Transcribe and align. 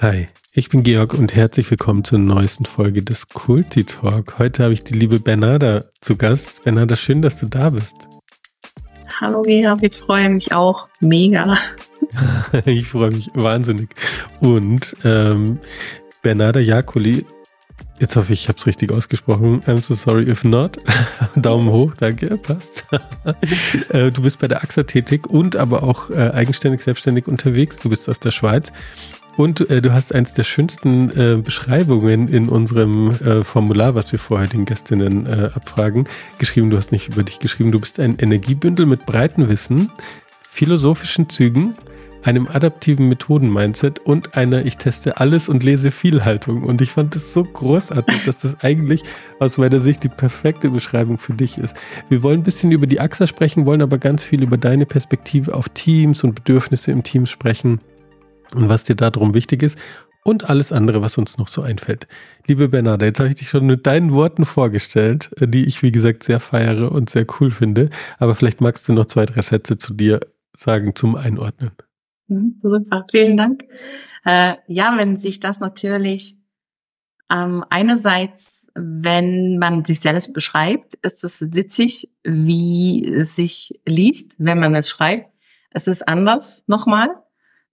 Hi, 0.00 0.28
ich 0.52 0.68
bin 0.68 0.84
Georg 0.84 1.12
und 1.12 1.34
herzlich 1.34 1.68
willkommen 1.72 2.04
zur 2.04 2.20
neuesten 2.20 2.66
Folge 2.66 3.02
des 3.02 3.30
Kulti 3.30 3.82
Talk. 3.82 4.38
Heute 4.38 4.62
habe 4.62 4.72
ich 4.72 4.84
die 4.84 4.94
liebe 4.94 5.18
Bernarda 5.18 5.86
zu 6.00 6.14
Gast. 6.14 6.62
Bernarda, 6.62 6.94
schön, 6.94 7.20
dass 7.20 7.40
du 7.40 7.46
da 7.46 7.70
bist. 7.70 8.06
Hallo 9.20 9.42
Georg, 9.42 9.82
ich 9.82 9.96
freue 9.96 10.28
mich 10.30 10.52
auch 10.52 10.86
mega. 11.00 11.58
ich 12.64 12.86
freue 12.86 13.10
mich 13.10 13.28
wahnsinnig. 13.34 13.88
Und 14.38 14.94
ähm, 15.02 15.58
Bernarda 16.22 16.60
Jakoli, 16.60 17.26
jetzt 17.98 18.14
hoffe 18.14 18.32
ich, 18.32 18.42
ich 18.42 18.48
habe 18.48 18.58
es 18.58 18.66
richtig 18.68 18.92
ausgesprochen. 18.92 19.64
I'm 19.66 19.82
so 19.82 19.94
sorry 19.94 20.30
if 20.30 20.44
not. 20.44 20.78
Daumen 21.34 21.70
hoch, 21.72 21.94
danke, 21.96 22.36
passt. 22.36 22.86
Äh, 23.90 24.12
du 24.12 24.22
bist 24.22 24.38
bei 24.38 24.48
der 24.48 24.62
AXA 24.62 24.84
tätig 24.84 25.26
und 25.26 25.56
aber 25.56 25.82
auch 25.82 26.10
äh, 26.10 26.30
eigenständig, 26.30 26.82
selbstständig 26.82 27.26
unterwegs. 27.26 27.78
Du 27.78 27.88
bist 27.88 28.08
aus 28.08 28.20
der 28.20 28.30
Schweiz 28.30 28.72
und 29.38 29.70
äh, 29.70 29.80
du 29.80 29.92
hast 29.92 30.12
eins 30.12 30.32
der 30.32 30.42
schönsten 30.42 31.10
äh, 31.10 31.40
Beschreibungen 31.40 32.26
in 32.26 32.48
unserem 32.48 33.10
äh, 33.10 33.44
Formular, 33.44 33.94
was 33.94 34.10
wir 34.10 34.18
vorher 34.18 34.48
den 34.48 34.64
Gästinnen 34.64 35.26
äh, 35.26 35.50
abfragen, 35.54 36.08
geschrieben. 36.38 36.70
Du 36.70 36.76
hast 36.76 36.90
nicht 36.90 37.08
über 37.08 37.22
dich 37.22 37.38
geschrieben. 37.38 37.70
Du 37.70 37.78
bist 37.78 38.00
ein 38.00 38.16
Energiebündel 38.18 38.84
mit 38.84 39.06
breiten 39.06 39.48
Wissen, 39.48 39.92
philosophischen 40.42 41.28
Zügen, 41.28 41.76
einem 42.24 42.48
adaptiven 42.48 43.08
Methoden-Mindset 43.08 44.00
und 44.00 44.36
einer 44.36 44.66
Ich 44.66 44.76
teste 44.76 45.18
alles 45.18 45.48
und 45.48 45.62
lese 45.62 45.92
viel 45.92 46.24
Haltung. 46.24 46.64
Und 46.64 46.82
ich 46.82 46.90
fand 46.90 47.14
das 47.14 47.32
so 47.32 47.44
großartig, 47.44 48.24
dass 48.24 48.40
das 48.40 48.64
eigentlich 48.64 49.04
aus 49.38 49.56
meiner 49.56 49.78
Sicht 49.78 50.02
die 50.02 50.08
perfekte 50.08 50.68
Beschreibung 50.68 51.16
für 51.16 51.34
dich 51.34 51.58
ist. 51.58 51.76
Wir 52.08 52.24
wollen 52.24 52.40
ein 52.40 52.44
bisschen 52.44 52.72
über 52.72 52.88
die 52.88 52.98
AXA 52.98 53.28
sprechen, 53.28 53.66
wollen 53.66 53.82
aber 53.82 53.98
ganz 53.98 54.24
viel 54.24 54.42
über 54.42 54.56
deine 54.56 54.84
Perspektive 54.84 55.54
auf 55.54 55.68
Teams 55.68 56.24
und 56.24 56.34
Bedürfnisse 56.34 56.90
im 56.90 57.04
Team 57.04 57.24
sprechen 57.24 57.80
und 58.54 58.68
was 58.68 58.84
dir 58.84 58.96
darum 58.96 59.34
wichtig 59.34 59.62
ist 59.62 59.78
und 60.24 60.50
alles 60.50 60.72
andere, 60.72 61.00
was 61.00 61.16
uns 61.16 61.38
noch 61.38 61.48
so 61.48 61.62
einfällt. 61.62 62.06
Liebe 62.46 62.68
Bernarda, 62.68 63.06
jetzt 63.06 63.18
habe 63.18 63.30
ich 63.30 63.36
dich 63.36 63.48
schon 63.48 63.66
mit 63.66 63.86
deinen 63.86 64.12
Worten 64.12 64.44
vorgestellt, 64.44 65.30
die 65.40 65.64
ich, 65.64 65.82
wie 65.82 65.92
gesagt, 65.92 66.22
sehr 66.22 66.38
feiere 66.40 66.92
und 66.92 67.08
sehr 67.08 67.26
cool 67.40 67.50
finde. 67.50 67.88
Aber 68.18 68.34
vielleicht 68.34 68.60
magst 68.60 68.88
du 68.88 68.92
noch 68.92 69.06
zwei, 69.06 69.24
drei 69.24 69.40
Sätze 69.40 69.78
zu 69.78 69.94
dir 69.94 70.20
sagen 70.54 70.94
zum 70.94 71.16
Einordnen. 71.16 71.70
Mhm, 72.26 72.58
super, 72.62 73.06
vielen 73.10 73.36
Dank. 73.36 73.64
Äh, 74.24 74.56
ja, 74.66 74.94
wenn 74.98 75.16
sich 75.16 75.40
das 75.40 75.60
natürlich 75.60 76.36
ähm, 77.30 77.64
einerseits, 77.70 78.66
wenn 78.74 79.58
man 79.58 79.84
sich 79.84 80.00
selbst 80.00 80.32
beschreibt, 80.32 80.94
ist 80.96 81.24
es 81.24 81.54
witzig, 81.54 82.10
wie 82.24 83.06
es 83.06 83.36
sich 83.36 83.80
liest, 83.86 84.34
wenn 84.38 84.58
man 84.58 84.74
es 84.74 84.88
schreibt. 84.88 85.30
Es 85.70 85.88
ist 85.88 86.06
anders 86.06 86.64
nochmal 86.66 87.08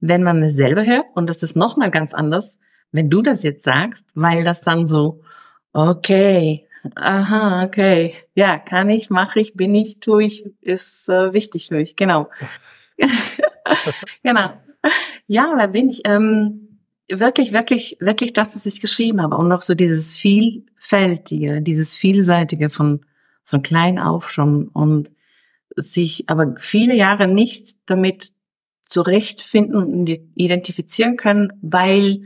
wenn 0.07 0.23
man 0.23 0.43
es 0.43 0.53
selber 0.53 0.85
hört. 0.85 1.05
Und 1.13 1.27
das 1.29 1.43
ist 1.43 1.55
nochmal 1.55 1.91
ganz 1.91 2.13
anders, 2.13 2.59
wenn 2.91 3.09
du 3.09 3.21
das 3.21 3.43
jetzt 3.43 3.63
sagst, 3.63 4.09
weil 4.13 4.43
das 4.43 4.61
dann 4.61 4.85
so, 4.85 5.21
okay, 5.73 6.67
aha, 6.95 7.63
okay, 7.63 8.13
ja, 8.35 8.57
kann 8.57 8.89
ich, 8.89 9.09
mache 9.09 9.39
ich, 9.39 9.55
bin 9.55 9.73
ich, 9.73 9.99
tue 9.99 10.23
ich, 10.23 10.45
ist 10.61 11.09
äh, 11.09 11.33
wichtig 11.33 11.67
für 11.67 11.75
mich, 11.75 11.95
genau. 11.95 12.29
genau. 14.23 14.51
Ja, 15.27 15.55
da 15.57 15.67
bin 15.67 15.89
ich 15.89 16.01
ähm, 16.05 16.79
wirklich, 17.09 17.51
wirklich, 17.51 17.97
wirklich 17.99 18.33
das, 18.33 18.55
was 18.55 18.65
ich 18.65 18.81
geschrieben 18.81 19.21
habe. 19.21 19.35
Und 19.37 19.47
noch 19.47 19.63
so 19.63 19.73
dieses 19.73 20.15
Vielfältige, 20.15 21.61
dieses 21.61 21.95
Vielseitige 21.95 22.69
von, 22.69 23.05
von 23.43 23.63
klein 23.63 23.97
auf 23.97 24.29
schon 24.29 24.67
und 24.69 25.09
sich 25.75 26.29
aber 26.29 26.55
viele 26.59 26.95
Jahre 26.95 27.27
nicht 27.27 27.77
damit 27.87 28.34
zurechtfinden 28.87 29.75
und 29.75 30.09
identifizieren 30.35 31.17
können, 31.17 31.53
weil 31.61 32.21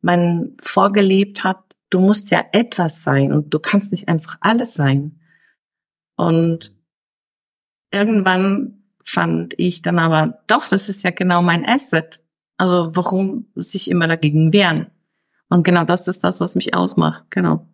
man 0.00 0.54
vorgelebt 0.60 1.44
hat, 1.44 1.58
du 1.90 2.00
musst 2.00 2.30
ja 2.30 2.44
etwas 2.52 3.02
sein 3.02 3.32
und 3.32 3.52
du 3.52 3.58
kannst 3.58 3.92
nicht 3.92 4.08
einfach 4.08 4.36
alles 4.40 4.74
sein. 4.74 5.20
Und 6.16 6.74
irgendwann 7.92 8.82
fand 9.04 9.54
ich 9.58 9.82
dann 9.82 9.98
aber, 9.98 10.42
doch, 10.46 10.68
das 10.68 10.88
ist 10.88 11.02
ja 11.04 11.10
genau 11.10 11.42
mein 11.42 11.66
Asset. 11.66 12.20
Also 12.56 12.90
warum 12.94 13.46
sich 13.54 13.90
immer 13.90 14.06
dagegen 14.06 14.52
wehren? 14.52 14.86
Und 15.48 15.64
genau 15.64 15.84
das 15.84 16.08
ist 16.08 16.24
das, 16.24 16.40
was 16.40 16.54
mich 16.54 16.74
ausmacht. 16.74 17.24
Genau. 17.30 17.66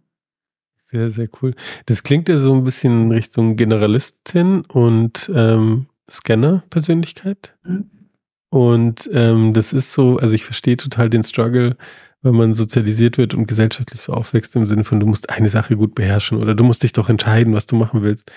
Sehr, 0.77 1.11
sehr 1.11 1.29
cool. 1.43 1.55
Das 1.87 2.03
klingt 2.03 2.29
ja 2.29 2.39
so 2.39 2.55
ein 2.55 2.65
bisschen 2.65 3.03
in 3.03 3.13
Richtung 3.13 3.57
Generalistin 3.57 4.63
und 4.63 5.31
ähm, 5.35 5.89
Scanner-Persönlichkeit. 6.11 7.57
Mhm. 7.63 7.91
Und 8.51 9.09
ähm, 9.13 9.53
das 9.53 9.73
ist 9.73 9.93
so, 9.93 10.17
also 10.17 10.35
ich 10.35 10.45
verstehe 10.45 10.77
total 10.77 11.11
den 11.11 11.23
Struggle, 11.23 11.77
wenn 12.23 12.35
man 12.35 12.55
sozialisiert 12.55 13.19
wird 13.19 13.35
und 13.35 13.47
gesellschaftlich 13.47 14.01
so 14.01 14.13
aufwächst 14.13 14.57
im 14.57 14.67
Sinne 14.67 14.85
von, 14.85 15.01
du 15.01 15.07
musst 15.07 15.31
eine 15.31 15.51
Sache 15.51 15.77
gut 15.77 15.95
beherrschen 15.95 16.39
oder 16.39 16.55
du 16.55 16.65
musst 16.65 16.83
dich 16.83 16.93
doch 16.93 17.09
entscheiden, 17.09 17.55
was 17.55 17.67
du 17.67 17.77
machen 17.77 18.03
willst. 18.03 18.33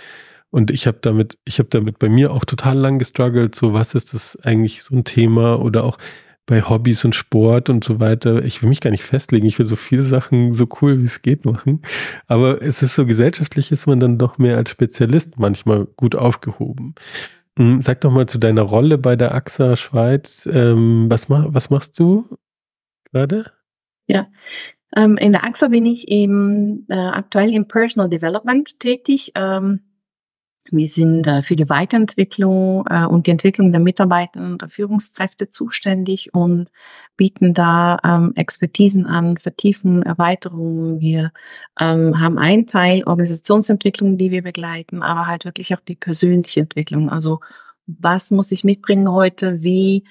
Und 0.52 0.70
ich 0.70 0.86
habe 0.86 1.00
damit, 1.02 1.38
ich 1.46 1.60
habe 1.60 1.70
damit 1.70 1.98
bei 1.98 2.10
mir 2.10 2.32
auch 2.32 2.46
total 2.46 2.78
lang 2.78 3.00
gestruggelt, 3.00 3.56
so 3.56 3.74
was 3.74 3.96
ist 3.96 4.14
das 4.14 4.38
eigentlich 4.44 4.84
so 4.84 4.96
ein 4.96 5.06
Thema 5.06 5.60
oder 5.60 5.86
auch 5.86 5.98
bei 6.46 6.62
Hobbys 6.62 7.06
und 7.06 7.16
Sport 7.16 7.70
und 7.70 7.84
so 7.84 8.02
weiter. 8.02 8.44
Ich 8.44 8.62
will 8.62 8.68
mich 8.68 8.82
gar 8.82 8.92
nicht 8.92 9.04
festlegen. 9.04 9.46
Ich 9.46 9.58
will 9.58 9.66
so 9.66 9.78
viele 9.78 10.04
Sachen 10.04 10.52
so 10.52 10.68
cool 10.82 11.00
wie 11.00 11.06
es 11.06 11.22
geht 11.22 11.46
machen. 11.46 11.82
Aber 12.28 12.62
es 12.62 12.82
ist 12.82 12.96
so 12.96 13.06
gesellschaftlich 13.06 13.72
ist 13.72 13.88
man 13.88 14.02
dann 14.02 14.18
doch 14.18 14.38
mehr 14.38 14.58
als 14.58 14.72
Spezialist 14.72 15.40
manchmal 15.40 15.86
gut 15.96 16.16
aufgehoben. 16.16 16.96
Hm, 17.58 17.82
sag 17.82 18.02
doch 18.02 18.12
mal 18.12 18.28
zu 18.28 18.38
deiner 18.38 18.62
Rolle 18.62 18.98
bei 18.98 19.16
der 19.16 19.34
AXA 19.36 19.76
Schweiz. 19.76 20.48
Ähm, 20.52 21.08
was, 21.10 21.30
mach, 21.30 21.46
was 21.50 21.70
machst 21.70 22.00
du 22.00 22.26
gerade? 23.12 23.52
Ja, 24.08 24.28
ähm, 24.96 25.18
in 25.18 25.34
der 25.34 25.44
AXA 25.44 25.68
bin 25.68 25.86
ich 25.86 26.08
eben 26.08 26.86
äh, 26.90 26.96
aktuell 26.96 27.54
im 27.54 27.68
Personal 27.68 28.10
Development 28.10 28.80
tätig. 28.80 29.32
Ähm, 29.36 29.91
wir 30.70 30.88
sind 30.88 31.26
äh, 31.26 31.42
für 31.42 31.56
die 31.56 31.70
Weiterentwicklung 31.70 32.86
äh, 32.88 33.06
und 33.06 33.26
die 33.26 33.32
Entwicklung 33.32 33.72
der 33.72 33.82
Mitarbeiter 33.82 34.40
und 34.40 34.62
der 34.62 34.70
Führungskräfte 34.70 35.50
zuständig 35.50 36.34
und 36.34 36.70
bieten 37.18 37.54
da 37.54 37.98
ähm, 38.04 38.34
Expertisen 38.36 39.08
an, 39.08 39.38
vertiefen 39.38 40.04
Erweiterungen. 40.04 41.00
Wir 41.00 41.32
ähm, 41.80 42.20
haben 42.20 42.38
einen 42.38 42.68
Teil 42.68 43.04
Organisationsentwicklung, 43.06 44.18
die 44.18 44.30
wir 44.30 44.44
begleiten, 44.44 45.02
aber 45.02 45.26
halt 45.26 45.46
wirklich 45.46 45.74
auch 45.74 45.80
die 45.80 45.96
persönliche 45.96 46.62
Entwicklung. 46.62 47.10
Also 47.10 47.40
was 47.88 48.30
muss 48.30 48.52
ich 48.52 48.64
mitbringen 48.64 49.12
heute? 49.12 49.64
Wie 49.64 50.04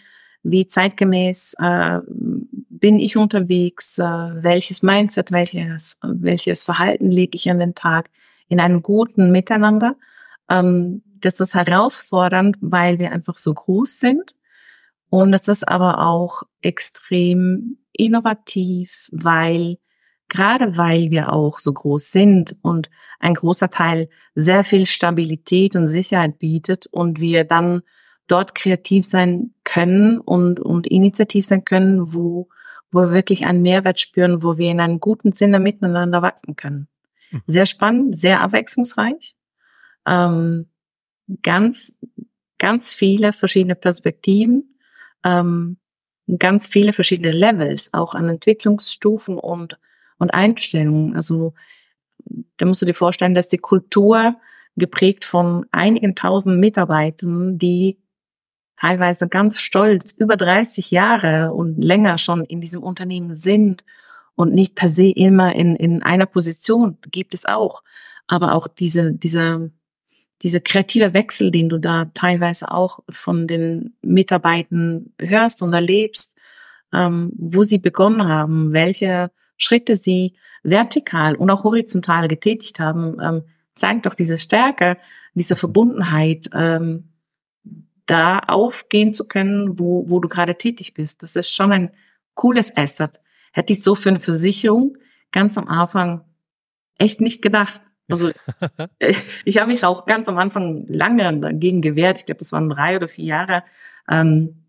wie 0.42 0.66
zeitgemäß 0.66 1.54
äh, 1.58 2.00
bin 2.08 2.98
ich 2.98 3.16
unterwegs? 3.16 3.98
Welches 3.98 4.82
Mindset, 4.82 5.32
welches 5.32 5.98
welches 6.02 6.64
Verhalten 6.64 7.10
lege 7.10 7.36
ich 7.36 7.50
an 7.50 7.58
den 7.58 7.74
Tag 7.74 8.10
in 8.48 8.58
einem 8.58 8.82
guten 8.82 9.30
Miteinander? 9.30 9.96
Ähm, 10.50 11.02
das 11.20 11.40
ist 11.40 11.54
herausfordernd, 11.54 12.56
weil 12.60 12.98
wir 12.98 13.12
einfach 13.12 13.38
so 13.38 13.54
groß 13.54 14.00
sind. 14.00 14.34
Und 15.08 15.32
es 15.32 15.48
ist 15.48 15.66
aber 15.66 16.06
auch 16.06 16.42
extrem 16.62 17.78
innovativ, 17.92 19.08
weil 19.12 19.76
gerade 20.28 20.76
weil 20.76 21.10
wir 21.10 21.32
auch 21.32 21.58
so 21.58 21.72
groß 21.72 22.12
sind 22.12 22.56
und 22.62 22.88
ein 23.18 23.34
großer 23.34 23.68
Teil 23.68 24.08
sehr 24.34 24.64
viel 24.64 24.86
Stabilität 24.86 25.74
und 25.74 25.88
Sicherheit 25.88 26.38
bietet 26.38 26.86
und 26.86 27.20
wir 27.20 27.44
dann 27.44 27.82
dort 28.28 28.54
kreativ 28.54 29.04
sein 29.04 29.54
können 29.64 30.20
und, 30.20 30.60
und 30.60 30.86
initiativ 30.86 31.44
sein 31.44 31.64
können, 31.64 32.14
wo, 32.14 32.48
wo 32.92 33.00
wir 33.00 33.10
wirklich 33.10 33.44
einen 33.44 33.62
Mehrwert 33.62 33.98
spüren, 33.98 34.44
wo 34.44 34.56
wir 34.56 34.70
in 34.70 34.80
einem 34.80 35.00
guten 35.00 35.32
Sinne 35.32 35.58
miteinander 35.58 36.22
wachsen 36.22 36.54
können. 36.54 36.86
Mhm. 37.32 37.42
Sehr 37.46 37.66
spannend, 37.66 38.16
sehr 38.16 38.40
abwechslungsreich 38.40 39.34
ähm, 40.06 40.66
ganz, 41.42 41.96
ganz 42.58 42.94
viele 42.94 43.32
verschiedene 43.32 43.74
Perspektiven, 43.74 44.76
ähm, 45.24 45.78
ganz 46.38 46.68
viele 46.68 46.92
verschiedene 46.92 47.32
Levels, 47.32 47.92
auch 47.92 48.14
an 48.14 48.28
Entwicklungsstufen 48.28 49.38
und, 49.38 49.78
und 50.18 50.32
Einstellungen. 50.32 51.16
Also 51.16 51.54
da 52.56 52.66
musst 52.66 52.82
du 52.82 52.86
dir 52.86 52.94
vorstellen, 52.94 53.34
dass 53.34 53.48
die 53.48 53.58
Kultur 53.58 54.36
geprägt 54.76 55.24
von 55.24 55.66
einigen 55.72 56.14
tausend 56.14 56.58
Mitarbeitern, 56.58 57.58
die 57.58 57.98
teilweise 58.76 59.28
ganz 59.28 59.60
stolz 59.60 60.12
über 60.12 60.36
30 60.36 60.90
Jahre 60.90 61.52
und 61.52 61.82
länger 61.82 62.18
schon 62.18 62.44
in 62.44 62.60
diesem 62.60 62.82
Unternehmen 62.82 63.34
sind 63.34 63.84
und 64.36 64.54
nicht 64.54 64.74
per 64.74 64.88
se 64.88 65.10
immer 65.10 65.54
in, 65.54 65.76
in 65.76 66.02
einer 66.02 66.26
Position, 66.26 66.96
gibt 67.10 67.34
es 67.34 67.44
auch. 67.44 67.82
Aber 68.26 68.54
auch 68.54 68.68
diese, 68.68 69.12
diese 69.12 69.70
dieser 70.42 70.60
kreative 70.60 71.12
Wechsel, 71.12 71.50
den 71.50 71.68
du 71.68 71.78
da 71.78 72.06
teilweise 72.14 72.70
auch 72.70 73.00
von 73.08 73.46
den 73.46 73.94
Mitarbeitern 74.02 75.12
hörst 75.18 75.62
und 75.62 75.72
erlebst, 75.72 76.36
ähm, 76.92 77.32
wo 77.36 77.62
sie 77.62 77.78
begonnen 77.78 78.26
haben, 78.26 78.72
welche 78.72 79.30
Schritte 79.58 79.96
sie 79.96 80.34
vertikal 80.62 81.36
und 81.36 81.50
auch 81.50 81.64
horizontal 81.64 82.28
getätigt 82.28 82.80
haben, 82.80 83.16
ähm, 83.22 83.42
zeigt 83.74 84.06
doch 84.06 84.14
diese 84.14 84.38
Stärke, 84.38 84.96
diese 85.34 85.56
Verbundenheit, 85.56 86.48
ähm, 86.54 87.10
da 88.06 88.40
aufgehen 88.40 89.12
zu 89.12 89.28
können, 89.28 89.78
wo, 89.78 90.08
wo 90.08 90.18
du 90.18 90.28
gerade 90.28 90.56
tätig 90.56 90.94
bist. 90.94 91.22
Das 91.22 91.36
ist 91.36 91.54
schon 91.54 91.70
ein 91.70 91.90
cooles 92.34 92.76
Asset. 92.76 93.20
Hätte 93.52 93.72
ich 93.72 93.82
so 93.82 93.94
für 93.94 94.08
eine 94.08 94.18
Versicherung 94.18 94.96
ganz 95.30 95.56
am 95.56 95.68
Anfang 95.68 96.24
echt 96.98 97.20
nicht 97.20 97.40
gedacht. 97.40 97.82
Also 98.10 98.30
ich 99.44 99.58
habe 99.58 99.70
mich 99.70 99.84
auch 99.84 100.06
ganz 100.06 100.28
am 100.28 100.38
Anfang 100.38 100.86
lange 100.88 101.38
dagegen 101.38 101.80
gewehrt. 101.82 102.18
Ich 102.18 102.26
glaube, 102.26 102.40
das 102.40 102.52
waren 102.52 102.68
drei 102.68 102.96
oder 102.96 103.08
vier 103.08 103.24
Jahre, 103.24 103.62
ähm, 104.08 104.60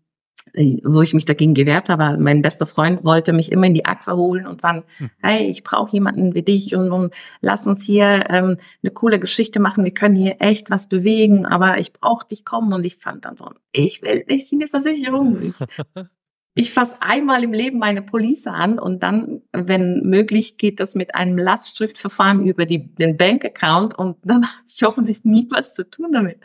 wo 0.82 1.00
ich 1.00 1.14
mich 1.14 1.24
dagegen 1.24 1.54
gewehrt 1.54 1.88
habe. 1.88 2.18
Mein 2.18 2.42
bester 2.42 2.66
Freund 2.66 3.04
wollte 3.04 3.32
mich 3.32 3.50
immer 3.52 3.66
in 3.66 3.74
die 3.74 3.86
Achse 3.86 4.16
holen 4.16 4.46
und 4.46 4.62
wann, 4.62 4.84
hm. 4.98 5.10
hey, 5.22 5.46
ich 5.46 5.64
brauche 5.64 5.92
jemanden 5.92 6.34
wie 6.34 6.42
dich 6.42 6.74
und, 6.74 6.92
und 6.92 7.14
lass 7.40 7.66
uns 7.66 7.84
hier 7.84 8.26
ähm, 8.28 8.58
eine 8.82 8.92
coole 8.92 9.18
Geschichte 9.18 9.60
machen. 9.60 9.84
Wir 9.84 9.94
können 9.94 10.16
hier 10.16 10.36
echt 10.40 10.70
was 10.70 10.88
bewegen, 10.88 11.46
aber 11.46 11.78
ich 11.78 11.92
brauche 11.92 12.26
dich 12.26 12.44
kommen. 12.44 12.72
Und 12.72 12.84
ich 12.84 12.96
fand 12.96 13.24
dann 13.24 13.36
so, 13.36 13.50
ich 13.72 14.02
will 14.02 14.24
nicht 14.28 14.52
in 14.52 14.58
die 14.58 14.66
Versicherung. 14.66 15.40
Ich, 15.42 15.54
ich 16.54 16.72
fasse 16.72 16.96
einmal 17.00 17.44
im 17.44 17.52
Leben 17.52 17.78
meine 17.78 18.02
Police 18.02 18.46
an 18.46 18.78
und 18.78 19.02
dann, 19.02 19.40
wenn 19.52 20.02
möglich, 20.02 20.58
geht 20.58 20.80
das 20.80 20.94
mit 20.94 21.14
einem 21.14 21.38
Lastschriftverfahren 21.38 22.46
über 22.46 22.66
die, 22.66 22.94
den 22.94 23.16
Bankaccount 23.16 23.98
und 23.98 24.18
dann 24.22 24.44
habe 24.46 24.64
ich 24.68 24.82
hoffentlich 24.82 25.24
nie 25.24 25.46
was 25.50 25.74
zu 25.74 25.88
tun 25.88 26.12
damit. 26.12 26.40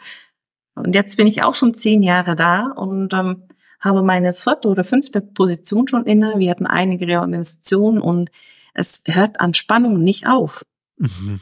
Und 0.76 0.96
jetzt 0.96 1.18
bin 1.18 1.28
ich 1.28 1.44
auch 1.44 1.56
schon 1.56 1.74
zehn 1.74 2.04
Jahre 2.04 2.36
da 2.36 2.68
und 2.68 3.14
ähm, 3.14 3.44
habe 3.80 4.02
meine 4.02 4.34
vierte 4.34 4.70
oder 4.70 4.84
fünfte 4.84 5.22
Position 5.22 5.88
schon 5.88 6.06
inne. 6.06 6.36
Wir 6.38 6.52
hatten 6.52 6.68
einige 6.68 7.08
Reorganisationen 7.08 8.02
und 8.02 8.30
es 8.74 9.04
hört 9.08 9.42
an 9.42 9.54
Spannung 9.56 10.04
nicht 10.04 10.28
auf. 10.28 10.64
Mhm. 10.98 11.42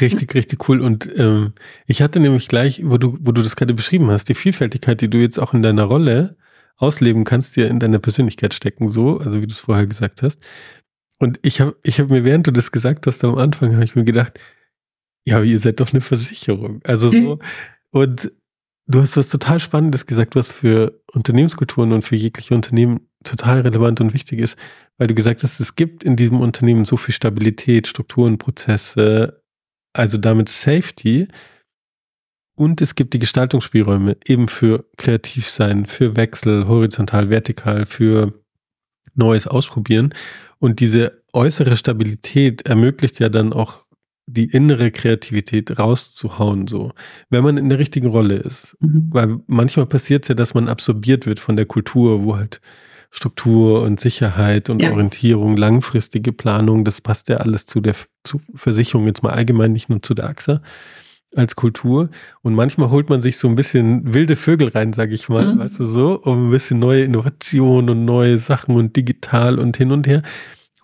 Richtig, 0.00 0.34
richtig 0.34 0.68
cool. 0.68 0.80
Und 0.80 1.10
ähm, 1.18 1.52
ich 1.86 2.02
hatte 2.02 2.20
nämlich 2.20 2.48
gleich, 2.48 2.82
wo 2.84 2.98
du, 2.98 3.18
wo 3.20 3.32
du 3.32 3.42
das 3.42 3.56
gerade 3.56 3.74
beschrieben 3.74 4.10
hast, 4.10 4.28
die 4.28 4.34
Vielfältigkeit, 4.34 5.00
die 5.00 5.08
du 5.08 5.18
jetzt 5.18 5.38
auch 5.38 5.54
in 5.54 5.62
deiner 5.62 5.84
Rolle 5.84 6.36
ausleben 6.76 7.24
kannst, 7.24 7.56
dir 7.56 7.68
in 7.68 7.80
deiner 7.80 7.98
Persönlichkeit 7.98 8.54
stecken, 8.54 8.90
so, 8.90 9.18
also 9.18 9.40
wie 9.40 9.46
du 9.46 9.52
es 9.52 9.60
vorher 9.60 9.86
gesagt 9.86 10.22
hast. 10.22 10.44
Und 11.18 11.38
ich 11.42 11.60
habe 11.60 11.76
ich 11.82 11.98
hab 11.98 12.10
mir, 12.10 12.24
während 12.24 12.46
du 12.46 12.50
das 12.50 12.72
gesagt 12.72 13.06
hast 13.06 13.24
am 13.24 13.36
Anfang, 13.36 13.74
habe 13.74 13.84
ich 13.84 13.96
mir 13.96 14.04
gedacht, 14.04 14.38
ja, 15.24 15.42
ihr 15.42 15.58
seid 15.58 15.80
doch 15.80 15.92
eine 15.92 16.02
Versicherung. 16.02 16.80
Also 16.84 17.08
so, 17.08 17.38
und 17.90 18.30
Du 18.88 19.00
hast 19.00 19.16
was 19.16 19.28
total 19.28 19.58
Spannendes 19.58 20.06
gesagt, 20.06 20.36
was 20.36 20.52
für 20.52 21.02
Unternehmenskulturen 21.12 21.92
und 21.92 22.02
für 22.02 22.14
jegliche 22.14 22.54
Unternehmen 22.54 23.08
total 23.24 23.62
relevant 23.62 24.00
und 24.00 24.14
wichtig 24.14 24.38
ist, 24.38 24.56
weil 24.96 25.08
du 25.08 25.14
gesagt 25.14 25.42
hast, 25.42 25.58
es 25.58 25.74
gibt 25.74 26.04
in 26.04 26.14
diesem 26.14 26.40
Unternehmen 26.40 26.84
so 26.84 26.96
viel 26.96 27.14
Stabilität, 27.14 27.88
Strukturen, 27.88 28.38
Prozesse, 28.38 29.42
also 29.92 30.18
damit 30.18 30.48
Safety. 30.48 31.26
Und 32.56 32.80
es 32.80 32.94
gibt 32.94 33.12
die 33.12 33.18
Gestaltungsspielräume 33.18 34.16
eben 34.24 34.48
für 34.48 34.86
kreativ 34.96 35.48
sein, 35.48 35.84
für 35.84 36.16
Wechsel, 36.16 36.66
horizontal, 36.66 37.28
vertikal, 37.28 37.84
für 37.84 38.32
Neues 39.14 39.46
ausprobieren. 39.46 40.14
Und 40.58 40.80
diese 40.80 41.22
äußere 41.34 41.76
Stabilität 41.76 42.62
ermöglicht 42.62 43.20
ja 43.20 43.28
dann 43.28 43.52
auch 43.52 43.84
die 44.26 44.46
innere 44.46 44.90
Kreativität 44.90 45.78
rauszuhauen, 45.78 46.66
so, 46.66 46.92
wenn 47.30 47.44
man 47.44 47.58
in 47.58 47.68
der 47.68 47.78
richtigen 47.78 48.08
Rolle 48.08 48.36
ist. 48.36 48.76
Mhm. 48.80 49.08
Weil 49.10 49.38
manchmal 49.46 49.86
passiert 49.86 50.24
es 50.24 50.28
ja, 50.28 50.34
dass 50.34 50.54
man 50.54 50.68
absorbiert 50.68 51.26
wird 51.26 51.38
von 51.38 51.56
der 51.56 51.66
Kultur, 51.66 52.24
wo 52.24 52.36
halt 52.36 52.60
Struktur 53.10 53.82
und 53.82 54.00
Sicherheit 54.00 54.68
und 54.68 54.80
ja. 54.80 54.90
Orientierung, 54.90 55.56
langfristige 55.56 56.32
Planung, 56.32 56.84
das 56.84 57.00
passt 57.00 57.28
ja 57.28 57.36
alles 57.36 57.66
zu 57.66 57.80
der 57.80 57.94
zu 58.24 58.40
Versicherung 58.54 59.06
jetzt 59.06 59.22
mal 59.22 59.30
allgemein, 59.30 59.72
nicht 59.72 59.88
nur 59.88 60.02
zu 60.02 60.14
der 60.14 60.28
AXA 60.28 60.60
als 61.34 61.56
Kultur. 61.56 62.10
Und 62.42 62.54
manchmal 62.54 62.90
holt 62.90 63.08
man 63.10 63.22
sich 63.22 63.38
so 63.38 63.48
ein 63.48 63.56
bisschen 63.56 64.14
wilde 64.14 64.36
Vögel 64.36 64.68
rein, 64.68 64.92
sag 64.92 65.12
ich 65.12 65.28
mal, 65.28 65.54
mhm. 65.54 65.58
weißt 65.58 65.80
du 65.80 65.86
so, 65.86 66.20
um 66.22 66.48
ein 66.48 66.50
bisschen 66.50 66.78
neue 66.78 67.04
Innovationen 67.04 67.90
und 67.90 68.04
neue 68.04 68.38
Sachen 68.38 68.76
und 68.76 68.96
digital 68.96 69.58
und 69.58 69.76
hin 69.76 69.92
und 69.92 70.06
her. 70.06 70.22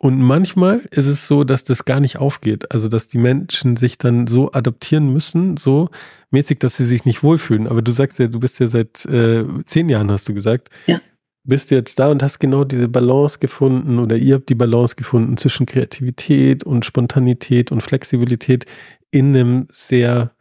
Und 0.02 0.20
manchmal 0.20 0.80
ist 0.90 1.06
es 1.06 1.28
so, 1.28 1.44
dass 1.44 1.62
das 1.62 1.84
gar 1.84 2.00
nicht 2.00 2.18
aufgeht. 2.18 2.72
Also, 2.72 2.88
dass 2.88 3.06
die 3.06 3.18
Menschen 3.18 3.76
sich 3.76 3.98
dann 3.98 4.26
so 4.26 4.50
adaptieren 4.50 5.12
müssen, 5.12 5.56
so 5.56 5.90
mäßig, 6.32 6.58
dass 6.58 6.76
sie 6.76 6.84
sich 6.84 7.04
nicht 7.04 7.22
wohlfühlen. 7.22 7.68
Aber 7.68 7.82
du 7.82 7.92
sagst 7.92 8.18
ja, 8.18 8.26
du 8.26 8.40
bist 8.40 8.58
ja 8.58 8.66
seit 8.66 9.04
äh, 9.04 9.44
zehn 9.64 9.88
Jahren, 9.88 10.10
hast 10.10 10.28
du 10.28 10.34
gesagt. 10.34 10.70
Ja. 10.88 11.00
Bist 11.44 11.70
jetzt 11.70 12.00
da 12.00 12.08
und 12.08 12.20
hast 12.20 12.40
genau 12.40 12.64
diese 12.64 12.88
Balance 12.88 13.38
gefunden 13.38 14.00
oder 14.00 14.16
ihr 14.16 14.36
habt 14.36 14.48
die 14.48 14.56
Balance 14.56 14.96
gefunden 14.96 15.36
zwischen 15.36 15.66
Kreativität 15.66 16.64
und 16.64 16.84
Spontanität 16.84 17.70
und 17.70 17.80
Flexibilität 17.80 18.66
in 19.12 19.36
einem 19.36 19.68
sehr 19.70 20.32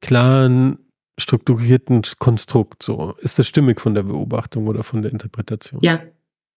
klaren, 0.00 0.78
strukturierten 1.18 2.02
Konstrukt. 2.18 2.82
So 2.82 3.14
ist 3.18 3.38
das 3.38 3.46
stimmig 3.46 3.80
von 3.80 3.94
der 3.94 4.04
Beobachtung 4.04 4.68
oder 4.68 4.82
von 4.82 5.02
der 5.02 5.12
Interpretation? 5.12 5.82
Ja, 5.82 6.00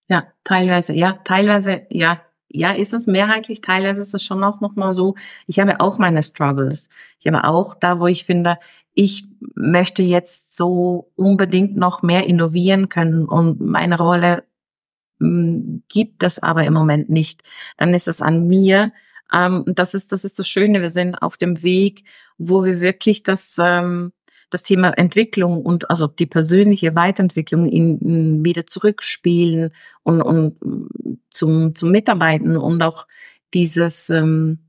ja, 0.07 0.27
teilweise, 0.43 0.93
ja, 0.93 1.19
teilweise, 1.23 1.85
ja, 1.89 2.21
ja, 2.53 2.71
ist 2.71 2.93
es 2.93 3.07
mehrheitlich, 3.07 3.61
teilweise 3.61 4.01
ist 4.01 4.13
es 4.13 4.23
schon 4.23 4.43
auch 4.43 4.59
nochmal 4.59 4.93
so. 4.93 5.15
Ich 5.47 5.59
habe 5.59 5.79
auch 5.79 5.97
meine 5.97 6.21
Struggles. 6.21 6.89
Ich 7.19 7.27
habe 7.27 7.45
auch 7.45 7.75
da, 7.75 7.99
wo 7.99 8.07
ich 8.07 8.25
finde, 8.25 8.57
ich 8.93 9.25
möchte 9.55 10.03
jetzt 10.03 10.57
so 10.57 11.11
unbedingt 11.15 11.77
noch 11.77 12.01
mehr 12.01 12.27
innovieren 12.27 12.89
können 12.89 13.25
und 13.25 13.61
meine 13.61 13.97
Rolle 13.97 14.43
mh, 15.19 15.27
hm, 15.27 15.83
gibt 15.87 16.23
es 16.23 16.39
aber 16.39 16.65
im 16.65 16.73
Moment 16.73 17.09
nicht. 17.09 17.41
Dann 17.77 17.93
ist 17.93 18.07
es 18.07 18.21
an 18.21 18.47
mir. 18.47 18.91
Ähm, 19.33 19.63
das 19.67 19.93
ist, 19.93 20.11
das 20.11 20.25
ist 20.25 20.39
das 20.39 20.47
Schöne. 20.47 20.81
Wir 20.81 20.89
sind 20.89 21.15
auf 21.15 21.37
dem 21.37 21.63
Weg, 21.63 22.03
wo 22.37 22.63
wir 22.63 22.81
wirklich 22.81 23.23
das, 23.23 23.57
ähm, 23.59 24.11
das 24.49 24.63
Thema 24.63 24.89
Entwicklung 24.97 25.61
und 25.61 25.89
also 25.89 26.07
die 26.07 26.25
persönliche 26.25 26.95
Weiterentwicklung 26.95 27.65
in, 27.65 27.99
in 27.99 28.45
wieder 28.45 28.67
zurückspielen 28.67 29.71
und, 30.03 30.21
und 30.21 30.57
zum, 31.29 31.75
zum 31.75 31.91
Mitarbeiten 31.91 32.57
und 32.57 32.81
auch 32.81 33.07
dieses, 33.53 34.09
ähm, 34.09 34.59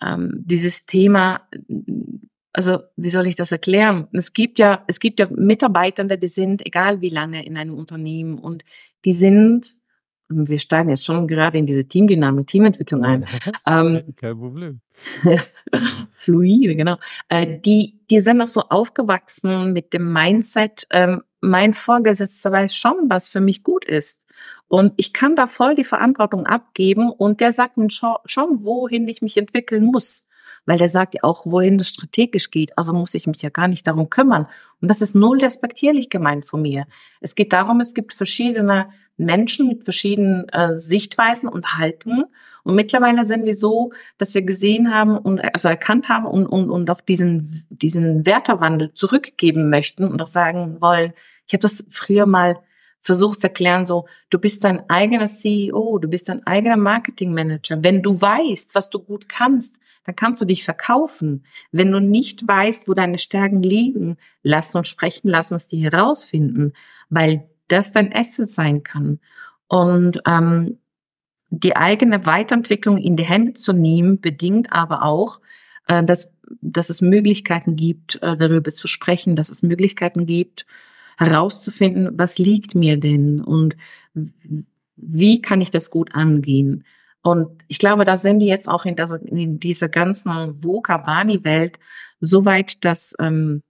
ähm, 0.00 0.42
dieses 0.44 0.86
Thema, 0.86 1.48
also 2.52 2.78
wie 2.96 3.08
soll 3.08 3.26
ich 3.26 3.34
das 3.34 3.50
erklären? 3.50 4.06
Es 4.12 4.32
gibt 4.32 4.60
ja, 4.60 4.84
es 4.86 5.00
gibt 5.00 5.18
ja 5.18 5.28
Mitarbeitende, 5.30 6.18
die 6.18 6.28
sind, 6.28 6.64
egal 6.64 7.00
wie 7.00 7.10
lange 7.10 7.44
in 7.44 7.56
einem 7.56 7.74
Unternehmen 7.74 8.38
und 8.38 8.64
die 9.04 9.12
sind 9.12 9.83
wir 10.34 10.58
steigen 10.58 10.90
jetzt 10.90 11.04
schon 11.04 11.26
gerade 11.26 11.58
in 11.58 11.66
diese 11.66 11.86
Teamdynamik, 11.86 12.46
Teamentwicklung 12.46 13.04
ein. 13.04 13.24
ähm, 13.66 14.14
Kein 14.16 14.38
Problem. 14.38 14.80
Fluide, 16.10 16.76
genau. 16.76 16.96
Äh, 17.28 17.58
die, 17.60 18.00
die 18.10 18.20
sind 18.20 18.40
auch 18.40 18.48
so 18.48 18.62
aufgewachsen 18.62 19.72
mit 19.72 19.92
dem 19.92 20.12
Mindset, 20.12 20.86
ähm, 20.90 21.22
mein 21.40 21.74
Vorgesetzter 21.74 22.52
weiß 22.52 22.74
schon, 22.74 22.94
was 23.08 23.28
für 23.28 23.40
mich 23.40 23.62
gut 23.62 23.84
ist. 23.84 24.24
Und 24.66 24.94
ich 24.96 25.12
kann 25.12 25.36
da 25.36 25.46
voll 25.46 25.74
die 25.74 25.84
Verantwortung 25.84 26.46
abgeben 26.46 27.10
und 27.10 27.40
der 27.40 27.52
sagt 27.52 27.76
mir 27.76 27.90
schon, 27.90 28.16
schon 28.24 28.64
wohin 28.64 29.06
ich 29.08 29.20
mich 29.20 29.36
entwickeln 29.36 29.84
muss 29.84 30.26
weil 30.66 30.78
der 30.78 30.88
sagt 30.88 31.14
ja 31.14 31.20
auch, 31.24 31.46
wohin 31.46 31.78
es 31.78 31.88
strategisch 31.88 32.50
geht. 32.50 32.76
Also 32.78 32.92
muss 32.92 33.14
ich 33.14 33.26
mich 33.26 33.42
ja 33.42 33.50
gar 33.50 33.68
nicht 33.68 33.86
darum 33.86 34.10
kümmern. 34.10 34.46
Und 34.80 34.88
das 34.88 35.02
ist 35.02 35.14
null 35.14 35.40
respektierlich 35.40 36.10
gemeint 36.10 36.46
von 36.46 36.62
mir. 36.62 36.86
Es 37.20 37.34
geht 37.34 37.52
darum, 37.52 37.80
es 37.80 37.94
gibt 37.94 38.14
verschiedene 38.14 38.88
Menschen 39.16 39.68
mit 39.68 39.84
verschiedenen 39.84 40.48
äh, 40.48 40.74
Sichtweisen 40.74 41.48
und 41.48 41.78
Haltungen. 41.78 42.24
Und 42.64 42.74
mittlerweile 42.74 43.24
sind 43.24 43.44
wir 43.44 43.54
so, 43.54 43.92
dass 44.18 44.34
wir 44.34 44.42
gesehen 44.42 44.92
haben 44.92 45.16
und 45.16 45.40
also 45.54 45.68
erkannt 45.68 46.08
haben 46.08 46.26
und, 46.26 46.46
und, 46.46 46.70
und 46.70 46.90
auch 46.90 47.00
diesen, 47.00 47.64
diesen 47.68 48.26
Wertewandel 48.26 48.92
zurückgeben 48.94 49.70
möchten 49.70 50.04
und 50.04 50.20
auch 50.20 50.26
sagen 50.26 50.80
wollen, 50.80 51.12
ich 51.46 51.52
habe 51.52 51.60
das 51.60 51.86
früher 51.90 52.26
mal 52.26 52.58
versucht 53.04 53.42
zu 53.42 53.48
erklären, 53.48 53.86
so, 53.86 54.06
du 54.30 54.38
bist 54.38 54.64
dein 54.64 54.88
eigener 54.88 55.26
CEO, 55.26 55.98
du 55.98 56.08
bist 56.08 56.28
dein 56.28 56.44
eigener 56.46 56.78
Marketingmanager. 56.78 57.84
Wenn 57.84 58.02
du 58.02 58.18
weißt, 58.18 58.74
was 58.74 58.88
du 58.90 58.98
gut 58.98 59.28
kannst, 59.28 59.78
dann 60.04 60.16
kannst 60.16 60.40
du 60.40 60.46
dich 60.46 60.64
verkaufen. 60.64 61.44
Wenn 61.70 61.92
du 61.92 62.00
nicht 62.00 62.48
weißt, 62.48 62.88
wo 62.88 62.94
deine 62.94 63.18
Stärken 63.18 63.62
liegen, 63.62 64.16
lass 64.42 64.74
uns 64.74 64.88
sprechen, 64.88 65.28
lass 65.28 65.52
uns 65.52 65.68
die 65.68 65.78
herausfinden, 65.78 66.72
weil 67.10 67.48
das 67.68 67.92
dein 67.92 68.14
Asset 68.14 68.50
sein 68.50 68.82
kann. 68.82 69.20
Und 69.68 70.20
ähm, 70.26 70.78
die 71.50 71.76
eigene 71.76 72.26
Weiterentwicklung 72.26 72.96
in 72.96 73.16
die 73.16 73.24
Hände 73.24 73.52
zu 73.52 73.72
nehmen, 73.72 74.20
bedingt 74.20 74.72
aber 74.72 75.02
auch, 75.02 75.40
äh, 75.88 76.02
dass, 76.02 76.32
dass 76.62 76.88
es 76.88 77.02
Möglichkeiten 77.02 77.76
gibt, 77.76 78.16
äh, 78.22 78.36
darüber 78.36 78.70
zu 78.70 78.88
sprechen, 78.88 79.36
dass 79.36 79.50
es 79.50 79.62
Möglichkeiten 79.62 80.26
gibt, 80.26 80.66
herauszufinden, 81.18 82.10
was 82.18 82.38
liegt 82.38 82.74
mir 82.74 82.98
denn 82.98 83.40
und 83.40 83.76
wie 84.96 85.42
kann 85.42 85.60
ich 85.60 85.70
das 85.70 85.90
gut 85.90 86.14
angehen. 86.14 86.84
Und 87.22 87.62
ich 87.68 87.78
glaube, 87.78 88.04
da 88.04 88.16
sind 88.16 88.40
wir 88.40 88.46
jetzt 88.46 88.68
auch 88.68 88.84
in, 88.84 88.96
das, 88.96 89.12
in 89.12 89.58
dieser 89.58 89.88
ganzen 89.88 90.62
VUCA-Bani-Welt 90.62 91.78
so 92.20 92.44
weit, 92.44 92.84
dass 92.84 93.14
ähm, 93.18 93.62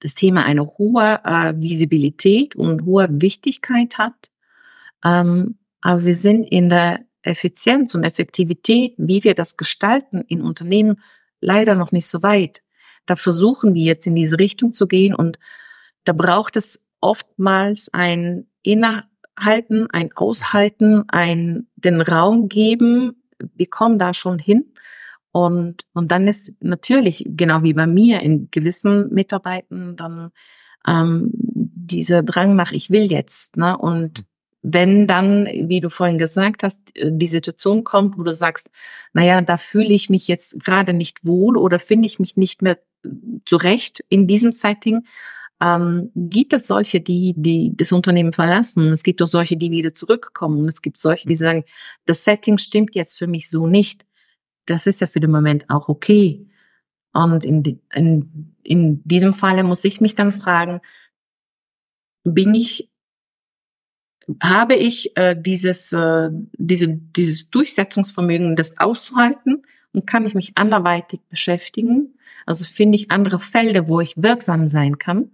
das 0.00 0.14
Thema 0.14 0.44
eine 0.44 0.66
hohe 0.66 1.20
äh, 1.24 1.54
Visibilität 1.56 2.56
und 2.56 2.84
hohe 2.84 3.08
Wichtigkeit 3.10 3.98
hat. 3.98 4.30
Ähm, 5.04 5.58
aber 5.80 6.04
wir 6.04 6.14
sind 6.14 6.44
in 6.44 6.68
der 6.68 7.00
Effizienz 7.22 7.94
und 7.94 8.04
Effektivität, 8.04 8.94
wie 8.96 9.24
wir 9.24 9.34
das 9.34 9.56
gestalten 9.56 10.22
in 10.22 10.40
Unternehmen, 10.40 11.02
leider 11.40 11.74
noch 11.74 11.92
nicht 11.92 12.06
so 12.06 12.22
weit. 12.22 12.62
Da 13.06 13.16
versuchen 13.16 13.74
wir 13.74 13.82
jetzt 13.82 14.06
in 14.06 14.14
diese 14.14 14.38
Richtung 14.38 14.72
zu 14.72 14.86
gehen 14.86 15.14
und 15.14 15.38
da 16.04 16.12
braucht 16.12 16.56
es 16.56 16.86
oftmals 17.00 17.88
ein 17.92 18.46
Innehalten, 18.62 19.88
ein 19.90 20.10
Aushalten, 20.14 21.04
ein 21.08 21.68
den 21.76 22.00
Raum 22.00 22.48
geben. 22.48 23.22
Wir 23.54 23.68
kommen 23.68 23.98
da 23.98 24.12
schon 24.14 24.38
hin. 24.38 24.72
Und, 25.32 25.86
und 25.92 26.10
dann 26.10 26.26
ist 26.26 26.52
natürlich, 26.60 27.24
genau 27.26 27.62
wie 27.62 27.72
bei 27.72 27.86
mir, 27.86 28.20
in 28.20 28.50
gewissen 28.50 29.12
Mitarbeitern 29.14 29.96
dann 29.96 30.32
ähm, 30.86 31.30
dieser 31.32 32.22
Drang 32.22 32.56
nach, 32.56 32.72
ich 32.72 32.90
will 32.90 33.10
jetzt. 33.10 33.56
Ne? 33.56 33.76
Und 33.78 34.24
wenn 34.62 35.06
dann, 35.06 35.46
wie 35.46 35.80
du 35.80 35.88
vorhin 35.88 36.18
gesagt 36.18 36.62
hast, 36.62 36.80
die 36.96 37.26
Situation 37.26 37.84
kommt, 37.84 38.18
wo 38.18 38.22
du 38.22 38.32
sagst, 38.32 38.70
naja, 39.12 39.40
da 39.40 39.56
fühle 39.56 39.94
ich 39.94 40.10
mich 40.10 40.28
jetzt 40.28 40.62
gerade 40.62 40.92
nicht 40.92 41.24
wohl 41.24 41.56
oder 41.56 41.78
finde 41.78 42.06
ich 42.06 42.18
mich 42.18 42.36
nicht 42.36 42.60
mehr 42.60 42.78
zurecht 43.46 44.04
in 44.08 44.26
diesem 44.26 44.52
Setting, 44.52 45.04
ähm, 45.60 46.10
gibt 46.14 46.52
es 46.52 46.66
solche, 46.66 47.00
die, 47.00 47.34
die 47.36 47.76
das 47.76 47.92
Unternehmen 47.92 48.32
verlassen. 48.32 48.88
Es 48.88 49.02
gibt 49.02 49.20
auch 49.22 49.26
solche, 49.26 49.56
die 49.56 49.70
wieder 49.70 49.94
zurückkommen. 49.94 50.60
Und 50.60 50.68
es 50.68 50.82
gibt 50.82 50.98
solche, 50.98 51.28
die 51.28 51.36
sagen, 51.36 51.64
das 52.06 52.24
Setting 52.24 52.58
stimmt 52.58 52.94
jetzt 52.94 53.18
für 53.18 53.26
mich 53.26 53.50
so 53.50 53.66
nicht. 53.66 54.06
Das 54.66 54.86
ist 54.86 55.00
ja 55.00 55.06
für 55.06 55.20
den 55.20 55.30
Moment 55.30 55.68
auch 55.68 55.88
okay. 55.88 56.46
Und 57.12 57.44
in, 57.44 57.80
in, 57.92 58.54
in 58.62 59.02
diesem 59.04 59.34
Falle 59.34 59.64
muss 59.64 59.84
ich 59.84 60.00
mich 60.00 60.14
dann 60.14 60.32
fragen, 60.32 60.80
bin 62.24 62.54
ich 62.54 62.88
habe 64.42 64.76
ich 64.76 65.16
äh, 65.16 65.34
dieses, 65.34 65.92
äh, 65.92 66.30
diese, 66.56 66.88
dieses 66.88 67.50
Durchsetzungsvermögen, 67.50 68.54
das 68.54 68.78
auszuhalten 68.78 69.62
und 69.92 70.06
kann 70.06 70.24
ich 70.24 70.34
mich 70.34 70.52
anderweitig 70.56 71.20
beschäftigen? 71.28 72.14
Also 72.46 72.64
finde 72.64 72.96
ich 72.96 73.10
andere 73.10 73.40
Felder, 73.40 73.88
wo 73.88 74.00
ich 74.00 74.14
wirksam 74.16 74.68
sein 74.68 74.98
kann? 74.98 75.32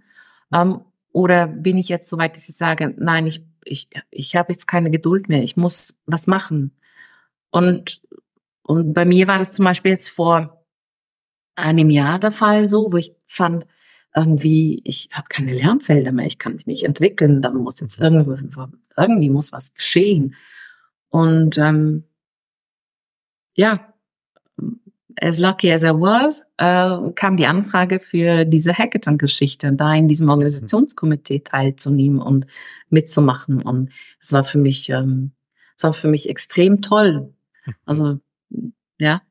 Ähm, 0.53 0.81
oder 1.13 1.47
bin 1.47 1.79
ich 1.79 1.89
jetzt 1.89 2.09
so 2.09 2.19
weit, 2.19 2.37
dass 2.37 2.49
ich 2.49 2.57
sage, 2.57 2.95
nein, 2.99 3.27
ich, 3.27 3.45
ich, 3.65 3.89
ich 4.11 4.37
habe 4.37 4.53
jetzt 4.53 4.67
keine 4.67 4.91
Geduld 4.91 5.29
mehr, 5.29 5.43
ich 5.43 5.57
muss 5.57 5.99
was 6.07 6.27
machen. 6.27 6.77
Und, 7.51 8.03
und 8.63 8.93
bei 8.93 9.05
mir 9.05 9.27
war 9.27 9.39
das 9.39 9.53
zum 9.53 9.65
Beispiel 9.65 9.93
jetzt 9.93 10.11
vor 10.11 10.65
einem 11.55 11.91
Jahr 11.91 12.19
der 12.19 12.33
Fall 12.33 12.67
so, 12.67 12.93
wo 12.93 12.97
ich 12.99 13.15
fand, 13.27 13.67
irgendwie, 14.15 14.81
ich 14.85 15.11
habe 15.13 15.27
keine 15.29 15.53
Lernfelder 15.53 16.11
mehr, 16.11 16.27
ich 16.27 16.39
kann 16.39 16.57
mich 16.57 16.67
nicht 16.67 16.85
entwickeln, 16.85 17.43
da 17.43 17.51
muss 17.51 17.81
jetzt 17.81 18.01
irgendwie, 18.01 18.49
irgendwie 18.97 19.31
muss 19.31 19.53
was 19.53 19.75
geschehen. 19.75 20.35
Und 21.11 21.59
ähm, 21.59 22.05
ja, 23.55 23.93
as 25.21 25.39
lucky 25.39 25.73
as 25.73 25.83
I 25.83 25.91
was, 25.91 26.43
äh, 26.59 27.11
kam 27.15 27.37
die 27.37 27.47
Anfrage 27.47 28.01
für 28.01 28.45
diese 28.45 28.77
Hackathon-Geschichte, 28.77 29.73
da 29.73 29.95
in 29.95 30.09
diesem 30.09 30.29
Organisationskomitee 30.29 31.41
teilzunehmen 31.41 32.21
und 32.21 32.47
mitzumachen. 32.91 33.63
Und 33.63 33.91
es 34.21 34.33
war 34.33 34.45
für 34.45 34.59
mich, 34.59 34.91
ähm, 34.91 35.33
es 35.77 35.85
war 35.85 35.95
für 35.95 36.09
mich 36.09 36.29
extrem 36.29 36.83
toll. 36.83 37.33
Also 37.85 38.19
ja, 38.99 39.23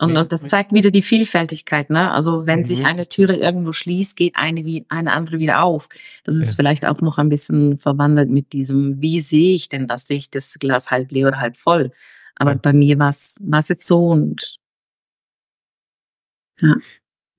und, 0.00 0.16
und 0.16 0.32
das 0.32 0.44
zeigt 0.44 0.72
wieder 0.72 0.90
die 0.90 1.02
Vielfältigkeit, 1.02 1.90
ne? 1.90 2.10
Also 2.10 2.46
wenn 2.46 2.60
mhm. 2.60 2.64
sich 2.64 2.86
eine 2.86 3.06
Türe 3.06 3.36
irgendwo 3.36 3.72
schließt, 3.72 4.16
geht 4.16 4.34
eine 4.34 4.64
wie 4.64 4.86
eine 4.88 5.12
andere 5.12 5.38
wieder 5.38 5.62
auf. 5.62 5.90
Das 6.24 6.36
ist 6.36 6.52
ja. 6.52 6.56
vielleicht 6.56 6.86
auch 6.86 7.02
noch 7.02 7.18
ein 7.18 7.28
bisschen 7.28 7.76
verwandelt 7.76 8.30
mit 8.30 8.54
diesem, 8.54 9.02
wie 9.02 9.20
sehe 9.20 9.54
ich 9.54 9.68
denn 9.68 9.86
das? 9.86 10.06
Sehe 10.06 10.16
ich 10.16 10.30
das 10.30 10.58
Glas 10.58 10.90
halb 10.90 11.12
leer 11.12 11.28
oder 11.28 11.40
halb 11.40 11.58
voll? 11.58 11.92
Aber 12.34 12.54
bei 12.54 12.72
mir 12.72 12.98
war 12.98 13.10
es 13.10 13.68
jetzt 13.68 13.86
so 13.86 14.06
und 14.06 14.59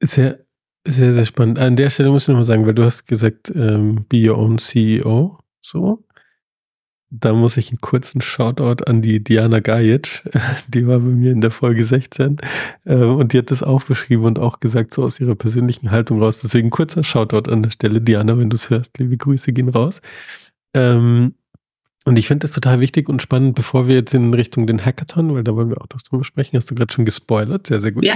Sehr, 0.02 0.40
sehr, 0.88 1.14
sehr 1.14 1.26
spannend. 1.26 1.60
An 1.60 1.76
der 1.76 1.90
Stelle 1.90 2.10
muss 2.10 2.24
ich 2.24 2.28
nochmal 2.30 2.44
sagen, 2.44 2.66
weil 2.66 2.74
du 2.74 2.84
hast 2.84 3.08
gesagt, 3.08 3.52
ähm, 3.56 4.06
be 4.10 4.30
your 4.30 4.38
own 4.38 4.58
CEO, 4.58 5.40
so 5.62 6.04
da 7.12 7.34
muss 7.34 7.58
ich 7.58 7.70
einen 7.70 7.82
kurzen 7.82 8.22
Shoutout 8.22 8.86
an 8.86 9.02
die 9.02 9.22
Diana 9.22 9.60
Gajic, 9.60 10.24
die 10.70 10.88
war 10.88 11.00
bei 11.00 11.10
mir 11.10 11.32
in 11.32 11.42
der 11.42 11.52
Folge 11.52 11.84
16 11.84 12.38
ähm, 12.86 13.16
und 13.16 13.34
die 13.34 13.38
hat 13.38 13.52
das 13.52 13.62
auch 13.62 13.84
beschrieben 13.84 14.24
und 14.24 14.40
auch 14.40 14.60
gesagt, 14.62 14.94
so 14.94 15.04
aus 15.04 15.20
ihrer 15.20 15.36
persönlichen 15.36 15.92
Haltung 15.92 16.22
raus. 16.22 16.40
Deswegen 16.42 16.70
kurzer 16.70 17.04
Shoutout 17.04 17.52
an 17.52 17.64
der 17.64 17.70
Stelle, 17.70 18.02
Diana, 18.02 18.38
wenn 18.38 18.50
du 18.50 18.56
es 18.56 18.70
hörst, 18.70 18.98
liebe 18.98 19.18
Grüße 19.18 19.52
gehen 19.52 19.70
raus. 19.70 20.02
Ähm, 20.74 21.36
und 22.06 22.18
ich 22.18 22.28
finde 22.28 22.48
das 22.48 22.52
total 22.52 22.80
wichtig 22.80 23.10
und 23.10 23.22
spannend, 23.22 23.56
bevor 23.56 23.88
wir 23.88 23.96
jetzt 23.96 24.14
in 24.14 24.34
Richtung 24.34 24.66
den 24.66 24.84
Hackathon, 24.84 25.34
weil 25.36 25.44
da 25.44 25.56
wollen 25.56 25.70
wir 25.70 25.82
auch 25.82 25.88
noch 25.94 26.02
drüber 26.02 26.24
sprechen, 26.24 26.58
hast 26.58 26.72
du 26.72 26.76
gerade 26.76 26.92
schon 26.92 27.06
gespoilert, 27.06 27.68
sehr, 27.68 27.82
sehr 27.82 27.92
gut. 27.92 28.04
Ja. 28.04 28.16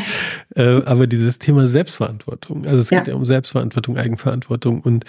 Äh, 0.56 0.84
aber 0.86 1.06
dieses 1.06 1.38
Thema 1.38 1.68
Selbstverantwortung, 1.68 2.65
also 2.65 2.77
es 2.77 2.89
ja. 2.89 3.00
geht 3.00 3.10
ja 3.10 3.15
um 3.15 3.25
Selbstverantwortung, 3.25 3.98
Eigenverantwortung 3.98 4.82
und, 4.82 5.06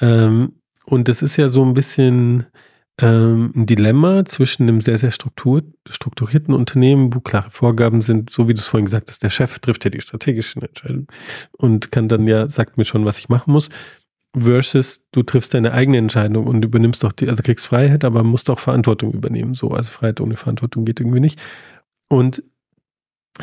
ähm, 0.00 0.52
und 0.84 1.08
das 1.08 1.22
ist 1.22 1.36
ja 1.36 1.48
so 1.48 1.64
ein 1.64 1.74
bisschen, 1.74 2.46
ähm, 3.02 3.52
ein 3.56 3.66
Dilemma 3.66 4.24
zwischen 4.24 4.64
einem 4.64 4.80
sehr, 4.80 4.98
sehr 4.98 5.10
struktur, 5.10 5.62
strukturierten 5.88 6.54
Unternehmen, 6.54 7.14
wo 7.14 7.20
klare 7.20 7.50
Vorgaben 7.50 8.02
sind, 8.02 8.30
so 8.30 8.46
wie 8.46 8.54
du 8.54 8.60
es 8.60 8.66
vorhin 8.66 8.84
gesagt 8.84 9.08
hast, 9.08 9.22
der 9.22 9.30
Chef 9.30 9.58
trifft 9.58 9.84
ja 9.84 9.90
die 9.90 10.00
strategischen 10.00 10.62
Entscheidungen 10.62 11.06
und 11.52 11.92
kann 11.92 12.08
dann 12.08 12.26
ja, 12.26 12.48
sagt 12.48 12.76
mir 12.78 12.84
schon, 12.84 13.04
was 13.04 13.18
ich 13.18 13.28
machen 13.28 13.52
muss, 13.52 13.70
versus 14.36 15.08
du 15.12 15.22
triffst 15.22 15.54
deine 15.54 15.72
eigene 15.72 15.98
Entscheidung 15.98 16.46
und 16.46 16.64
übernimmst 16.64 17.02
doch 17.02 17.12
die, 17.12 17.28
also 17.28 17.42
kriegst 17.42 17.66
Freiheit, 17.66 18.04
aber 18.04 18.22
musst 18.22 18.50
auch 18.50 18.60
Verantwortung 18.60 19.12
übernehmen. 19.12 19.54
So, 19.54 19.70
also 19.70 19.90
Freiheit 19.90 20.20
ohne 20.20 20.36
Verantwortung 20.36 20.84
geht 20.84 21.00
irgendwie 21.00 21.20
nicht. 21.20 21.40
Und 22.08 22.42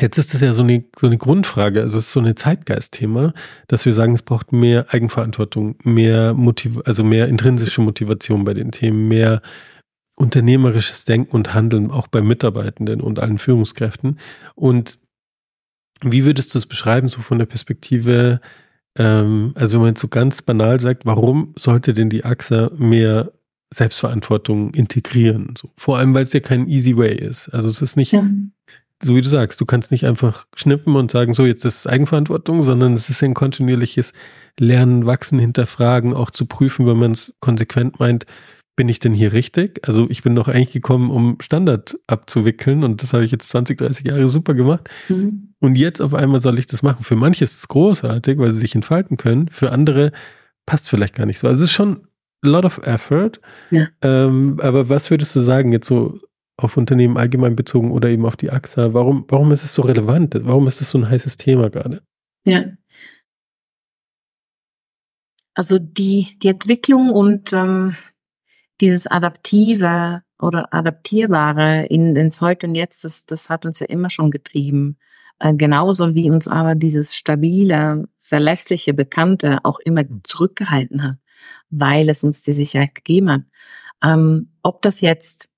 Jetzt 0.00 0.18
ist 0.18 0.32
das 0.32 0.42
ja 0.42 0.52
so 0.52 0.62
eine, 0.62 0.84
so 0.96 1.06
eine 1.06 1.18
Grundfrage, 1.18 1.80
also 1.80 1.98
es 1.98 2.06
ist 2.06 2.12
so 2.12 2.20
ein 2.20 2.36
Zeitgeistthema, 2.36 3.32
dass 3.66 3.84
wir 3.84 3.92
sagen, 3.92 4.14
es 4.14 4.22
braucht 4.22 4.52
mehr 4.52 4.86
Eigenverantwortung, 4.90 5.76
mehr 5.82 6.34
Motiv 6.34 6.78
also 6.84 7.02
mehr 7.02 7.26
intrinsische 7.26 7.80
Motivation 7.80 8.44
bei 8.44 8.54
den 8.54 8.70
Themen, 8.70 9.08
mehr 9.08 9.40
unternehmerisches 10.14 11.04
Denken 11.04 11.34
und 11.34 11.54
Handeln, 11.54 11.90
auch 11.90 12.06
bei 12.06 12.20
Mitarbeitenden 12.20 13.00
und 13.00 13.18
allen 13.18 13.38
Führungskräften. 13.38 14.18
Und 14.54 14.98
wie 16.02 16.24
würdest 16.24 16.54
du 16.54 16.58
es 16.58 16.66
beschreiben, 16.66 17.08
so 17.08 17.20
von 17.20 17.38
der 17.38 17.46
Perspektive, 17.46 18.40
ähm, 18.98 19.52
also 19.54 19.76
wenn 19.76 19.82
man 19.82 19.90
jetzt 19.90 20.00
so 20.00 20.08
ganz 20.08 20.42
banal 20.42 20.80
sagt, 20.80 21.06
warum 21.06 21.54
sollte 21.56 21.92
denn 21.92 22.10
die 22.10 22.24
AXA 22.24 22.70
mehr 22.76 23.32
Selbstverantwortung 23.72 24.74
integrieren? 24.74 25.54
So, 25.56 25.70
vor 25.76 25.98
allem, 25.98 26.12
weil 26.14 26.22
es 26.22 26.32
ja 26.32 26.40
kein 26.40 26.66
easy 26.68 26.96
way 26.96 27.14
ist. 27.14 27.48
Also 27.48 27.68
es 27.68 27.80
ist 27.80 27.96
nicht, 27.96 28.12
ja 28.12 28.24
so 29.02 29.14
wie 29.14 29.20
du 29.20 29.28
sagst, 29.28 29.60
du 29.60 29.66
kannst 29.66 29.90
nicht 29.90 30.04
einfach 30.06 30.46
schnippen 30.54 30.96
und 30.96 31.10
sagen, 31.10 31.32
so 31.32 31.46
jetzt 31.46 31.64
ist 31.64 31.80
es 31.80 31.86
Eigenverantwortung, 31.86 32.62
sondern 32.62 32.94
es 32.94 33.08
ist 33.08 33.22
ein 33.22 33.34
kontinuierliches 33.34 34.12
Lernen, 34.58 35.06
Wachsen, 35.06 35.38
Hinterfragen, 35.38 36.14
auch 36.14 36.30
zu 36.30 36.46
prüfen, 36.46 36.86
wenn 36.86 36.96
man 36.96 37.12
es 37.12 37.32
konsequent 37.40 38.00
meint, 38.00 38.26
bin 38.78 38.88
ich 38.88 39.00
denn 39.00 39.12
hier 39.12 39.32
richtig? 39.32 39.80
Also 39.88 40.06
ich 40.08 40.22
bin 40.22 40.36
doch 40.36 40.46
eigentlich 40.46 40.70
gekommen, 40.70 41.10
um 41.10 41.38
Standard 41.40 41.98
abzuwickeln 42.06 42.84
und 42.84 43.02
das 43.02 43.12
habe 43.12 43.24
ich 43.24 43.32
jetzt 43.32 43.48
20, 43.48 43.76
30 43.76 44.06
Jahre 44.06 44.28
super 44.28 44.54
gemacht. 44.54 44.88
Mhm. 45.08 45.52
Und 45.58 45.76
jetzt 45.76 46.00
auf 46.00 46.14
einmal 46.14 46.38
soll 46.38 46.60
ich 46.60 46.66
das 46.66 46.84
machen. 46.84 47.02
Für 47.02 47.16
manche 47.16 47.42
ist 47.42 47.58
es 47.58 47.66
großartig, 47.66 48.38
weil 48.38 48.52
sie 48.52 48.60
sich 48.60 48.76
entfalten 48.76 49.16
können. 49.16 49.48
Für 49.48 49.72
andere 49.72 50.12
passt 50.64 50.88
vielleicht 50.88 51.16
gar 51.16 51.26
nicht 51.26 51.40
so. 51.40 51.48
Also 51.48 51.64
es 51.64 51.70
ist 51.70 51.74
schon 51.74 52.06
a 52.44 52.48
lot 52.48 52.64
of 52.64 52.78
effort. 52.86 53.40
Ja. 53.72 53.88
Ähm, 54.00 54.60
aber 54.62 54.88
was 54.88 55.10
würdest 55.10 55.34
du 55.34 55.40
sagen 55.40 55.72
jetzt 55.72 55.88
so 55.88 56.20
auf 56.56 56.76
Unternehmen 56.76 57.16
allgemein 57.16 57.56
bezogen 57.56 57.90
oder 57.90 58.08
eben 58.10 58.26
auf 58.26 58.36
die 58.36 58.52
AXA? 58.52 58.94
Warum, 58.94 59.24
warum 59.26 59.50
ist 59.50 59.64
es 59.64 59.74
so 59.74 59.82
relevant? 59.82 60.38
Warum 60.44 60.68
ist 60.68 60.80
es 60.80 60.90
so 60.90 60.98
ein 60.98 61.10
heißes 61.10 61.36
Thema 61.36 61.68
gerade? 61.68 62.00
Ja. 62.46 62.64
Also 65.54 65.80
die, 65.80 66.38
die 66.40 66.48
Entwicklung 66.48 67.10
und 67.10 67.52
ähm, 67.52 67.96
dieses 68.80 69.06
Adaptive 69.06 70.22
oder 70.40 70.72
Adaptierbare 70.72 71.86
in, 71.86 72.14
ins 72.16 72.40
Heute 72.40 72.66
und 72.66 72.74
Jetzt, 72.74 73.04
das, 73.04 73.26
das 73.26 73.50
hat 73.50 73.66
uns 73.66 73.80
ja 73.80 73.86
immer 73.86 74.10
schon 74.10 74.30
getrieben. 74.30 74.98
Äh, 75.40 75.54
genauso 75.54 76.14
wie 76.14 76.30
uns 76.30 76.48
aber 76.48 76.74
dieses 76.74 77.16
stabile, 77.16 78.04
verlässliche, 78.18 78.94
Bekannte 78.94 79.58
auch 79.64 79.78
immer 79.80 80.02
hm. 80.02 80.20
zurückgehalten 80.24 81.02
hat, 81.02 81.16
weil 81.70 82.08
es 82.08 82.24
uns 82.24 82.42
die 82.42 82.52
Sicherheit 82.52 82.94
gegeben 82.94 83.30
hat. 83.30 83.42
Ähm, 84.02 84.52
ob 84.62 84.82
das 84.82 85.00
jetzt 85.00 85.48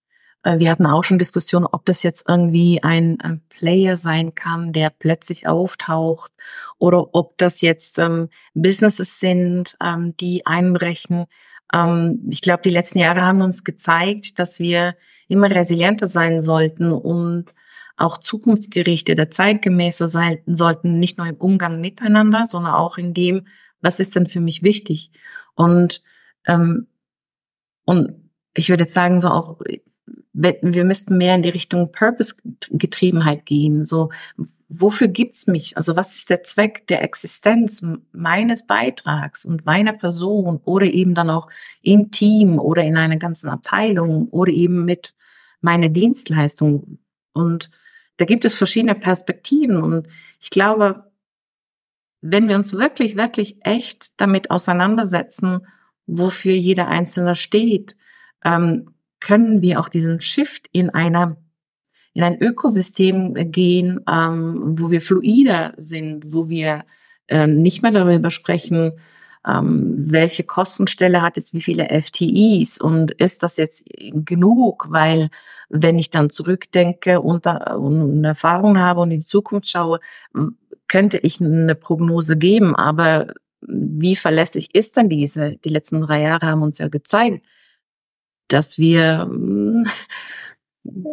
äh, 0.43 0.59
wir 0.59 0.71
hatten 0.71 0.87
auch 0.87 1.05
schon 1.05 1.19
Diskussionen, 1.19 1.67
ob 1.67 1.85
das 1.85 2.03
jetzt 2.03 2.25
irgendwie 2.29 2.83
ein, 2.83 3.21
ein 3.21 3.43
Player 3.49 3.97
sein 3.97 4.35
kann, 4.35 4.73
der 4.73 4.91
plötzlich 4.91 5.47
auftaucht 5.47 6.33
oder 6.79 7.15
ob 7.15 7.37
das 7.39 7.61
jetzt 7.61 7.99
ähm, 7.99 8.29
Businesses 8.55 9.21
sind, 9.21 9.77
ähm, 9.83 10.17
die 10.17 10.47
einbrechen. 10.47 11.27
Ähm, 11.73 12.21
ich 12.31 12.41
glaube, 12.41 12.63
die 12.63 12.71
letzten 12.71 12.99
Jahre 12.99 13.23
haben 13.23 13.43
uns 13.43 13.65
gezeigt, 13.65 14.39
dass 14.39 14.61
wir 14.61 14.97
immer 15.29 15.51
resilienter 15.51 16.07
sein 16.07 16.43
sollten 16.43 16.93
und 16.93 17.55
auch 17.97 18.19
zukunftsgerichteter, 18.19 19.31
zeitgemäßer 19.31 20.07
sein 20.07 20.39
sollten, 20.47 20.99
nicht 20.99 21.19
nur 21.19 21.27
im 21.27 21.37
Umgang 21.37 21.81
miteinander, 21.81 22.47
sondern 22.47 22.75
auch 22.75 22.99
in 22.99 23.15
dem, 23.15 23.47
was 23.81 24.01
ist 24.01 24.17
denn 24.17 24.27
für 24.27 24.41
mich 24.41 24.63
wichtig. 24.63 25.11
Und, 25.55 26.03
ähm, 26.47 26.87
und 27.85 28.15
ich 28.55 28.71
würde 28.71 28.85
jetzt 28.85 28.95
sagen, 28.95 29.21
so 29.21 29.29
auch 29.29 29.61
wir 30.33 30.85
müssten 30.85 31.19
mehr 31.19 31.35
in 31.35 31.43
die 31.43 31.49
Richtung 31.49 31.93
Purpose-Getriebenheit 31.93 33.47
gehen. 33.47 33.85
So, 33.85 34.11
wofür 34.71 35.09
gibt's 35.09 35.49
mich? 35.49 35.77
Also 35.77 35.97
was 35.97 36.15
ist 36.15 36.31
der 36.31 36.45
Zweck 36.45 36.87
der 36.87 37.03
Existenz 37.03 37.85
meines 38.13 38.67
Beitrags 38.67 39.45
und 39.45 39.67
meiner 39.67 39.93
Person 39.93 40.61
oder 40.65 40.87
eben 40.87 41.15
dann 41.15 41.29
auch 41.29 41.49
im 41.83 42.11
Team 42.13 42.59
oder 42.59 42.85
in 42.85 42.97
einer 42.97 43.17
ganzen 43.17 43.51
Abteilung 43.51 44.29
oder 44.29 44.53
eben 44.53 44.85
mit 44.85 45.15
meiner 45.61 45.89
Dienstleistung? 45.89 47.01
Und 47.33 47.71
da 48.17 48.25
gibt 48.25 48.45
es 48.45 48.55
verschiedene 48.55 48.95
Perspektiven 48.95 49.83
und 49.83 50.07
ich 50.39 50.51
glaube, 50.51 51.11
wenn 52.21 52.49
wir 52.49 52.57
uns 52.57 52.73
wirklich, 52.75 53.17
wirklich 53.17 53.57
echt 53.63 54.21
damit 54.21 54.51
auseinandersetzen, 54.51 55.67
wofür 56.07 56.55
jeder 56.55 56.87
Einzelne 56.87 57.35
steht, 57.35 57.97
ähm, 58.45 58.95
können 59.21 59.63
wir 59.63 59.81
auch 59.81 59.89
diesen 59.89 60.21
Shift 60.21 60.69
in 60.73 60.91
einer 60.91 61.37
in 62.13 62.23
ein 62.23 62.41
Ökosystem 62.41 63.35
gehen, 63.53 64.01
ähm, 64.11 64.79
wo 64.79 64.91
wir 64.91 65.01
fluider 65.01 65.73
sind, 65.77 66.33
wo 66.33 66.49
wir 66.49 66.85
äh, 67.29 67.47
nicht 67.47 67.83
mehr 67.83 67.93
darüber 67.93 68.31
sprechen, 68.31 68.93
ähm, 69.47 69.95
welche 69.97 70.45
Kostenstelle 70.45 71.23
hat 71.23 71.39
es, 71.39 71.55
wie 71.55 71.63
viele 71.63 71.89
FTEs 71.89 72.79
und 72.81 73.13
ist 73.13 73.43
das 73.43 73.57
jetzt 73.57 73.85
genug, 73.87 74.89
weil 74.91 75.31
wenn 75.69 75.99
ich 75.99 76.11
dann 76.11 76.31
zurückdenke 76.31 77.21
und, 77.21 77.47
und 77.47 78.19
eine 78.19 78.29
Erfahrung 78.29 78.79
habe 78.79 79.01
und 79.01 79.13
in 79.13 79.21
die 79.21 79.25
Zukunft 79.27 79.71
schaue, 79.71 80.01
könnte 80.89 81.19
ich 81.19 81.41
eine 81.41 81.75
Prognose 81.75 82.37
geben, 82.37 82.75
aber 82.75 83.29
wie 83.63 84.17
verlässlich 84.17 84.75
ist 84.75 84.97
dann 84.97 85.09
diese? 85.09 85.57
Die 85.65 85.69
letzten 85.69 86.01
drei 86.01 86.23
Jahre 86.23 86.47
haben 86.47 86.63
uns 86.63 86.79
ja 86.79 86.89
gezeigt, 86.89 87.45
dass 88.49 88.79
wir 88.79 89.31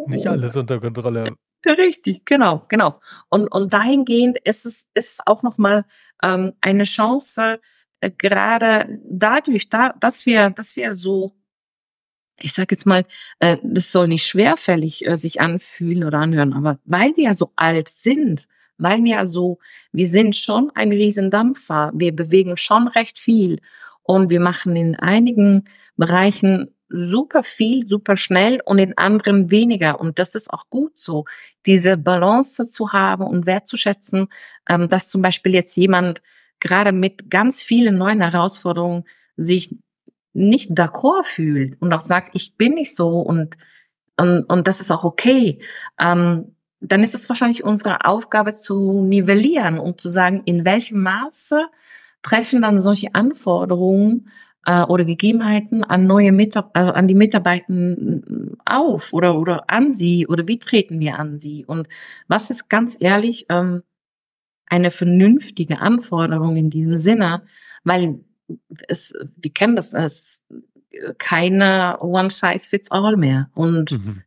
nicht 0.06 0.26
alles 0.26 0.56
unter 0.56 0.80
Kontrolle. 0.80 1.34
Richtig, 1.66 2.24
genau, 2.24 2.64
genau. 2.68 3.00
Und, 3.30 3.48
und 3.48 3.72
dahingehend 3.72 4.38
ist 4.44 4.64
es 4.64 4.88
ist 4.94 5.20
auch 5.26 5.42
nochmal 5.42 5.84
ähm, 6.22 6.52
eine 6.60 6.84
Chance, 6.84 7.60
äh, 8.00 8.10
gerade 8.16 9.00
dadurch, 9.04 9.68
da, 9.68 9.94
dass 10.00 10.26
wir, 10.26 10.50
dass 10.50 10.76
wir 10.76 10.94
so, 10.94 11.34
ich 12.40 12.52
sage 12.52 12.68
jetzt 12.70 12.86
mal, 12.86 13.04
äh, 13.40 13.56
das 13.62 13.90
soll 13.90 14.08
nicht 14.08 14.26
schwerfällig 14.26 15.06
äh, 15.06 15.16
sich 15.16 15.40
anfühlen 15.40 16.04
oder 16.04 16.18
anhören, 16.18 16.52
aber 16.52 16.78
weil 16.84 17.16
wir 17.16 17.34
so 17.34 17.52
alt 17.56 17.88
sind, 17.88 18.46
weil 18.76 19.02
wir 19.02 19.24
so, 19.26 19.58
wir 19.90 20.06
sind 20.06 20.36
schon 20.36 20.70
ein 20.74 20.92
Riesendampfer, 20.92 21.90
wir 21.94 22.14
bewegen 22.14 22.56
schon 22.56 22.86
recht 22.86 23.18
viel 23.18 23.60
und 24.04 24.30
wir 24.30 24.40
machen 24.40 24.76
in 24.76 24.94
einigen 24.94 25.64
Bereichen 25.96 26.72
super 26.88 27.42
viel, 27.42 27.86
super 27.86 28.16
schnell 28.16 28.60
und 28.64 28.78
in 28.78 28.96
anderen 28.96 29.50
weniger. 29.50 30.00
Und 30.00 30.18
das 30.18 30.34
ist 30.34 30.52
auch 30.52 30.68
gut 30.70 30.98
so, 30.98 31.24
diese 31.66 31.96
Balance 31.96 32.68
zu 32.68 32.92
haben 32.92 33.24
und 33.24 33.46
wertzuschätzen, 33.46 34.28
ähm, 34.68 34.88
dass 34.88 35.08
zum 35.08 35.22
Beispiel 35.22 35.54
jetzt 35.54 35.76
jemand 35.76 36.22
gerade 36.60 36.92
mit 36.92 37.30
ganz 37.30 37.62
vielen 37.62 37.98
neuen 37.98 38.20
Herausforderungen 38.20 39.04
sich 39.36 39.76
nicht 40.32 40.70
d'accord 40.70 41.24
fühlt 41.24 41.80
und 41.80 41.92
auch 41.92 42.00
sagt, 42.00 42.30
ich 42.34 42.56
bin 42.56 42.74
nicht 42.74 42.94
so 42.96 43.20
und, 43.20 43.56
und, 44.16 44.44
und 44.44 44.66
das 44.66 44.80
ist 44.80 44.90
auch 44.90 45.04
okay. 45.04 45.60
Ähm, 45.98 46.54
dann 46.80 47.02
ist 47.02 47.14
es 47.14 47.28
wahrscheinlich 47.28 47.64
unsere 47.64 48.04
Aufgabe 48.04 48.54
zu 48.54 49.04
nivellieren 49.04 49.78
und 49.78 50.00
zu 50.00 50.08
sagen, 50.08 50.42
in 50.44 50.64
welchem 50.64 51.02
Maße 51.02 51.66
treffen 52.22 52.62
dann 52.62 52.80
solche 52.80 53.14
Anforderungen 53.14 54.28
äh, 54.66 54.82
oder 54.82 55.04
Gegebenheiten 55.04 55.84
an 55.84 56.06
neue 56.06 56.32
Mitarbeiter, 56.32 56.76
also 56.76 56.92
an 56.92 57.08
die 57.08 57.14
Mitarbeiter 57.14 57.66
auf 58.64 59.12
oder 59.12 59.38
oder 59.38 59.70
an 59.70 59.92
sie 59.92 60.26
oder 60.26 60.46
wie 60.46 60.58
treten 60.58 61.00
wir 61.00 61.18
an 61.18 61.40
sie 61.40 61.64
und 61.66 61.88
was 62.26 62.50
ist 62.50 62.68
ganz 62.68 62.96
ehrlich 63.00 63.46
ähm, 63.48 63.82
eine 64.66 64.90
vernünftige 64.90 65.80
Anforderung 65.80 66.56
in 66.56 66.70
diesem 66.70 66.98
Sinne, 66.98 67.42
weil 67.84 68.20
es 68.88 69.14
wir 69.36 69.52
kennen 69.52 69.76
das 69.76 69.94
es 69.94 70.44
keine 71.18 71.98
One 72.00 72.30
Size 72.30 72.68
Fits 72.68 72.90
All 72.90 73.16
mehr 73.16 73.50
und 73.54 73.92
mhm. 73.92 74.22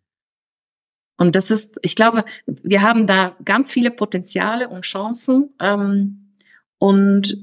Und 1.17 1.35
das 1.35 1.51
ist, 1.51 1.77
ich 1.83 1.95
glaube, 1.95 2.25
wir 2.47 2.81
haben 2.81 3.05
da 3.05 3.37
ganz 3.45 3.71
viele 3.71 3.91
Potenziale 3.91 4.67
und 4.67 4.85
Chancen. 4.85 5.53
Ähm, 5.59 6.21
und 6.79 7.37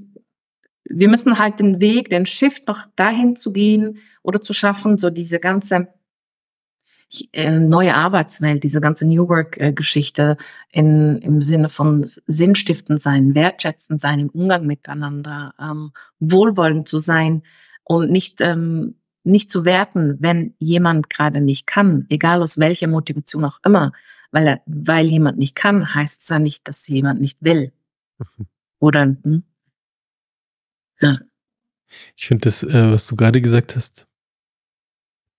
wir 0.89 1.09
müssen 1.09 1.39
halt 1.39 1.61
den 1.61 1.81
Weg, 1.81 2.11
den 2.11 2.27
Shift 2.27 2.67
noch 2.67 2.87
dahin 2.97 3.37
zu 3.37 3.53
gehen 3.53 3.99
oder 4.23 4.41
zu 4.41 4.53
schaffen, 4.53 4.99
so 4.99 5.11
diese 5.11 5.39
ganze 5.39 5.89
äh, 7.33 7.59
neue 7.59 7.95
Arbeitswelt, 7.95 8.65
diese 8.65 8.81
ganze 8.81 9.07
New 9.07 9.29
Work-Geschichte 9.29 10.37
in, 10.71 11.17
im 11.19 11.41
Sinne 11.41 11.71
von 11.71 12.05
sinnstiftend 12.05 13.01
sein, 13.01 13.35
wertschätzend 13.35 14.01
sein 14.01 14.19
im 14.19 14.29
Umgang 14.29 14.67
miteinander, 14.67 15.55
ähm, 15.59 15.93
wohlwollend 16.21 16.87
zu 16.87 16.99
sein 16.99 17.43
und 17.85 18.11
nicht, 18.11 18.43
ähm, 18.43 18.97
nicht 19.25 19.51
zu 19.51 19.65
werten, 19.65 20.19
wenn 20.21 20.55
jemand 20.59 21.09
gerade 21.09 21.41
nicht 21.41 21.67
kann, 21.67 22.05
egal 22.11 22.43
aus 22.43 22.59
welcher 22.59 22.89
Motivation 22.89 23.45
auch 23.47 23.59
immer, 23.65 23.93
weil 24.31 24.47
er, 24.47 24.61
weil 24.67 25.07
jemand 25.07 25.39
nicht 25.39 25.55
kann, 25.55 25.95
heißt 25.95 26.21
es 26.21 26.29
ja 26.29 26.39
nicht, 26.39 26.69
dass 26.69 26.87
jemand 26.89 27.21
nicht 27.23 27.39
will. 27.41 27.73
Oder, 28.81 29.17
hm? 29.23 29.45
Ja. 31.01 31.19
Ich 32.17 32.27
finde 32.27 32.43
das, 32.43 32.63
äh, 32.63 32.93
was 32.93 33.07
du 33.07 33.17
gerade 33.17 33.41
gesagt 33.41 33.77
hast, 33.77 34.07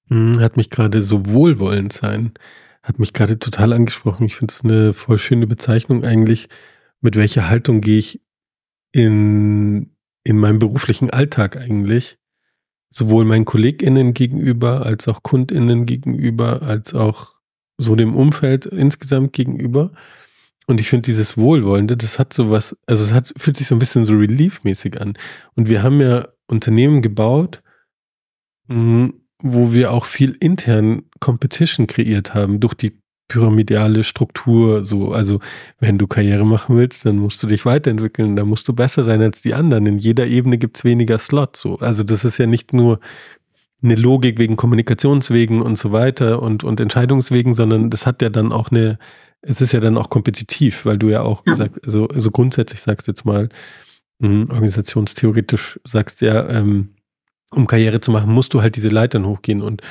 hm, 0.09 0.39
hat 0.39 0.57
mich 0.57 0.69
gerade 0.69 1.03
so 1.03 1.25
wohlwollend 1.27 1.93
sein, 1.93 2.33
hat 2.81 2.99
mich 2.99 3.13
gerade 3.13 3.37
total 3.37 3.73
angesprochen. 3.73 4.25
Ich 4.25 4.35
finde 4.35 4.53
es 4.53 4.63
eine 4.63 4.93
voll 4.93 5.17
schöne 5.17 5.47
Bezeichnung 5.47 6.03
eigentlich. 6.03 6.49
Mit 7.01 7.15
welcher 7.15 7.49
Haltung 7.49 7.81
gehe 7.81 7.99
ich 7.99 8.21
in, 8.91 9.95
in 10.23 10.37
meinem 10.37 10.59
beruflichen 10.59 11.09
Alltag 11.11 11.57
eigentlich? 11.57 12.17
Sowohl 12.89 13.25
meinen 13.25 13.45
KollegInnen 13.45 14.13
gegenüber, 14.15 14.85
als 14.85 15.07
auch 15.07 15.21
KundInnen 15.21 15.85
gegenüber, 15.85 16.63
als 16.63 16.95
auch 16.95 17.39
so 17.77 17.95
dem 17.95 18.15
Umfeld 18.15 18.65
insgesamt 18.65 19.33
gegenüber. 19.33 19.91
Und 20.69 20.79
ich 20.79 20.87
finde 20.87 21.01
dieses 21.01 21.35
Wohlwollende, 21.35 21.97
das 21.97 22.19
hat 22.19 22.31
so 22.31 22.51
was, 22.51 22.77
also 22.85 23.03
es 23.03 23.11
hat, 23.11 23.33
fühlt 23.37 23.57
sich 23.57 23.65
so 23.65 23.73
ein 23.73 23.79
bisschen 23.79 24.05
so 24.05 24.13
reliefmäßig 24.13 25.01
an. 25.01 25.15
Und 25.55 25.67
wir 25.67 25.81
haben 25.81 25.99
ja 25.99 26.27
Unternehmen 26.45 27.01
gebaut, 27.01 27.63
mhm, 28.67 29.15
wo 29.41 29.73
wir 29.73 29.91
auch 29.91 30.05
viel 30.05 30.37
intern 30.39 31.01
Competition 31.19 31.87
kreiert 31.87 32.35
haben 32.35 32.59
durch 32.59 32.75
die 32.75 33.01
pyramidale 33.27 34.03
Struktur, 34.03 34.83
so, 34.83 35.11
also 35.11 35.39
wenn 35.79 35.97
du 35.97 36.05
Karriere 36.05 36.45
machen 36.45 36.77
willst, 36.77 37.03
dann 37.03 37.17
musst 37.17 37.41
du 37.41 37.47
dich 37.47 37.65
weiterentwickeln, 37.65 38.35
dann 38.35 38.47
musst 38.47 38.67
du 38.67 38.73
besser 38.73 39.03
sein 39.03 39.23
als 39.23 39.41
die 39.41 39.55
anderen. 39.55 39.87
In 39.87 39.97
jeder 39.97 40.27
Ebene 40.27 40.59
gibt's 40.59 40.83
weniger 40.83 41.17
Slots, 41.17 41.61
so. 41.61 41.79
Also 41.79 42.03
das 42.03 42.23
ist 42.23 42.37
ja 42.37 42.45
nicht 42.45 42.73
nur 42.73 42.99
eine 43.81 43.95
Logik 43.95 44.37
wegen 44.37 44.55
Kommunikationswegen 44.55 45.63
und 45.63 45.79
so 45.79 45.91
weiter 45.91 46.43
und, 46.43 46.63
und 46.63 46.79
Entscheidungswegen, 46.79 47.55
sondern 47.55 47.89
das 47.89 48.05
hat 48.05 48.21
ja 48.21 48.29
dann 48.29 48.51
auch 48.51 48.69
eine, 48.69 48.99
es 49.41 49.61
ist 49.61 49.71
ja 49.71 49.79
dann 49.79 49.97
auch 49.97 50.09
kompetitiv, 50.09 50.85
weil 50.85 50.97
du 50.97 51.09
ja 51.09 51.21
auch 51.21 51.45
ja. 51.45 51.53
gesagt, 51.53 51.85
also, 51.85 52.07
also 52.07 52.31
grundsätzlich 52.31 52.81
sagst 52.81 53.07
jetzt 53.07 53.25
mal, 53.25 53.49
mh, 54.19 54.53
organisationstheoretisch 54.53 55.79
sagst 55.83 56.21
ja, 56.21 56.47
ähm, 56.49 56.95
um 57.51 57.65
Karriere 57.65 57.99
zu 57.99 58.11
machen, 58.11 58.31
musst 58.31 58.53
du 58.53 58.61
halt 58.61 58.75
diese 58.75 58.89
Leitern 58.89 59.25
hochgehen. 59.25 59.63
Und 59.63 59.81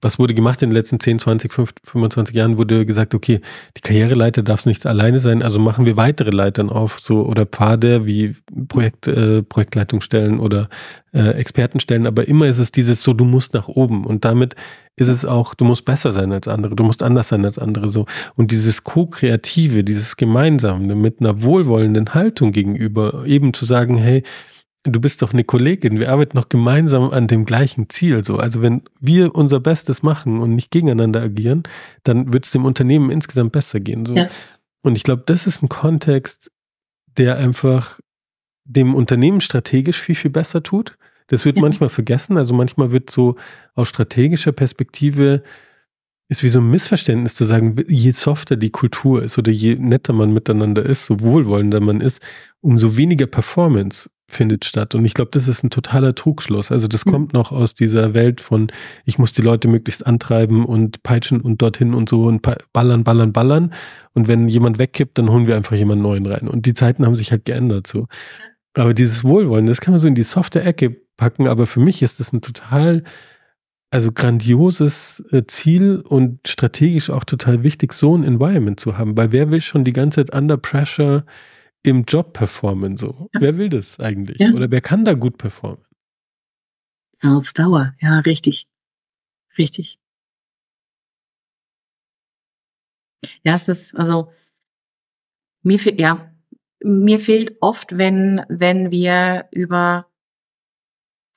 was 0.00 0.18
wurde 0.18 0.34
gemacht 0.34 0.62
in 0.62 0.70
den 0.70 0.76
letzten 0.76 1.00
10, 1.00 1.18
20, 1.18 1.52
25 1.52 2.34
Jahren? 2.34 2.58
Wurde 2.58 2.86
gesagt, 2.86 3.14
okay, 3.14 3.40
die 3.76 3.80
Karriereleiter 3.80 4.42
darf 4.42 4.66
nicht 4.66 4.86
alleine 4.86 5.18
sein, 5.18 5.42
also 5.42 5.58
machen 5.58 5.84
wir 5.84 5.96
weitere 5.96 6.30
Leitern 6.30 6.70
auf, 6.70 7.00
so 7.00 7.26
oder 7.26 7.44
Pfade 7.44 8.06
wie 8.06 8.36
Projekt, 8.68 9.08
äh, 9.08 9.42
Projektleitungsstellen 9.42 10.38
oder 10.38 10.68
äh, 11.12 11.30
Expertenstellen. 11.30 12.06
Aber 12.06 12.28
immer 12.28 12.46
ist 12.46 12.60
es 12.60 12.70
dieses 12.70 13.02
so, 13.02 13.14
du 13.14 13.24
musst 13.24 13.52
nach 13.52 13.66
oben. 13.66 14.04
Und 14.04 14.24
damit 14.24 14.54
ist 14.94 15.08
es 15.08 15.24
auch, 15.24 15.54
du 15.54 15.64
musst 15.64 15.84
besser 15.84 16.12
sein 16.12 16.30
als 16.32 16.46
andere, 16.46 16.76
du 16.76 16.84
musst 16.84 17.02
anders 17.02 17.28
sein 17.28 17.44
als 17.44 17.58
andere 17.58 17.90
so. 17.90 18.06
Und 18.36 18.52
dieses 18.52 18.84
Co-Kreative, 18.84 19.82
dieses 19.82 20.16
Gemeinsame 20.16 20.94
mit 20.94 21.20
einer 21.20 21.42
wohlwollenden 21.42 22.14
Haltung 22.14 22.52
gegenüber, 22.52 23.24
eben 23.26 23.54
zu 23.54 23.64
sagen, 23.64 23.96
hey, 23.96 24.22
du 24.84 25.00
bist 25.00 25.22
doch 25.22 25.32
eine 25.32 25.44
Kollegin, 25.44 25.98
wir 25.98 26.10
arbeiten 26.10 26.36
noch 26.36 26.48
gemeinsam 26.48 27.10
an 27.10 27.28
dem 27.28 27.44
gleichen 27.44 27.88
Ziel. 27.88 28.24
So, 28.24 28.38
also 28.38 28.62
wenn 28.62 28.82
wir 29.00 29.34
unser 29.34 29.60
Bestes 29.60 30.02
machen 30.02 30.40
und 30.40 30.54
nicht 30.54 30.70
gegeneinander 30.70 31.22
agieren, 31.22 31.62
dann 32.02 32.32
wird 32.32 32.44
es 32.44 32.50
dem 32.50 32.64
Unternehmen 32.64 33.10
insgesamt 33.10 33.52
besser 33.52 33.80
gehen. 33.80 34.06
So. 34.06 34.14
Ja. 34.14 34.28
Und 34.82 34.96
ich 34.96 35.04
glaube, 35.04 35.22
das 35.26 35.46
ist 35.46 35.62
ein 35.62 35.68
Kontext, 35.68 36.50
der 37.16 37.36
einfach 37.36 38.00
dem 38.64 38.94
Unternehmen 38.94 39.40
strategisch 39.40 40.00
viel, 40.00 40.14
viel 40.14 40.30
besser 40.30 40.62
tut. 40.62 40.96
Das 41.28 41.44
wird 41.44 41.56
ja. 41.56 41.62
manchmal 41.62 41.88
vergessen. 41.88 42.36
Also 42.36 42.54
manchmal 42.54 42.90
wird 42.90 43.10
so 43.10 43.36
aus 43.74 43.88
strategischer 43.88 44.52
Perspektive 44.52 45.42
ist 46.28 46.42
wie 46.42 46.48
so 46.48 46.60
ein 46.60 46.70
Missverständnis 46.70 47.34
zu 47.34 47.44
sagen, 47.44 47.76
je 47.88 48.10
softer 48.10 48.56
die 48.56 48.70
Kultur 48.70 49.22
ist 49.22 49.36
oder 49.38 49.52
je 49.52 49.74
netter 49.74 50.14
man 50.14 50.32
miteinander 50.32 50.82
ist, 50.82 51.04
so 51.04 51.20
wohlwollender 51.20 51.80
man 51.80 52.00
ist, 52.00 52.22
umso 52.60 52.96
weniger 52.96 53.26
Performance 53.26 54.08
findet 54.34 54.64
statt. 54.64 54.94
Und 54.94 55.04
ich 55.04 55.14
glaube, 55.14 55.30
das 55.32 55.48
ist 55.48 55.62
ein 55.62 55.70
totaler 55.70 56.14
Trugschluss. 56.14 56.72
Also 56.72 56.88
das 56.88 57.06
mhm. 57.06 57.10
kommt 57.10 57.32
noch 57.32 57.52
aus 57.52 57.74
dieser 57.74 58.14
Welt 58.14 58.40
von, 58.40 58.68
ich 59.04 59.18
muss 59.18 59.32
die 59.32 59.42
Leute 59.42 59.68
möglichst 59.68 60.06
antreiben 60.06 60.64
und 60.64 61.02
peitschen 61.02 61.40
und 61.40 61.62
dorthin 61.62 61.94
und 61.94 62.08
so 62.08 62.24
und 62.24 62.42
ballern, 62.72 63.04
ballern, 63.04 63.32
ballern. 63.32 63.72
Und 64.14 64.28
wenn 64.28 64.48
jemand 64.48 64.78
wegkippt, 64.78 65.18
dann 65.18 65.30
holen 65.30 65.46
wir 65.46 65.56
einfach 65.56 65.76
jemanden 65.76 66.02
neuen 66.02 66.26
rein. 66.26 66.48
Und 66.48 66.66
die 66.66 66.74
Zeiten 66.74 67.06
haben 67.06 67.14
sich 67.14 67.30
halt 67.30 67.44
geändert 67.44 67.86
so. 67.86 68.06
Aber 68.74 68.94
dieses 68.94 69.24
Wohlwollen, 69.24 69.66
das 69.66 69.80
kann 69.80 69.92
man 69.92 69.98
so 69.98 70.08
in 70.08 70.14
die 70.14 70.22
softe 70.22 70.62
Ecke 70.62 70.96
packen. 71.16 71.46
Aber 71.46 71.66
für 71.66 71.80
mich 71.80 72.02
ist 72.02 72.20
das 72.20 72.32
ein 72.32 72.40
total, 72.40 73.04
also 73.90 74.12
grandioses 74.12 75.22
äh, 75.30 75.42
Ziel 75.46 76.00
und 76.00 76.48
strategisch 76.48 77.10
auch 77.10 77.24
total 77.24 77.62
wichtig, 77.62 77.92
so 77.92 78.16
ein 78.16 78.24
Environment 78.24 78.80
zu 78.80 78.96
haben. 78.96 79.16
Weil 79.16 79.32
wer 79.32 79.50
will 79.50 79.60
schon 79.60 79.84
die 79.84 79.92
ganze 79.92 80.24
Zeit 80.24 80.34
under 80.34 80.56
pressure 80.56 81.24
im 81.84 82.04
Job 82.04 82.32
performen 82.32 82.96
so? 82.96 83.28
Ja. 83.34 83.40
Wer 83.40 83.56
will 83.56 83.68
das 83.68 83.98
eigentlich? 84.00 84.38
Ja. 84.38 84.52
Oder 84.52 84.70
wer 84.70 84.80
kann 84.80 85.04
da 85.04 85.14
gut 85.14 85.38
performen? 85.38 85.84
Auf 87.22 87.52
Dauer, 87.52 87.94
ja, 88.00 88.18
richtig. 88.20 88.66
Richtig. 89.56 89.98
Ja, 93.44 93.54
es 93.54 93.68
ist, 93.68 93.94
also, 93.96 94.32
mir 95.62 95.78
fehlt, 95.78 96.00
ja, 96.00 96.32
mir 96.82 97.20
fehlt 97.20 97.56
oft, 97.60 97.96
wenn, 97.96 98.42
wenn 98.48 98.90
wir 98.90 99.48
über 99.52 100.06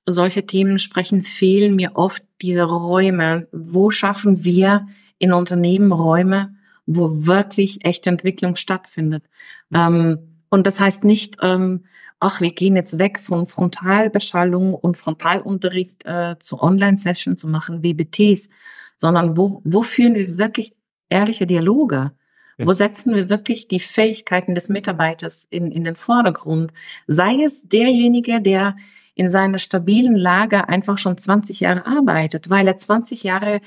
solche 0.07 0.45
Themen 0.45 0.79
sprechen, 0.79 1.23
fehlen 1.23 1.75
mir 1.75 1.95
oft 1.95 2.23
diese 2.41 2.63
Räume. 2.63 3.47
Wo 3.51 3.89
schaffen 3.89 4.43
wir 4.43 4.87
in 5.17 5.33
Unternehmen 5.33 5.91
Räume, 5.91 6.55
wo 6.85 7.25
wirklich 7.25 7.85
echte 7.85 8.09
Entwicklung 8.09 8.55
stattfindet? 8.55 9.23
Mhm. 9.69 9.77
Ähm, 9.77 10.34
und 10.55 10.65
das 10.65 10.79
heißt 10.79 11.03
nicht, 11.03 11.35
ähm, 11.41 11.83
ach, 12.21 12.39
wir 12.39 12.53
gehen 12.53 12.77
jetzt 12.77 12.97
weg 12.97 13.19
von 13.19 13.45
Frontalbeschallung 13.45 14.73
und 14.73 14.95
Frontalunterricht 14.95 16.05
äh, 16.05 16.37
zu 16.39 16.61
Online-Sessions 16.61 17.41
zu 17.41 17.49
machen, 17.49 17.83
WBTs, 17.83 18.49
sondern 18.95 19.35
wo, 19.35 19.61
wo 19.65 19.81
führen 19.81 20.15
wir 20.15 20.37
wirklich 20.37 20.73
ehrliche 21.09 21.45
Dialoge? 21.45 22.13
Wo 22.57 22.71
setzen 22.71 23.13
wir 23.15 23.27
wirklich 23.27 23.67
die 23.67 23.81
Fähigkeiten 23.81 24.55
des 24.55 24.69
Mitarbeiters 24.69 25.45
in, 25.49 25.73
in 25.73 25.83
den 25.83 25.97
Vordergrund? 25.97 26.71
Sei 27.05 27.43
es 27.43 27.67
derjenige, 27.67 28.39
der 28.39 28.77
in 29.13 29.29
seiner 29.29 29.59
stabilen 29.59 30.15
Lage 30.15 30.69
einfach 30.69 30.97
schon 30.97 31.17
20 31.17 31.59
Jahre 31.59 31.85
arbeitet, 31.85 32.49
weil 32.49 32.65
er 32.65 32.77
20 32.77 33.23
Jahre 33.23 33.59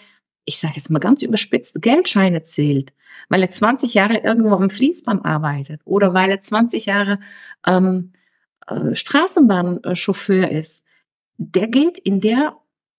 ich 0.48 0.58
sage 0.58 0.74
jetzt 0.76 0.90
mal 0.90 0.98
ganz 0.98 1.20
überspitzt, 1.20 1.80
Geldscheine 1.82 2.42
zählt, 2.42 2.94
weil 3.28 3.42
er 3.42 3.50
20 3.50 3.92
Jahre 3.92 4.18
irgendwo 4.18 4.54
am 4.54 4.70
Fließband 4.70 5.24
arbeitet 5.24 5.82
oder 5.84 6.14
weil 6.14 6.30
er 6.30 6.40
20 6.40 6.86
Jahre 6.86 7.18
ähm, 7.66 8.12
äh, 8.66 8.94
Straßenbahnchauffeur 8.94 10.50
ist, 10.50 10.86
der 11.36 11.68
geht 11.68 11.98
in 11.98 12.22
der 12.22 12.56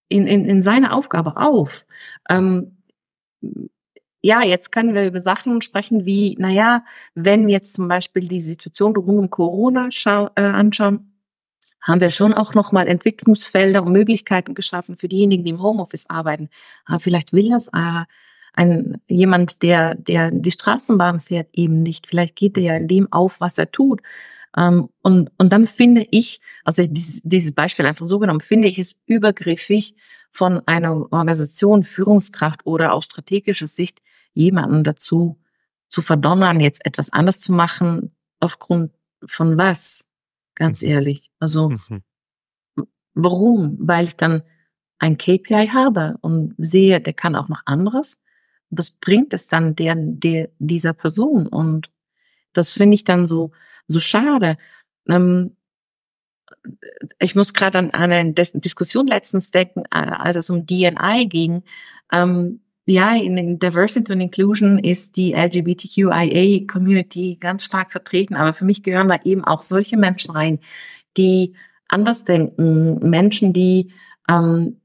in, 0.09 0.27
in, 0.27 0.45
in 0.45 0.61
seine 0.61 0.93
Aufgabe 0.93 1.37
auf. 1.37 1.85
Ähm, 2.29 2.77
ja, 4.21 4.43
jetzt 4.43 4.71
können 4.71 4.93
wir 4.93 5.07
über 5.07 5.19
Sachen 5.19 5.61
sprechen 5.61 6.05
wie, 6.05 6.35
naja, 6.37 6.83
wenn 7.15 7.47
wir 7.47 7.53
jetzt 7.53 7.73
zum 7.73 7.87
Beispiel 7.87 8.27
die 8.27 8.41
Situation 8.41 8.95
rund 8.95 9.19
um 9.19 9.29
Corona 9.29 9.89
äh, 10.35 10.41
anschauen, 10.41 11.08
haben 11.81 12.01
wir 12.01 12.11
schon 12.11 12.33
auch 12.33 12.53
nochmal 12.53 12.87
Entwicklungsfelder 12.87 13.83
und 13.83 13.91
Möglichkeiten 13.91 14.53
geschaffen 14.53 14.97
für 14.97 15.07
diejenigen, 15.07 15.43
die 15.43 15.51
im 15.51 15.61
Homeoffice 15.61 16.09
arbeiten. 16.09 16.49
Aber 16.85 16.99
vielleicht 16.99 17.33
will 17.33 17.49
das 17.49 17.67
äh, 17.67 18.05
ein, 18.53 19.01
jemand, 19.07 19.63
der, 19.63 19.95
der 19.95 20.31
die 20.31 20.51
Straßenbahn 20.51 21.19
fährt, 21.19 21.47
eben 21.53 21.81
nicht. 21.81 22.07
Vielleicht 22.07 22.35
geht 22.35 22.57
er 22.57 22.63
ja 22.63 22.75
in 22.75 22.87
dem 22.87 23.11
auf, 23.11 23.39
was 23.39 23.57
er 23.57 23.71
tut. 23.71 24.01
Ähm, 24.57 24.89
und, 25.01 25.31
und 25.37 25.53
dann 25.53 25.65
finde 25.65 26.05
ich, 26.11 26.41
also 26.63 26.83
dieses, 26.85 27.21
dieses 27.23 27.53
Beispiel 27.53 27.85
einfach 27.85 28.05
so 28.05 28.19
genommen, 28.19 28.41
finde 28.41 28.67
ich 28.67 28.79
es 28.79 28.95
übergriffig 29.05 29.95
von 30.31 30.61
einer 30.67 31.11
Organisation, 31.11 31.83
Führungskraft 31.83 32.65
oder 32.65 32.93
aus 32.93 33.05
strategischer 33.05 33.67
Sicht 33.67 33.99
jemanden 34.33 34.83
dazu 34.83 35.39
zu 35.87 36.01
verdonnern, 36.01 36.59
jetzt 36.59 36.85
etwas 36.85 37.11
anders 37.11 37.39
zu 37.39 37.51
machen, 37.53 38.15
aufgrund 38.39 38.91
von 39.25 39.57
was? 39.57 40.08
Ganz 40.59 40.83
ehrlich. 40.83 41.31
Also 41.39 41.69
mhm. 41.69 42.03
warum? 43.15 43.77
Weil 43.79 44.05
ich 44.05 44.15
dann 44.15 44.43
ein 44.99 45.17
KPI 45.17 45.69
habe 45.73 46.17
und 46.21 46.53
sehe, 46.57 47.01
der 47.01 47.13
kann 47.13 47.35
auch 47.35 47.49
noch 47.49 47.61
anderes. 47.65 48.21
Was 48.69 48.91
bringt 48.91 49.33
es 49.33 49.47
dann 49.47 49.75
der, 49.75 49.95
der 49.97 50.49
dieser 50.59 50.93
Person? 50.93 51.47
Und 51.47 51.89
das 52.53 52.73
finde 52.73 52.95
ich 52.95 53.03
dann 53.03 53.25
so 53.25 53.51
so 53.87 53.99
schade. 53.99 54.57
Ähm, 55.07 55.55
ich 57.19 57.35
muss 57.35 57.53
gerade 57.53 57.79
an 57.79 57.91
eine 57.91 58.33
Diskussion 58.33 59.07
letztens 59.07 59.51
denken, 59.51 59.83
äh, 59.91 59.97
als 59.97 60.35
es 60.35 60.49
um 60.49 60.65
DNI 60.65 61.25
ging. 61.27 61.63
Ähm, 62.11 62.61
ja, 62.89 63.15
in 63.15 63.59
Diversity 63.59 64.11
und 64.11 64.21
Inclusion 64.21 64.79
ist 64.79 65.15
die 65.15 65.33
LGBTQIA-Community 65.33 67.37
ganz 67.39 67.65
stark 67.65 67.91
vertreten, 67.91 68.35
aber 68.35 68.53
für 68.53 68.65
mich 68.65 68.81
gehören 68.83 69.07
da 69.07 69.19
eben 69.23 69.45
auch 69.45 69.61
solche 69.61 69.97
Menschen 69.97 70.31
rein, 70.31 70.59
die 71.15 71.53
anders 71.87 72.23
denken, 72.23 72.97
Menschen, 73.07 73.53
die 73.53 73.91
ähm, 74.27 74.81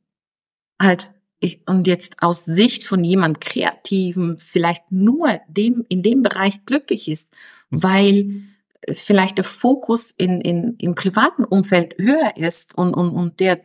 halt 0.80 1.10
ich, 1.40 1.60
und 1.66 1.86
jetzt 1.86 2.22
aus 2.22 2.44
Sicht 2.44 2.84
von 2.84 3.04
jemand 3.04 3.40
Kreativen 3.40 4.38
vielleicht 4.38 4.90
nur 4.90 5.40
dem 5.48 5.84
in 5.88 6.02
dem 6.02 6.22
Bereich 6.22 6.64
glücklich 6.64 7.08
ist, 7.08 7.32
weil 7.70 8.44
vielleicht 8.92 9.38
der 9.38 9.44
Fokus 9.44 10.10
in, 10.10 10.40
in 10.40 10.76
im 10.78 10.94
privaten 10.94 11.44
Umfeld 11.44 11.94
höher 11.98 12.36
ist 12.36 12.76
und 12.76 12.94
und 12.94 13.10
und 13.10 13.40
der 13.40 13.60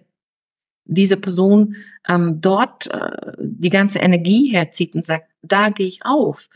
diese 0.89 1.17
Person 1.17 1.75
ähm, 2.07 2.41
dort 2.41 2.87
äh, 2.87 3.33
die 3.39 3.69
ganze 3.69 3.99
Energie 3.99 4.51
herzieht 4.51 4.95
und 4.95 5.05
sagt, 5.05 5.29
da 5.41 5.69
gehe 5.69 5.87
ich 5.87 6.05
auf. 6.05 6.49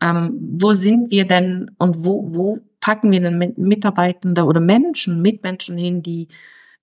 Ähm, 0.00 0.38
wo 0.40 0.72
sind 0.72 1.10
wir 1.10 1.26
denn 1.26 1.70
und 1.78 2.04
wo, 2.04 2.34
wo 2.34 2.60
packen 2.80 3.10
wir 3.10 3.20
denn 3.20 3.54
Mitarbeitende 3.56 4.44
oder 4.44 4.60
Menschen, 4.60 5.22
Mitmenschen 5.22 5.76
hin, 5.76 6.02
die, 6.02 6.28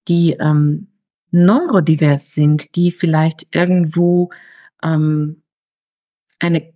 die 0.07 0.33
ähm, 0.33 0.87
neurodivers 1.31 2.33
sind, 2.33 2.75
die 2.75 2.91
vielleicht 2.91 3.47
irgendwo 3.55 4.29
ähm, 4.83 5.41
eine, 6.39 6.73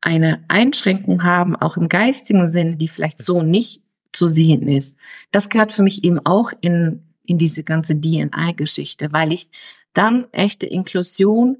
eine 0.00 0.44
Einschränkung 0.48 1.24
haben, 1.24 1.56
auch 1.56 1.76
im 1.76 1.88
geistigen 1.88 2.50
Sinne, 2.50 2.76
die 2.76 2.88
vielleicht 2.88 3.18
so 3.18 3.42
nicht 3.42 3.82
zu 4.12 4.26
sehen 4.26 4.66
ist. 4.68 4.98
Das 5.30 5.48
gehört 5.48 5.72
für 5.72 5.82
mich 5.82 6.04
eben 6.04 6.24
auch 6.24 6.52
in 6.60 7.07
in 7.28 7.36
diese 7.36 7.62
ganze 7.62 7.94
DNI-Geschichte, 7.94 9.12
weil 9.12 9.32
ich 9.32 9.48
dann 9.92 10.26
echte 10.32 10.66
Inklusion 10.66 11.58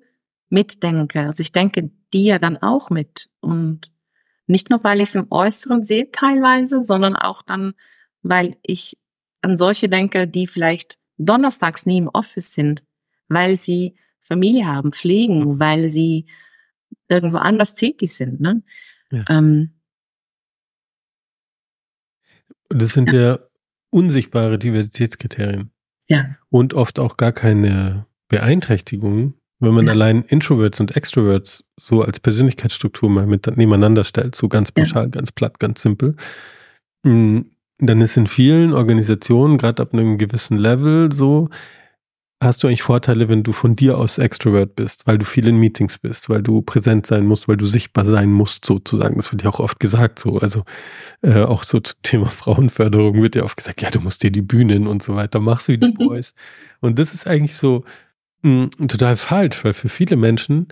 mitdenke. 0.49 1.21
Also 1.21 1.43
ich 1.43 1.53
denke 1.53 1.91
die 2.15 2.25
ja 2.25 2.39
dann 2.39 2.57
auch 2.57 2.89
mit. 2.89 3.29
Und 3.41 3.93
nicht 4.47 4.71
nur, 4.71 4.83
weil 4.83 5.03
ich 5.03 5.11
es 5.11 5.15
im 5.15 5.27
Äußeren 5.31 5.85
sehe 5.85 6.11
teilweise, 6.11 6.81
sondern 6.83 7.17
auch 7.17 7.43
dann, 7.43 7.75
weil 8.23 8.57
ich 8.63 8.97
an 9.43 9.59
solche 9.59 9.91
denke, 9.91 10.27
die 10.27 10.47
vielleicht 10.47 10.97
donnerstags 11.19 11.85
nie 11.85 11.99
im 11.99 12.09
Office 12.09 12.55
sind, 12.55 12.83
weil 13.29 13.59
sie 13.59 13.97
Familie 14.23 14.67
haben, 14.67 14.93
pflegen, 14.93 15.61
weil 15.61 15.91
sie 15.91 16.27
irgendwo 17.09 17.37
anders 17.37 17.75
tätig 17.75 18.15
sind. 18.15 18.41
Ne? 18.41 18.63
Ja. 19.11 19.25
Ähm, 19.29 19.75
und 22.71 22.81
das 22.81 22.95
sind 22.95 23.13
ja. 23.13 23.21
ja 23.21 23.48
unsichtbare 23.91 24.59
Diversitätskriterien. 24.59 25.71
Ja. 26.09 26.37
Und 26.51 26.75
oft 26.75 26.99
auch 26.99 27.17
gar 27.17 27.33
keine 27.33 28.07
Beeinträchtigung, 28.29 29.35
wenn 29.61 29.75
man 29.75 29.87
ja. 29.87 29.93
allein 29.93 30.23
Introverts 30.23 30.81
und 30.81 30.97
Extroverts 30.97 31.69
so 31.77 32.03
als 32.03 32.21
Persönlichkeitsstruktur 32.21 33.11
mal 33.11 33.27
mit 33.27 33.47
nebeneinander 33.57 34.05
stellt, 34.05 34.35
so 34.35 34.49
ganz 34.49 34.73
pauschal, 34.73 35.05
ja. 35.05 35.09
ganz 35.09 35.33
platt, 35.33 35.59
ganz 35.59 35.83
simpel, 35.83 36.17
mm, 37.03 37.41
dann 37.79 38.01
ist 38.01 38.17
in 38.17 38.27
vielen 38.27 38.73
Organisationen, 38.73 39.59
gerade 39.59 39.83
ab 39.83 39.93
einem 39.93 40.19
gewissen 40.19 40.59
Level, 40.59 41.13
so, 41.13 41.49
hast 42.41 42.63
du 42.63 42.69
eigentlich 42.69 42.83
Vorteile, 42.83 43.29
wenn 43.29 43.43
du 43.43 43.53
von 43.53 43.75
dir 43.75 43.99
aus 43.99 44.19
Extrovert 44.19 44.77
bist, 44.77 45.07
weil 45.07 45.19
du 45.19 45.25
viel 45.25 45.49
in 45.49 45.57
Meetings 45.57 45.99
bist, 45.99 46.29
weil 46.29 46.43
du 46.43 46.63
präsent 46.63 47.07
sein 47.07 47.27
musst, 47.27 47.49
weil 47.49 47.57
du 47.57 47.67
sichtbar 47.67 48.05
sein 48.05 48.31
musst, 48.31 48.65
sozusagen. 48.65 49.17
Das 49.17 49.33
wird 49.33 49.43
ja 49.43 49.51
auch 49.51 49.59
oft 49.59 49.81
gesagt 49.81 50.21
so. 50.21 50.39
Also 50.39 50.65
äh, 51.23 51.43
auch 51.43 51.65
so 51.65 51.81
zum 51.81 51.99
Thema 52.03 52.27
Frauenförderung 52.27 53.21
wird 53.23 53.35
ja 53.35 53.43
oft 53.43 53.57
gesagt, 53.57 53.83
ja, 53.83 53.91
du 53.91 54.01
musst 54.01 54.23
dir 54.23 54.31
die 54.31 54.43
Bühnen 54.43 54.87
und 54.87 55.03
so 55.03 55.17
weiter, 55.17 55.41
machst 55.41 55.69
wie 55.69 55.79
die 55.79 55.89
mhm. 55.89 55.95
Boys. 55.95 56.35
Und 56.81 56.99
das 56.99 57.13
ist 57.13 57.27
eigentlich 57.27 57.57
so 57.57 57.85
mh, 58.43 58.71
mm, 58.79 58.89
total 58.89 59.17
falsch, 59.17 59.65
weil 59.65 59.73
für 59.73 59.89
viele 59.89 60.17
Menschen, 60.17 60.69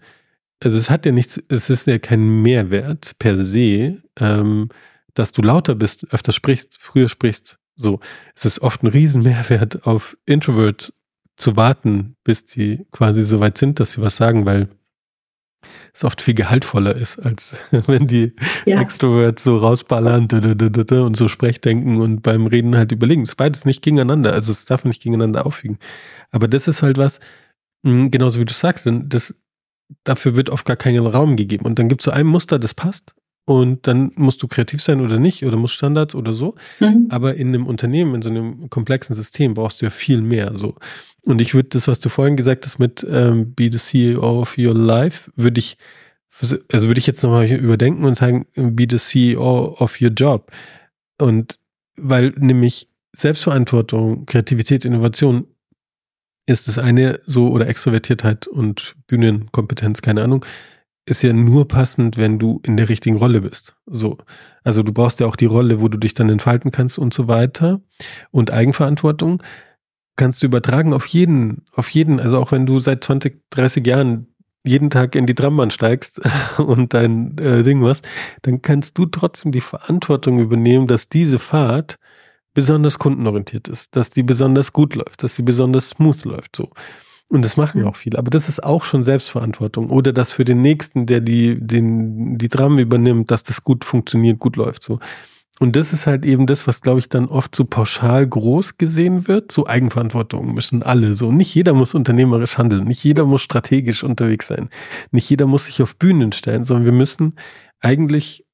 also 0.62 0.78
es 0.78 0.88
hat 0.88 1.04
ja 1.04 1.12
nichts, 1.12 1.42
es 1.48 1.68
ist 1.68 1.86
ja 1.88 1.98
kein 1.98 2.42
Mehrwert 2.42 3.16
per 3.18 3.44
se, 3.44 4.02
ähm, 4.20 4.68
dass 5.14 5.32
du 5.32 5.42
lauter 5.42 5.74
bist, 5.74 6.06
öfter 6.12 6.30
sprichst, 6.30 6.78
früher 6.78 7.08
sprichst, 7.08 7.58
so. 7.76 8.00
Es 8.34 8.46
ist 8.46 8.60
oft 8.60 8.82
ein 8.82 8.86
Riesenmehrwert 8.86 9.86
auf 9.86 10.16
Introvert 10.24 10.92
zu 11.36 11.56
warten, 11.56 12.16
bis 12.24 12.44
die 12.44 12.86
quasi 12.90 13.22
so 13.22 13.40
weit 13.40 13.58
sind, 13.58 13.80
dass 13.80 13.92
sie 13.92 14.00
was 14.00 14.16
sagen, 14.16 14.46
weil 14.46 14.68
es 15.92 16.04
oft 16.04 16.20
viel 16.20 16.34
gehaltvoller 16.34 16.94
ist, 16.94 17.18
als 17.18 17.56
wenn 17.70 18.06
die 18.06 18.32
ja. 18.64 18.80
Extroverts 18.80 19.44
so 19.44 19.58
rausballern 19.58 20.28
und 20.30 21.16
so 21.16 21.28
Sprechdenken 21.28 22.00
und 22.00 22.22
beim 22.22 22.46
Reden 22.46 22.76
halt 22.76 22.92
überlegen. 22.92 23.22
Es 23.22 23.30
ist 23.30 23.36
beides 23.36 23.64
nicht 23.64 23.82
gegeneinander, 23.82 24.32
also 24.32 24.52
es 24.52 24.64
darf 24.64 24.84
nicht 24.84 25.02
gegeneinander 25.02 25.46
auffügen. 25.46 25.78
Aber 26.30 26.48
das 26.48 26.68
ist 26.68 26.82
halt 26.82 26.98
was, 26.98 27.20
hm, 27.84 28.10
genauso 28.10 28.40
wie 28.40 28.44
du 28.44 28.52
sagst, 28.52 28.88
das, 29.04 29.34
dafür 30.04 30.36
wird 30.36 30.50
oft 30.50 30.66
gar 30.66 30.76
keinen 30.76 31.06
Raum 31.06 31.36
gegeben. 31.36 31.64
Und 31.64 31.78
dann 31.78 31.88
gibt 31.88 32.02
es 32.02 32.06
so 32.06 32.10
ein 32.10 32.26
Muster, 32.26 32.58
das 32.58 32.74
passt. 32.74 33.14
Und 33.46 33.86
dann 33.86 34.10
musst 34.16 34.42
du 34.42 34.48
kreativ 34.48 34.82
sein 34.82 35.00
oder 35.00 35.20
nicht, 35.20 35.44
oder 35.46 35.56
musst 35.56 35.74
Standards 35.74 36.16
oder 36.16 36.34
so. 36.34 36.56
Mhm. 36.80 37.06
Aber 37.10 37.36
in 37.36 37.48
einem 37.48 37.66
Unternehmen, 37.66 38.16
in 38.16 38.22
so 38.22 38.28
einem 38.28 38.68
komplexen 38.70 39.14
System 39.14 39.54
brauchst 39.54 39.80
du 39.80 39.86
ja 39.86 39.90
viel 39.90 40.20
mehr. 40.20 40.56
So. 40.56 40.74
Und 41.24 41.40
ich 41.40 41.54
würde 41.54 41.68
das, 41.68 41.86
was 41.86 42.00
du 42.00 42.08
vorhin 42.08 42.36
gesagt 42.36 42.66
hast 42.66 42.80
mit 42.80 43.06
ähm, 43.08 43.54
Be 43.54 43.70
the 43.72 43.78
CEO 43.78 44.40
of 44.40 44.58
your 44.58 44.74
life, 44.74 45.30
würde 45.36 45.60
ich, 45.60 45.78
also 46.72 46.88
würde 46.88 46.98
ich 46.98 47.06
jetzt 47.06 47.22
nochmal 47.22 47.46
überdenken 47.46 48.04
und 48.04 48.16
sagen, 48.16 48.46
Be 48.56 48.86
the 48.90 48.98
CEO 48.98 49.76
of 49.78 50.00
your 50.02 50.10
job. 50.10 50.50
Und 51.18 51.60
weil 51.96 52.30
nämlich 52.36 52.90
Selbstverantwortung, 53.12 54.26
Kreativität, 54.26 54.84
Innovation 54.84 55.46
ist 56.46 56.66
das 56.66 56.78
eine 56.78 57.20
so 57.24 57.48
oder 57.50 57.68
Extrovertiertheit 57.68 58.48
und 58.48 58.96
Bühnenkompetenz, 59.06 60.02
keine 60.02 60.24
Ahnung, 60.24 60.44
ist 61.08 61.22
ja 61.22 61.32
nur 61.32 61.68
passend, 61.68 62.16
wenn 62.16 62.38
du 62.38 62.60
in 62.64 62.76
der 62.76 62.88
richtigen 62.88 63.16
Rolle 63.16 63.40
bist. 63.40 63.76
So. 63.86 64.18
Also 64.64 64.82
du 64.82 64.92
brauchst 64.92 65.20
ja 65.20 65.26
auch 65.26 65.36
die 65.36 65.46
Rolle, 65.46 65.80
wo 65.80 65.88
du 65.88 65.98
dich 65.98 66.14
dann 66.14 66.28
entfalten 66.28 66.72
kannst 66.72 66.98
und 66.98 67.14
so 67.14 67.28
weiter. 67.28 67.80
Und 68.32 68.52
Eigenverantwortung 68.52 69.42
kannst 70.16 70.42
du 70.42 70.46
übertragen 70.46 70.92
auf 70.92 71.06
jeden, 71.06 71.64
auf 71.72 71.88
jeden, 71.90 72.18
also 72.18 72.38
auch 72.38 72.50
wenn 72.50 72.66
du 72.66 72.80
seit 72.80 73.04
20, 73.04 73.40
30 73.50 73.86
Jahren 73.86 74.34
jeden 74.64 74.90
Tag 74.90 75.14
in 75.14 75.26
die 75.26 75.34
Trambahn 75.34 75.70
steigst 75.70 76.20
und 76.58 76.92
dein 76.92 77.38
äh, 77.38 77.62
Ding 77.62 77.78
machst, 77.78 78.08
dann 78.42 78.62
kannst 78.62 78.98
du 78.98 79.06
trotzdem 79.06 79.52
die 79.52 79.60
Verantwortung 79.60 80.40
übernehmen, 80.40 80.88
dass 80.88 81.08
diese 81.08 81.38
Fahrt 81.38 81.96
besonders 82.52 82.98
kundenorientiert 82.98 83.68
ist, 83.68 83.94
dass 83.94 84.10
die 84.10 84.22
besonders 84.24 84.72
gut 84.72 84.94
läuft, 84.94 85.22
dass 85.22 85.36
sie 85.36 85.42
besonders 85.42 85.90
smooth 85.90 86.24
läuft, 86.24 86.56
so. 86.56 86.70
Und 87.28 87.44
das 87.44 87.56
machen 87.56 87.82
ja 87.82 87.88
auch 87.88 87.96
viele. 87.96 88.18
Aber 88.18 88.30
das 88.30 88.48
ist 88.48 88.62
auch 88.62 88.84
schon 88.84 89.02
Selbstverantwortung. 89.02 89.90
Oder 89.90 90.12
dass 90.12 90.32
für 90.32 90.44
den 90.44 90.62
Nächsten, 90.62 91.06
der 91.06 91.20
die, 91.20 91.58
den, 91.60 92.38
die 92.38 92.48
Tram 92.48 92.78
übernimmt, 92.78 93.30
dass 93.30 93.42
das 93.42 93.64
gut 93.64 93.84
funktioniert, 93.84 94.38
gut 94.38 94.56
läuft, 94.56 94.82
so. 94.82 94.98
Und 95.58 95.74
das 95.74 95.94
ist 95.94 96.06
halt 96.06 96.26
eben 96.26 96.46
das, 96.46 96.66
was, 96.66 96.82
glaube 96.82 96.98
ich, 96.98 97.08
dann 97.08 97.28
oft 97.28 97.54
so 97.54 97.64
pauschal 97.64 98.26
groß 98.26 98.76
gesehen 98.76 99.26
wird. 99.26 99.50
So 99.50 99.66
Eigenverantwortung 99.66 100.52
müssen 100.52 100.82
alle 100.82 101.14
so. 101.14 101.32
Nicht 101.32 101.54
jeder 101.54 101.72
muss 101.72 101.94
unternehmerisch 101.94 102.58
handeln. 102.58 102.84
Nicht 102.84 103.02
jeder 103.02 103.24
muss 103.24 103.40
strategisch 103.40 104.04
unterwegs 104.04 104.48
sein. 104.48 104.68
Nicht 105.12 105.30
jeder 105.30 105.46
muss 105.46 105.64
sich 105.64 105.80
auf 105.80 105.96
Bühnen 105.96 106.32
stellen, 106.32 106.64
sondern 106.64 106.84
wir 106.84 106.92
müssen 106.92 107.36
eigentlich 107.80 108.44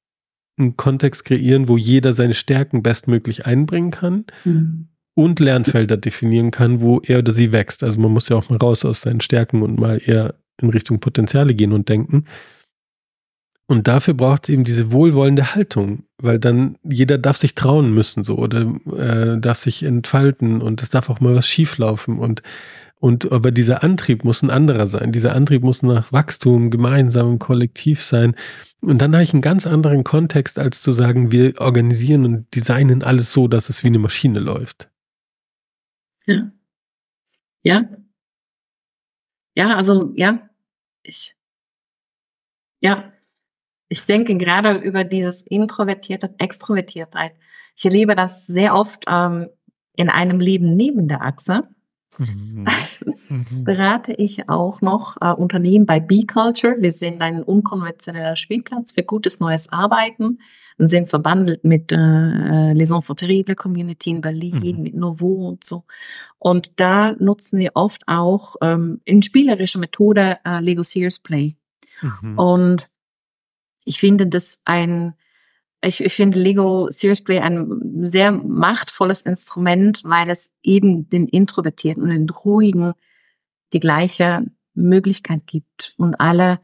einen 0.57 0.77
Kontext 0.77 1.25
kreieren, 1.25 1.67
wo 1.67 1.75
jeder 1.75 2.13
seine 2.13 2.33
Stärken 2.33 2.83
bestmöglich 2.83 3.45
einbringen 3.45 3.91
kann 3.91 4.25
mhm. 4.45 4.87
Und 5.15 5.39
Lernfelder 5.39 5.97
definieren 5.97 6.51
kann, 6.51 6.81
wo 6.81 6.99
er 6.99 7.19
oder 7.19 7.33
sie 7.33 7.51
wächst. 7.51 7.83
Also 7.83 7.99
man 7.99 8.11
muss 8.11 8.29
ja 8.29 8.35
auch 8.35 8.49
mal 8.49 8.57
raus 8.57 8.83
aus 8.85 9.01
seinen 9.01 9.21
Stärken 9.21 9.61
und 9.61 9.79
mal 9.79 10.01
eher 10.03 10.35
in 10.61 10.69
Richtung 10.69 10.99
Potenziale 10.99 11.53
gehen 11.53 11.73
und 11.73 11.89
denken. 11.89 12.25
Und 13.67 13.87
dafür 13.87 14.13
braucht 14.13 14.43
es 14.43 14.53
eben 14.53 14.63
diese 14.63 14.91
wohlwollende 14.91 15.55
Haltung, 15.55 16.03
weil 16.17 16.37
dann 16.37 16.77
jeder 16.83 17.17
darf 17.17 17.37
sich 17.37 17.55
trauen 17.55 17.93
müssen 17.93 18.23
so 18.23 18.37
oder 18.37 18.73
äh, 18.97 19.39
darf 19.39 19.57
sich 19.57 19.83
entfalten 19.83 20.61
und 20.61 20.81
es 20.81 20.89
darf 20.89 21.09
auch 21.09 21.21
mal 21.21 21.35
was 21.35 21.47
schieflaufen 21.47 22.17
und 22.17 22.41
und 22.99 23.33
aber 23.33 23.51
dieser 23.51 23.83
Antrieb 23.83 24.23
muss 24.23 24.43
ein 24.43 24.49
anderer 24.49 24.87
sein. 24.87 25.11
Dieser 25.11 25.35
Antrieb 25.35 25.61
muss 25.61 25.83
nach 25.83 26.13
Wachstum, 26.13 26.69
gemeinsam, 26.69 27.37
kollektiv 27.37 28.01
sein. 28.01 28.33
Und 28.79 29.01
dann 29.01 29.11
habe 29.11 29.23
ich 29.23 29.33
einen 29.33 29.41
ganz 29.41 29.67
anderen 29.67 30.05
Kontext, 30.05 30.57
als 30.57 30.81
zu 30.81 30.93
sagen, 30.93 31.29
wir 31.29 31.59
organisieren 31.59 32.23
und 32.23 32.55
designen 32.55 33.03
alles 33.03 33.33
so, 33.33 33.49
dass 33.49 33.67
es 33.67 33.83
wie 33.83 33.87
eine 33.87 33.99
Maschine 33.99 34.39
läuft. 34.39 34.89
Ja. 36.25 36.51
Ja. 37.63 37.83
Ja, 39.55 39.75
also 39.75 40.11
ja, 40.15 40.49
ich. 41.03 41.35
Ja, 42.81 43.13
ich 43.87 44.05
denke 44.05 44.35
gerade 44.37 44.75
über 44.75 45.03
dieses 45.03 45.43
Introvertierte, 45.43 46.33
Extrovertiertheit. 46.39 47.33
Ich 47.75 47.85
erlebe 47.85 48.15
das 48.15 48.47
sehr 48.47 48.75
oft 48.75 49.05
ähm, 49.07 49.49
in 49.95 50.09
einem 50.09 50.39
Leben 50.39 50.75
neben 50.75 51.07
der 51.07 51.21
Achse. 51.21 51.69
Mhm. 52.17 52.65
berate 53.63 54.13
ich 54.13 54.49
auch 54.49 54.81
noch 54.81 55.17
äh, 55.21 55.31
Unternehmen 55.31 55.85
bei 55.85 55.99
B-Culture. 55.99 56.75
Wir 56.79 56.91
sind 56.91 57.21
ein 57.21 57.43
unkonventioneller 57.43 58.35
Spielplatz 58.35 58.93
für 58.93 59.03
gutes 59.03 59.39
neues 59.39 59.71
Arbeiten 59.71 60.39
und 60.77 60.89
sind 60.89 61.09
verbandelt 61.09 61.63
mit 61.63 61.91
äh, 61.91 62.73
Les 62.73 62.91
Enfants 62.91 63.21
Terribles 63.21 63.57
Community 63.57 64.11
in 64.11 64.21
Berlin, 64.21 64.59
mhm. 64.59 64.81
mit 64.81 64.95
Novo 64.95 65.47
und 65.49 65.63
so. 65.63 65.83
Und 66.39 66.79
da 66.79 67.13
nutzen 67.13 67.59
wir 67.59 67.71
oft 67.75 68.03
auch 68.07 68.55
ähm, 68.61 69.01
in 69.05 69.21
spielerischer 69.21 69.79
Methode 69.79 70.37
äh, 70.45 70.59
Lego 70.59 70.83
Sears 70.83 71.19
Play. 71.19 71.55
Mhm. 72.01 72.39
Und 72.39 72.89
ich 73.85 73.99
finde 73.99 74.27
das 74.27 74.61
ein 74.65 75.13
ich, 75.85 76.01
ich 76.01 76.13
finde 76.13 76.39
Lego 76.39 76.87
Serious 76.89 77.21
Play 77.21 77.39
ein 77.39 78.05
sehr 78.05 78.31
machtvolles 78.31 79.21
Instrument, 79.23 80.01
weil 80.05 80.29
es 80.29 80.53
eben 80.63 81.09
den 81.09 81.27
Introvertierten 81.27 82.03
und 82.03 82.09
den 82.09 82.29
Ruhigen 82.29 82.93
die 83.73 83.79
gleiche 83.79 84.45
Möglichkeit 84.73 85.45
gibt 85.45 85.93
und 85.97 86.15
alle, 86.15 86.59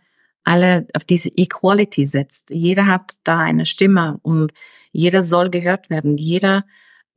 alle 0.49 0.87
auf 0.95 1.03
diese 1.03 1.29
Equality 1.29 2.07
setzt. 2.07 2.49
Jeder 2.49 2.87
hat 2.87 3.19
da 3.23 3.37
eine 3.37 3.67
Stimme 3.67 4.17
und 4.23 4.51
jeder 4.91 5.21
soll 5.21 5.51
gehört 5.51 5.91
werden. 5.91 6.17
Jeder 6.17 6.65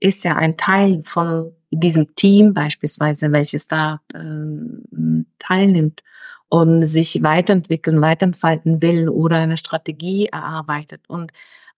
ist 0.00 0.24
ja 0.24 0.36
ein 0.36 0.58
Teil 0.58 1.02
von 1.06 1.52
diesem 1.70 2.14
Team 2.14 2.52
beispielsweise, 2.52 3.32
welches 3.32 3.68
da 3.68 4.02
äh, 4.12 5.24
teilnimmt 5.38 6.02
und 6.50 6.84
sich 6.84 7.22
weiterentwickeln, 7.22 8.02
weiterentfalten 8.02 8.82
will 8.82 9.08
oder 9.08 9.36
eine 9.38 9.56
Strategie 9.56 10.26
erarbeitet. 10.26 11.08
Und 11.08 11.32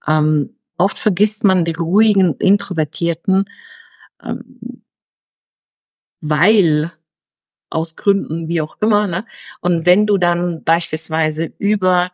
ähm, 0.08 0.56
oft 0.76 0.98
vergisst 0.98 1.44
man 1.44 1.64
die 1.64 1.74
ruhigen, 1.74 2.34
introvertierten, 2.34 3.44
ähm, 4.20 4.82
weil 6.20 6.90
aus 7.74 7.96
Gründen 7.96 8.48
wie 8.48 8.60
auch 8.60 8.76
immer. 8.80 9.06
Ne? 9.06 9.24
Und 9.60 9.87
wenn 9.87 10.06
du 10.06 10.18
dann 10.18 10.64
beispielsweise 10.64 11.52
über 11.58 12.10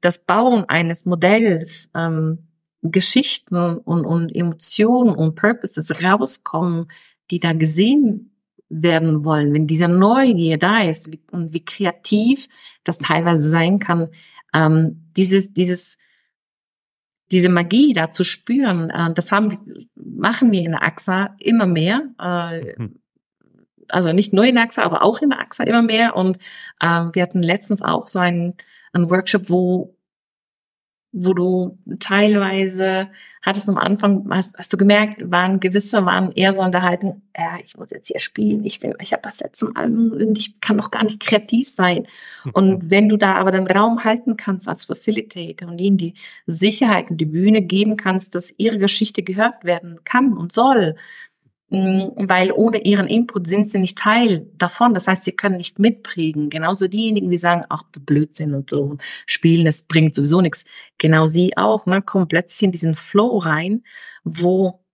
das 0.00 0.24
Bauen 0.24 0.64
eines 0.68 1.04
Modells 1.04 1.90
ähm, 1.94 2.48
Geschichten 2.82 3.78
und, 3.78 4.04
und 4.04 4.34
Emotionen 4.34 5.14
und 5.14 5.34
Purposes 5.34 6.04
rauskommen, 6.04 6.88
die 7.30 7.40
da 7.40 7.52
gesehen 7.52 8.32
werden 8.68 9.24
wollen, 9.24 9.54
wenn 9.54 9.66
diese 9.66 9.88
Neugier 9.88 10.58
da 10.58 10.82
ist 10.82 11.12
wie, 11.12 11.20
und 11.32 11.52
wie 11.52 11.64
kreativ 11.64 12.48
das 12.84 12.98
teilweise 12.98 13.48
sein 13.48 13.78
kann, 13.78 14.08
ähm, 14.54 15.10
dieses, 15.16 15.52
dieses 15.52 15.98
diese 17.32 17.48
Magie 17.48 17.92
da 17.92 18.10
zu 18.10 18.24
spüren, 18.24 18.90
äh, 18.90 19.12
das 19.12 19.32
haben, 19.32 19.88
machen 19.94 20.52
wir 20.52 20.60
in 20.62 20.72
der 20.72 20.82
AXA 20.82 21.34
immer 21.38 21.66
mehr. 21.66 22.02
Äh, 22.20 22.80
mhm. 22.80 23.00
Also 23.88 24.12
nicht 24.12 24.32
nur 24.32 24.44
in 24.44 24.58
AXA, 24.58 24.82
aber 24.82 25.02
auch 25.02 25.20
in 25.22 25.32
AXA 25.32 25.64
immer 25.64 25.82
mehr. 25.82 26.16
Und 26.16 26.36
äh, 26.80 27.04
wir 27.12 27.22
hatten 27.22 27.42
letztens 27.42 27.82
auch 27.82 28.08
so 28.08 28.18
einen, 28.18 28.54
einen 28.92 29.10
Workshop, 29.10 29.48
wo 29.50 29.96
wo 31.18 31.32
du 31.32 31.78
teilweise 31.98 33.08
hattest 33.40 33.70
am 33.70 33.78
Anfang, 33.78 34.26
hast, 34.30 34.54
hast 34.58 34.72
du 34.72 34.76
gemerkt, 34.76 35.30
waren 35.30 35.60
gewisse, 35.60 36.04
waren 36.04 36.30
eher 36.32 36.52
so 36.52 36.62
unterhalten, 36.62 37.22
ja, 37.34 37.56
ich 37.64 37.74
muss 37.76 37.90
jetzt 37.90 38.08
hier 38.08 38.20
spielen, 38.20 38.64
ich 38.64 38.82
will, 38.82 38.94
ich 39.00 39.12
habe 39.14 39.22
das 39.22 39.40
letzte 39.40 39.66
Mal, 39.66 39.86
und 39.86 40.36
ich 40.36 40.60
kann 40.60 40.76
doch 40.76 40.90
gar 40.90 41.04
nicht 41.04 41.20
kreativ 41.20 41.68
sein. 41.68 42.06
Und 42.52 42.68
mhm. 42.68 42.90
wenn 42.90 43.08
du 43.08 43.16
da 43.16 43.36
aber 43.36 43.50
den 43.50 43.66
Raum 43.66 44.04
halten 44.04 44.36
kannst 44.36 44.68
als 44.68 44.84
Facilitator 44.84 45.68
und 45.70 45.80
ihnen 45.80 45.96
die 45.96 46.14
Sicherheit 46.46 47.10
und 47.10 47.16
die 47.16 47.24
Bühne 47.24 47.62
geben 47.62 47.96
kannst, 47.96 48.34
dass 48.34 48.52
ihre 48.58 48.76
Geschichte 48.76 49.22
gehört 49.22 49.64
werden 49.64 50.00
kann 50.04 50.36
und 50.36 50.52
soll, 50.52 50.96
weil 51.68 52.52
ohne 52.52 52.84
ihren 52.84 53.08
Input 53.08 53.46
sind 53.48 53.68
sie 53.68 53.80
nicht 53.80 53.98
Teil 53.98 54.48
davon. 54.54 54.94
Das 54.94 55.08
heißt, 55.08 55.24
sie 55.24 55.32
können 55.32 55.56
nicht 55.56 55.80
mitprägen. 55.80 56.48
Genauso 56.48 56.86
diejenigen, 56.86 57.28
die 57.30 57.38
sagen, 57.38 57.64
ach, 57.68 57.82
Blödsinn 58.02 58.54
und 58.54 58.70
so 58.70 58.98
spielen, 59.26 59.64
das 59.64 59.82
bringt 59.82 60.14
sowieso 60.14 60.40
nichts. 60.40 60.64
Genau 60.98 61.26
sie 61.26 61.56
auch, 61.56 61.86
ne, 61.86 62.02
kommen 62.02 62.28
plötzlich 62.28 62.62
in 62.62 62.72
diesen 62.72 62.94
Flow 62.94 63.38
rein, 63.38 63.82
wo, 64.22 64.84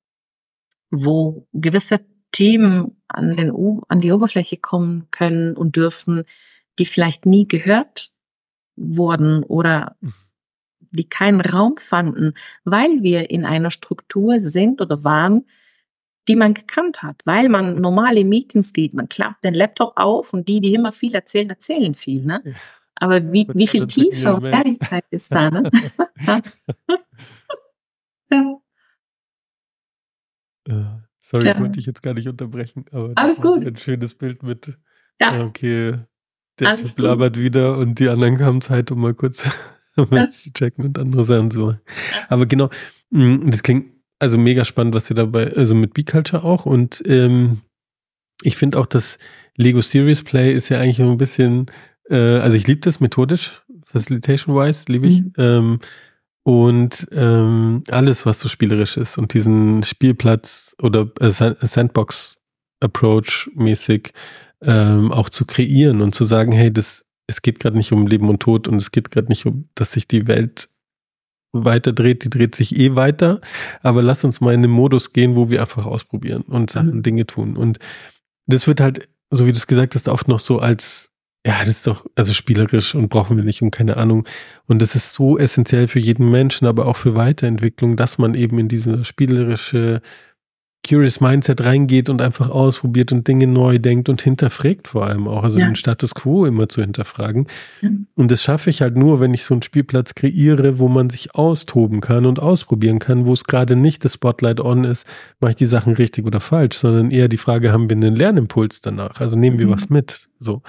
wo 0.91 1.47
gewisse 1.53 2.01
Themen 2.33 2.97
an, 3.07 3.37
den, 3.37 3.53
an 3.89 4.01
die 4.01 4.13
Oberfläche 4.13 4.57
kommen 4.57 5.09
können 5.11 5.55
und 5.55 5.77
dürfen, 5.77 6.25
die 6.79 6.87
vielleicht 6.87 7.27
nie 7.27 7.47
gehört 7.47 8.13
wurden 8.77 9.43
oder 9.45 9.97
die 10.91 11.09
keinen 11.09 11.43
Raum 11.43 11.77
fanden, 11.77 12.33
weil 12.65 13.03
wir 13.03 13.31
in 13.31 13.45
einer 13.45 13.71
Struktur 13.71 14.41
sind 14.41 14.81
oder 14.81 15.05
waren, 15.05 15.45
die 16.29 16.37
man 16.37 16.55
gekannt 16.55 17.03
hat, 17.03 17.23
weil 17.25 17.49
man 17.49 17.81
normale 17.81 18.25
Meetings 18.25 18.73
geht, 18.73 18.95
man 18.95 19.09
klappt 19.09 19.45
den 19.45 19.55
Laptop 19.55 19.93
auf 19.97 20.33
und 20.33 20.49
die, 20.49 20.61
die 20.61 20.75
immer 20.75 20.93
viel 20.93 21.15
erzählen, 21.15 21.51
erzählen 21.51 21.95
viel. 21.95 22.25
Ne? 22.25 22.43
Ja. 22.45 22.53
Aber 22.97 23.33
wie, 23.33 23.49
wie 23.55 23.67
viel 23.67 23.87
Tiefe 23.87 24.35
und 24.35 24.45
Ehrlichkeit 24.45 25.05
ist 25.11 25.33
da, 25.33 25.51
ne? 25.51 25.69
ja. 30.69 31.03
Sorry, 31.19 31.47
ja. 31.47 31.59
wollte 31.59 31.81
ich 31.81 31.87
jetzt 31.87 32.03
gar 32.03 32.15
nicht 32.15 32.29
unterbrechen, 32.29 32.85
aber 32.93 33.13
Alles 33.17 33.41
gut. 33.41 33.67
ein 33.67 33.77
schönes 33.77 34.15
Bild 34.15 34.43
mit. 34.43 34.79
Ja. 35.21 35.45
Okay, 35.45 35.99
der 36.61 36.69
Alles 36.69 36.95
Typ 36.95 36.99
labert 36.99 37.39
wieder 37.39 37.79
und 37.79 37.99
die 37.99 38.09
anderen 38.09 38.41
haben 38.41 38.61
Zeit, 38.61 38.91
um 38.91 39.01
mal 39.01 39.15
kurz 39.15 39.51
zu 40.31 40.53
checken 40.53 40.85
und 40.85 40.99
andere 40.99 41.25
Sachen 41.25 41.51
so. 41.51 41.75
Aber 42.29 42.47
genau, 42.47 42.71
mm, 43.11 43.51
das 43.51 43.63
klingt 43.63 43.92
also 44.23 44.39
mega 44.39 44.65
spannend, 44.65 44.95
was 44.95 45.11
ihr 45.11 45.17
dabei, 45.17 45.53
also 45.55 45.75
mit 45.75 45.93
B-Culture 45.95 46.45
auch 46.45 46.65
und 46.65 47.03
ähm, 47.07 47.63
ich 48.43 48.57
finde 48.57 48.79
auch, 48.79 48.87
dass 48.87 49.19
Lego 49.57 49.81
Serious 49.81 50.23
Play 50.23 50.53
ist 50.53 50.69
ja 50.69 50.79
eigentlich 50.79 51.01
ein 51.01 51.17
bisschen, 51.17 51.67
äh, 52.09 52.39
also 52.39 52.57
ich 52.57 52.65
liebe 52.67 52.81
das 52.81 53.01
methodisch, 53.01 53.63
Facilitation-wise, 53.85 54.85
liebe 54.89 55.09
ich. 55.09 55.23
Mhm. 55.23 55.33
Ähm, 55.39 55.81
und 56.45 57.09
ähm, 57.13 57.85
alles, 57.89 58.27
was 58.27 58.41
so 58.41 58.49
spielerisch 58.49 58.97
ist 58.97 59.17
und 59.19 59.35
diesen 59.35 59.85
Spielplatz 59.85 60.75
oder 60.83 61.09
äh, 61.21 61.31
Sandbox-Approach 61.31 63.51
mäßig 63.55 64.13
ähm, 64.61 65.13
auch 65.13 65.29
zu 65.29 65.45
kreieren 65.45 66.01
und 66.01 66.17
zu 66.17 66.25
sagen, 66.25 66.51
hey, 66.53 66.73
das, 66.73 67.05
es 67.29 67.43
geht 67.43 67.61
gerade 67.61 67.77
nicht 67.77 67.93
um 67.93 68.09
Leben 68.09 68.29
und 68.29 68.41
Tod 68.41 68.67
und 68.67 68.75
es 68.77 68.91
geht 68.91 69.11
gerade 69.11 69.29
nicht 69.29 69.47
um, 69.47 69.69
dass 69.75 69.93
sich 69.93 70.09
die 70.09 70.27
Welt 70.27 70.69
weiter 71.53 71.93
dreht, 71.93 72.25
die 72.25 72.31
dreht 72.31 72.55
sich 72.55 72.79
eh 72.79 72.95
weiter, 72.95 73.41
aber 73.83 74.03
lass 74.03 74.25
uns 74.25 74.41
mal 74.41 74.55
in 74.55 74.63
den 74.63 74.71
Modus 74.71 75.13
gehen, 75.13 75.37
wo 75.37 75.51
wir 75.51 75.61
einfach 75.61 75.87
ausprobieren 75.87 76.43
und 76.43 76.71
Sachen, 76.71 76.97
mhm. 76.97 77.03
Dinge 77.03 77.27
tun. 77.27 77.57
Und 77.57 77.79
das 78.47 78.67
wird 78.67 78.81
halt, 78.81 79.09
so 79.31 79.47
wie 79.47 79.53
du 79.53 79.59
es 79.59 79.67
gesagt 79.67 79.95
hast, 79.95 80.09
oft 80.09 80.29
noch 80.29 80.41
so 80.41 80.59
als 80.59 81.13
ja, 81.45 81.59
das 81.61 81.71
ist 81.71 81.87
doch, 81.89 82.07
also 82.15 82.33
spielerisch 82.33 82.95
und 82.95 83.09
brauchen 83.09 83.37
wir 83.37 83.43
nicht 83.43 83.63
und 83.63 83.73
keine 83.73 83.97
Ahnung. 83.97 84.29
Und 84.69 84.81
das 84.81 84.95
ist 84.95 85.13
so 85.13 85.39
essentiell 85.39 85.89
für 85.89 85.99
jeden 85.99 86.31
Menschen, 86.31 86.69
aber 86.69 86.87
auch 86.87 86.97
für 86.97 87.17
Weiterentwicklung, 87.17 87.97
dass 87.97 88.17
man 88.19 88.35
eben 88.35 88.61
in 88.61 88.69
diese 88.69 89.05
spielerische 89.05 90.03
Curious 90.87 91.21
Mindset 91.21 91.65
reingeht 91.65 92.09
und 92.09 92.21
einfach 92.21 92.51
ausprobiert 92.51 93.13
und 93.13 93.29
Dinge 93.29 93.47
neu 93.47 93.79
denkt 93.79 94.09
und 94.09 94.21
hinterfragt 94.21 94.89
vor 94.89 95.07
allem 95.07 95.29
auch, 95.29 95.45
also 95.45 95.61
ja. 95.61 95.67
den 95.67 95.77
Status 95.77 96.15
quo 96.15 96.45
immer 96.45 96.69
zu 96.69 96.81
hinterfragen. 96.81 97.47
Mhm. 97.83 98.09
Und 98.17 98.33
das 98.33 98.43
schaffe 98.43 98.69
ich 98.69 98.83
halt 98.83 98.97
nur, 98.97 99.21
wenn 99.21 99.33
ich 99.33 99.45
so 99.45 99.55
einen 99.55 99.63
Spielplatz 99.63 100.17
kreiere, 100.17 100.81
wo 100.81 100.89
man 100.89 101.09
sich 101.09 101.37
austoben 101.37 102.01
kann 102.01 102.27
und 102.27 102.41
ausprobieren 102.41 102.99
kann, 102.99 103.27
wo 103.27 103.33
es 103.33 103.45
gerade 103.45 103.77
nicht 103.77 104.05
das 104.05 104.15
Spotlight 104.15 104.61
on 104.61 104.83
ist, 104.83 105.07
mache 105.41 105.51
ich 105.51 105.57
die 105.57 105.67
Sachen 105.67 105.95
richtig 105.95 106.27
oder 106.27 106.41
falsch, 106.41 106.77
sondern 106.77 107.13
eher 107.13 107.29
die 107.29 107.39
Frage, 107.39 107.73
haben 107.73 107.89
wir 107.89 107.97
einen 107.97 108.17
Lernimpuls 108.17 108.81
danach? 108.81 109.21
Also 109.21 109.39
nehmen 109.39 109.61
wir 109.61 109.69
mhm. 109.69 109.73
was 109.73 109.89
mit, 109.89 110.31
so. 110.41 110.63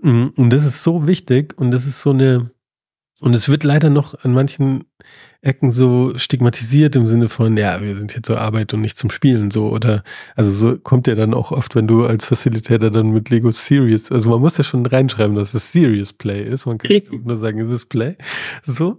Mm, 0.00 0.26
und 0.36 0.50
das 0.50 0.64
ist 0.64 0.84
so 0.84 1.08
wichtig 1.08 1.58
und 1.58 1.72
das 1.72 1.86
ist 1.86 2.02
so 2.02 2.10
eine, 2.10 2.50
und 3.20 3.34
es 3.34 3.48
wird 3.48 3.64
leider 3.64 3.90
noch 3.90 4.14
an 4.24 4.32
manchen 4.32 4.84
Ecken 5.40 5.70
so 5.70 6.12
stigmatisiert 6.18 6.96
im 6.96 7.06
Sinne 7.06 7.28
von, 7.28 7.56
ja, 7.56 7.80
wir 7.80 7.96
sind 7.96 8.12
hier 8.12 8.22
zur 8.22 8.40
Arbeit 8.40 8.74
und 8.74 8.80
nicht 8.80 8.98
zum 8.98 9.10
Spielen, 9.10 9.50
so, 9.50 9.70
oder, 9.70 10.02
also 10.34 10.50
so 10.50 10.76
kommt 10.76 11.06
ja 11.06 11.14
dann 11.14 11.34
auch 11.34 11.52
oft, 11.52 11.74
wenn 11.74 11.86
du 11.86 12.04
als 12.04 12.26
Facilitator 12.26 12.90
dann 12.90 13.10
mit 13.10 13.30
Lego 13.30 13.50
Serious, 13.52 14.10
also 14.10 14.28
man 14.30 14.40
muss 14.40 14.58
ja 14.58 14.64
schon 14.64 14.84
reinschreiben, 14.84 15.36
dass 15.36 15.54
es 15.54 15.72
Serious 15.72 16.12
Play 16.12 16.42
ist, 16.42 16.66
man 16.66 16.78
kann 16.78 17.02
nur 17.24 17.36
sagen, 17.36 17.60
es 17.60 17.70
ist 17.70 17.86
Play, 17.86 18.16
so. 18.62 18.98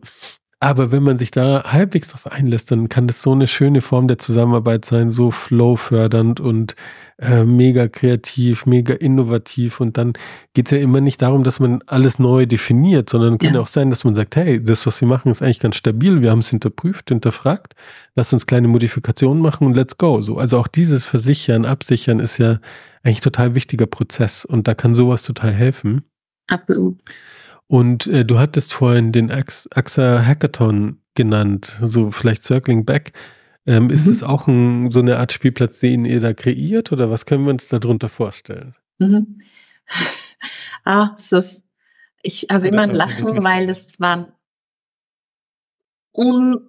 Aber 0.60 0.91
wenn 0.91 1.03
man 1.03 1.19
sich 1.19 1.30
da 1.30 1.65
halbwegs 1.71 2.08
drauf 2.08 2.32
einlässt, 2.32 2.71
dann 2.71 2.89
kann 2.89 3.06
das 3.06 3.21
so 3.21 3.32
eine 3.32 3.45
schöne 3.45 3.82
Form 3.82 4.08
der 4.08 4.17
Zusammenarbeit 4.17 4.86
sein, 4.86 5.12
so 5.12 5.30
flow-fördernd 5.30 6.39
und 6.39 6.75
äh, 7.19 7.45
mega 7.45 7.88
kreativ, 7.88 8.65
mega 8.65 8.93
innovativ. 8.93 9.80
Und 9.80 9.97
dann 9.97 10.13
geht's 10.53 10.71
ja 10.71 10.77
immer 10.77 11.01
nicht 11.01 11.21
darum, 11.21 11.43
dass 11.43 11.60
man 11.60 11.82
alles 11.88 12.19
neu 12.19 12.45
definiert, 12.45 13.10
sondern 13.10 13.38
kann 13.38 13.56
ja 13.56 13.62
auch 13.62 13.67
sein, 13.67 13.89
dass 13.89 14.03
man 14.03 14.15
sagt, 14.15 14.36
hey, 14.36 14.62
das, 14.62 14.86
was 14.86 15.01
wir 15.01 15.08
machen, 15.08 15.30
ist 15.30 15.41
eigentlich 15.41 15.60
ganz 15.60 15.77
stabil. 15.77 16.21
Wir 16.21 16.32
haben 16.32 16.39
es 16.39 16.49
hinterprüft, 16.49 17.10
hinterfragt. 17.10 17.73
Lass 18.15 18.34
uns 18.34 18.45
kleine 18.45 18.67
Modifikationen 18.67 19.41
machen 19.41 19.65
und 19.65 19.75
let's 19.75 19.97
go. 19.97 20.21
So, 20.21 20.38
also 20.38 20.60
auch 20.60 20.67
dieses 20.67 21.06
Versichern, 21.06 21.65
Absichern 21.65 22.19
ist 22.19 22.38
ja 22.38 22.60
eigentlich 23.03 23.21
total 23.21 23.56
wichtiger 23.56 23.88
Prozess. 23.88 24.45
Und 24.45 24.67
da 24.67 24.75
kann 24.75 24.93
sowas 24.93 25.23
total 25.23 25.53
helfen. 25.53 26.03
Absolut. 26.47 26.99
Und 27.67 28.08
äh, 28.08 28.25
du 28.25 28.39
hattest 28.39 28.73
vorhin 28.73 29.12
den 29.12 29.30
AXA 29.32 30.25
Hackathon 30.25 30.99
genannt, 31.15 31.77
so 31.82 32.12
vielleicht 32.12 32.43
Circling 32.43 32.86
Back. 32.86 33.12
Ähm, 33.67 33.86
mhm. 33.86 33.89
Ist 33.89 34.08
es 34.08 34.23
auch 34.23 34.47
ein, 34.47 34.89
so 34.91 35.01
eine 35.01 35.19
Art 35.19 35.34
Spielplatz, 35.34 35.82
den 35.82 36.06
ihr 36.06 36.21
da 36.21 36.34
kreiert 36.34 36.91
oder 36.91 37.12
was 37.12 37.25
können 37.25 37.43
wir 37.43 37.51
uns 37.51 37.67
darunter 37.67 38.10
vorstellen? 38.10 38.75
Mhm. 38.97 39.41
Ah, 40.84 41.13
es 41.17 41.34
ist, 41.34 41.65
ich 42.21 42.47
habe 42.49 42.69
immer 42.69 42.84
ein 42.84 42.93
Lachen, 42.93 43.43
weil 43.43 43.69
es 43.69 43.99
war 43.99 44.39
un, 46.15 46.62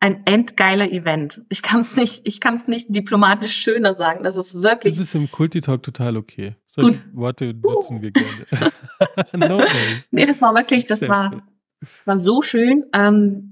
ein 0.00 0.26
endgeiler 0.26 0.90
Event. 0.90 1.42
Ich 1.48 1.62
kann 1.62 1.80
es 1.80 1.94
nicht, 1.94 2.26
ich 2.26 2.40
kann 2.40 2.54
es 2.54 2.66
nicht 2.66 2.88
diplomatisch 2.88 3.54
schöner 3.54 3.94
sagen. 3.94 4.24
Das 4.24 4.36
ist 4.36 4.60
wirklich. 4.60 4.94
Das 4.94 5.06
ist 5.06 5.14
im 5.14 5.30
Kulti-Talk 5.30 5.84
total 5.84 6.16
okay. 6.16 6.56
Solche 6.66 7.00
Worte 7.12 7.54
nutzen 7.54 7.98
uh. 7.98 8.02
wir 8.02 8.10
gerne. 8.10 8.72
no 9.48 9.62
nee, 10.10 10.26
das 10.26 10.42
war 10.42 10.52
wirklich, 10.56 10.86
das 10.86 11.02
war, 11.02 11.42
war 12.04 12.18
so 12.18 12.42
schön. 12.42 12.86
Ähm, 12.92 13.47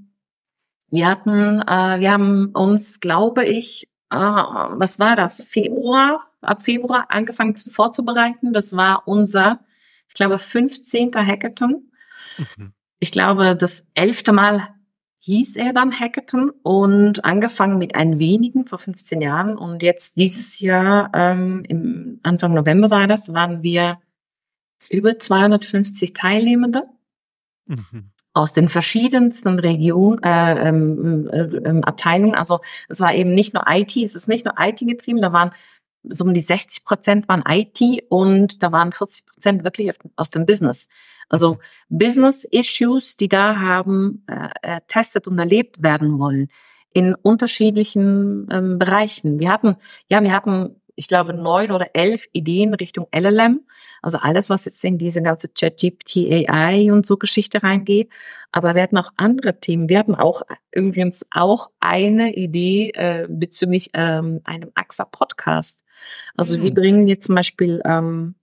wir 0.91 1.07
hatten, 1.09 1.61
äh, 1.63 2.01
wir 2.01 2.13
haben 2.13 2.51
uns, 2.55 3.01
glaube 3.01 3.45
ich, 3.45 3.89
äh, 4.11 4.17
was 4.17 4.99
war 4.99 5.17
das? 5.17 5.43
Februar, 5.43 6.27
ab 6.41 6.63
Februar 6.63 7.07
angefangen 7.09 7.57
zu, 7.57 7.71
vorzubereiten. 7.71 8.53
Das 8.53 8.77
war 8.77 9.03
unser, 9.07 9.61
ich 10.09 10.15
glaube, 10.15 10.39
15. 10.39 11.13
Hackathon. 11.15 11.91
Mhm. 12.39 12.73
Ich 12.99 13.11
glaube, 13.11 13.57
das 13.57 13.89
elfte 13.95 14.33
Mal 14.33 14.69
hieß 15.27 15.57
er 15.57 15.73
dann 15.73 15.93
Hackathon 15.93 16.51
und 16.63 17.25
angefangen 17.25 17.79
mit 17.79 17.97
ein 17.97 18.21
wenigen 18.21 18.65
vor 18.65 18.79
15 18.79 19.21
Jahren 19.21 19.59
und 19.59 19.83
jetzt 19.83 20.17
dieses 20.17 20.61
Jahr, 20.61 21.11
ähm, 21.15 21.65
im 21.67 22.21
Anfang 22.23 22.55
November 22.55 22.91
war 22.91 23.09
das, 23.09 23.35
waren 23.35 23.65
wir 23.65 23.99
über 24.89 25.19
250 25.19 26.13
Teilnehmende 26.13 26.85
mhm. 27.67 28.13
Aus 28.37 28.53
den 28.53 28.69
verschiedensten 28.69 29.59
Regionen, 29.59 30.23
äh, 30.23 30.69
ähm, 30.69 31.29
äh, 31.33 31.41
äh, 31.41 31.81
Abteilungen. 31.83 32.35
Also 32.35 32.61
es 32.89 33.01
war 33.01 33.15
eben 33.15 33.35
nicht 33.35 33.55
nur 33.55 33.65
IT, 33.67 33.97
es 33.97 34.15
ist 34.15 34.29
nicht 34.29 34.45
nur 34.45 34.55
IT 34.59 34.79
getrieben, 34.81 35.23
da 35.23 35.33
waren 35.33 35.53
so 36.05 36.25
um 36.25 36.35
die 36.35 36.41
60 36.41 36.85
Prozent 36.85 37.29
waren 37.29 37.43
IT 37.49 37.81
und 38.11 38.63
da 38.63 38.71
waren 38.73 38.93
40 38.93 39.27
Prozent 39.27 39.65
wirklich 39.65 39.91
aus 40.17 40.31
dem 40.31 40.45
Business. 40.45 40.89
Also 41.29 41.59
Business-Issues, 41.89 43.17
die 43.17 43.29
da 43.29 43.57
haben, 43.57 44.25
äh, 44.29 44.77
äh, 44.77 44.81
testet 44.87 45.27
und 45.27 45.39
erlebt 45.39 45.83
werden 45.83 46.19
wollen 46.19 46.49
in 46.93 47.15
unterschiedlichen 47.15 48.49
ähm, 48.51 48.79
Bereichen. 48.79 49.41
Wir 49.41 49.51
hatten, 49.51 49.77
ja, 50.09 50.23
wir 50.23 50.33
hatten, 50.33 50.77
ich 50.97 51.09
glaube, 51.09 51.35
neun 51.35 51.71
oder 51.71 51.91
elf 51.93 52.27
Ideen 52.33 52.75
Richtung 52.75 53.07
LLM. 53.15 53.61
Also 54.03 54.19
alles, 54.19 54.51
was 54.51 54.65
jetzt 54.65 54.85
in 54.85 54.99
diese 54.99 55.23
ganze 55.23 55.49
ChatGPT 55.49 56.49
AI 56.49 56.91
und 56.91 57.07
so 57.07 57.17
Geschichte 57.17 57.63
reingeht. 57.63 58.11
Aber 58.51 58.75
wir 58.75 58.83
hatten 58.83 58.97
auch 58.97 59.13
andere 59.17 59.61
Themen. 59.61 59.89
Wir 59.89 59.99
hatten 59.99 60.15
auch 60.15 60.43
übrigens 60.73 61.25
auch 61.31 61.71
eine 61.81 62.35
Idee 62.35 62.93
äh, 62.95 63.27
bezüglich 63.29 63.91
ähm, 63.93 64.41
einem 64.45 64.73
AXA 64.75 65.05
Podcast. 65.05 65.85
Also 66.35 66.59
mhm. 66.59 66.63
wir 66.63 66.75
bringen 66.75 67.09
jetzt 67.09 67.27
zum 67.27 67.35
Beispiel 67.35 67.83
ähm, 67.85 68.35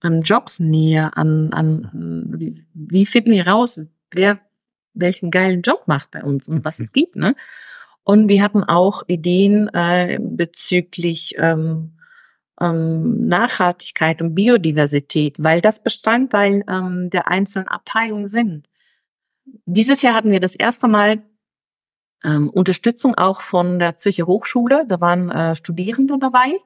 an 0.00 0.22
Jobs 0.22 0.60
näher, 0.60 1.16
an, 1.16 1.52
an 1.52 2.26
wie, 2.36 2.66
wie 2.74 3.06
finden 3.06 3.30
wir 3.30 3.46
raus, 3.46 3.80
wer 4.10 4.40
welchen 4.94 5.30
geilen 5.30 5.62
Job 5.62 5.84
macht 5.86 6.10
bei 6.10 6.22
uns 6.22 6.48
und 6.48 6.64
was 6.64 6.80
es 6.80 6.92
gibt, 6.92 7.16
ne? 7.16 7.34
Und 8.04 8.28
wir 8.28 8.42
hatten 8.42 8.62
auch 8.62 9.02
Ideen 9.06 9.68
äh, 9.72 10.18
bezüglich 10.20 11.34
ähm, 11.38 11.94
ähm, 12.60 13.26
Nachhaltigkeit 13.26 14.22
und 14.22 14.34
Biodiversität, 14.34 15.42
weil 15.42 15.60
das 15.60 15.82
Bestandteil 15.82 16.64
ähm, 16.68 17.10
der 17.10 17.28
einzelnen 17.28 17.68
Abteilungen 17.68 18.28
sind. 18.28 18.68
Dieses 19.66 20.02
Jahr 20.02 20.14
hatten 20.14 20.30
wir 20.30 20.40
das 20.40 20.54
erste 20.54 20.86
Mal 20.86 21.22
ähm, 22.24 22.50
Unterstützung 22.50 23.14
auch 23.14 23.40
von 23.40 23.78
der 23.78 23.96
Zürcher 23.96 24.26
Hochschule. 24.26 24.84
Da 24.86 25.00
waren 25.00 25.30
äh, 25.30 25.56
Studierende 25.56 26.18
dabei. 26.18 26.58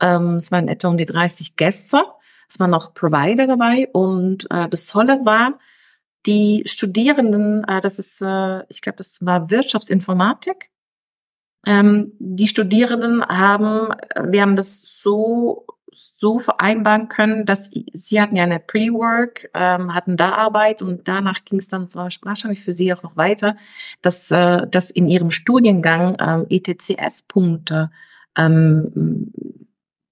Ähm, 0.00 0.36
es 0.36 0.50
waren 0.50 0.68
etwa 0.68 0.88
um 0.88 0.96
die 0.96 1.06
30 1.06 1.56
Gäste. 1.56 2.02
Es 2.48 2.58
waren 2.58 2.74
auch 2.74 2.94
Provider 2.94 3.46
dabei 3.46 3.88
und 3.92 4.50
äh, 4.50 4.68
das 4.68 4.86
Tolle 4.86 5.20
war, 5.24 5.58
die 6.26 6.62
Studierenden, 6.66 7.64
äh, 7.64 7.80
das 7.80 7.98
ist, 7.98 8.20
äh, 8.22 8.62
ich 8.68 8.80
glaube, 8.82 8.96
das 8.96 9.24
war 9.24 9.50
Wirtschaftsinformatik. 9.50 10.70
Ähm, 11.66 12.12
die 12.18 12.48
Studierenden 12.48 13.24
haben, 13.24 13.94
wir 14.30 14.42
haben 14.42 14.56
das 14.56 15.00
so 15.02 15.66
so 15.92 16.38
vereinbaren 16.38 17.08
können, 17.08 17.44
dass 17.46 17.70
sie 17.92 18.20
hatten 18.20 18.36
ja 18.36 18.44
eine 18.44 18.60
Pre-Work, 18.60 19.50
ähm, 19.54 19.94
hatten 19.94 20.16
da 20.16 20.32
Arbeit 20.32 20.82
und 20.82 21.08
danach 21.08 21.44
ging 21.44 21.58
es 21.58 21.68
dann 21.68 21.88
wahrscheinlich 21.94 22.62
für 22.62 22.72
sie 22.72 22.92
auch 22.92 23.02
noch 23.02 23.16
weiter, 23.16 23.56
dass, 24.02 24.30
äh, 24.30 24.66
dass 24.68 24.90
in 24.90 25.08
ihrem 25.08 25.30
Studiengang 25.30 26.16
ähm, 26.20 26.46
ETCS-Punkte 26.48 27.90
ähm, 28.36 29.32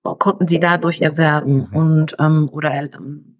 konnten 0.03 0.49
sie 0.49 0.61
dadurch 0.61 1.01
erwerben 1.01 1.69
mhm. 1.71 1.77
und 1.77 2.17
ähm, 2.19 2.49
oder 2.51 2.75
ähm, 2.75 3.38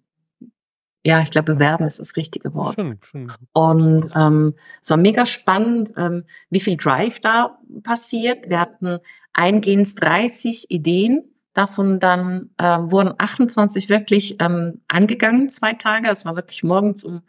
ja, 1.05 1.21
ich 1.21 1.31
glaube, 1.31 1.53
bewerben 1.53 1.85
ist 1.85 1.99
das 1.99 2.17
richtige 2.17 2.53
Wort. 2.53 2.75
Schon, 2.75 2.97
schon. 3.01 3.31
Und 3.53 4.11
ähm, 4.15 4.55
es 4.81 4.89
war 4.89 4.97
mega 4.97 5.25
spannend, 5.25 5.91
ähm, 5.97 6.25
wie 6.49 6.59
viel 6.59 6.75
Drive 6.75 7.19
da 7.21 7.57
passiert. 7.83 8.49
Wir 8.49 8.59
hatten 8.59 8.99
eingehend 9.33 10.01
30 10.01 10.69
Ideen, 10.69 11.23
davon 11.53 11.99
dann 11.99 12.49
äh, 12.57 12.63
wurden 12.63 13.13
28 13.17 13.87
wirklich 13.87 14.37
ähm, 14.39 14.81
angegangen, 14.87 15.49
zwei 15.49 15.73
Tage. 15.73 16.09
Es 16.09 16.25
war 16.25 16.35
wirklich 16.35 16.63
morgens 16.63 17.05
um 17.05 17.21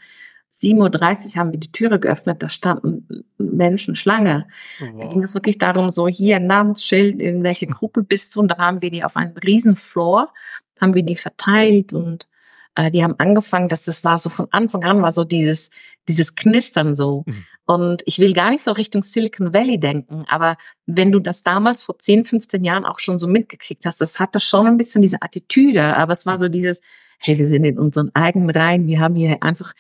7.30 0.60 1.36
Uhr 1.36 1.40
haben 1.40 1.52
wir 1.52 1.60
die 1.60 1.72
Türe 1.72 1.98
geöffnet, 1.98 2.42
da 2.42 2.48
standen 2.48 3.24
Menschen 3.38 3.96
Schlange. 3.96 4.46
Oh, 4.80 4.86
wow. 4.92 5.00
Da 5.00 5.12
ging 5.12 5.22
es 5.22 5.34
wirklich 5.34 5.58
darum, 5.58 5.88
so 5.90 6.06
hier 6.06 6.38
Namensschild, 6.38 7.20
in 7.20 7.42
welche 7.42 7.66
Gruppe 7.68 8.02
bist 8.02 8.34
du? 8.34 8.40
Und 8.40 8.48
da 8.48 8.58
haben 8.58 8.82
wir 8.82 8.90
die 8.90 9.04
auf 9.04 9.16
einem 9.16 9.36
riesen 9.38 9.76
Floor, 9.76 10.32
haben 10.80 10.94
wir 10.94 11.02
die 11.02 11.16
verteilt 11.16 11.92
und 11.92 12.28
äh, 12.74 12.90
die 12.90 13.02
haben 13.02 13.14
angefangen, 13.18 13.68
dass 13.68 13.84
das 13.84 14.04
war 14.04 14.18
so 14.18 14.30
von 14.30 14.48
Anfang 14.50 14.84
an 14.84 15.02
war 15.02 15.12
so 15.12 15.24
dieses, 15.24 15.70
dieses 16.08 16.34
Knistern 16.34 16.94
so. 16.94 17.24
Mhm. 17.26 17.44
Und 17.66 18.02
ich 18.06 18.18
will 18.18 18.32
gar 18.32 18.50
nicht 18.50 18.64
so 18.64 18.72
Richtung 18.72 19.02
Silicon 19.02 19.54
Valley 19.54 19.78
denken, 19.78 20.24
aber 20.28 20.56
wenn 20.86 21.12
du 21.12 21.20
das 21.20 21.42
damals 21.42 21.82
vor 21.82 21.98
10, 21.98 22.24
15 22.24 22.64
Jahren 22.64 22.84
auch 22.84 22.98
schon 22.98 23.18
so 23.18 23.28
mitgekriegt 23.28 23.86
hast, 23.86 24.00
das 24.00 24.18
hatte 24.18 24.40
schon 24.40 24.66
ein 24.66 24.76
bisschen 24.76 25.02
diese 25.02 25.22
Attitüde, 25.22 25.96
aber 25.96 26.12
es 26.12 26.26
war 26.26 26.36
so 26.36 26.48
dieses, 26.48 26.80
hey, 27.18 27.38
wir 27.38 27.46
sind 27.46 27.64
in 27.64 27.78
unseren 27.78 28.10
eigenen 28.14 28.50
Reihen, 28.50 28.86
wir 28.88 28.98
haben 28.98 29.14
hier 29.14 29.42
einfach 29.42 29.72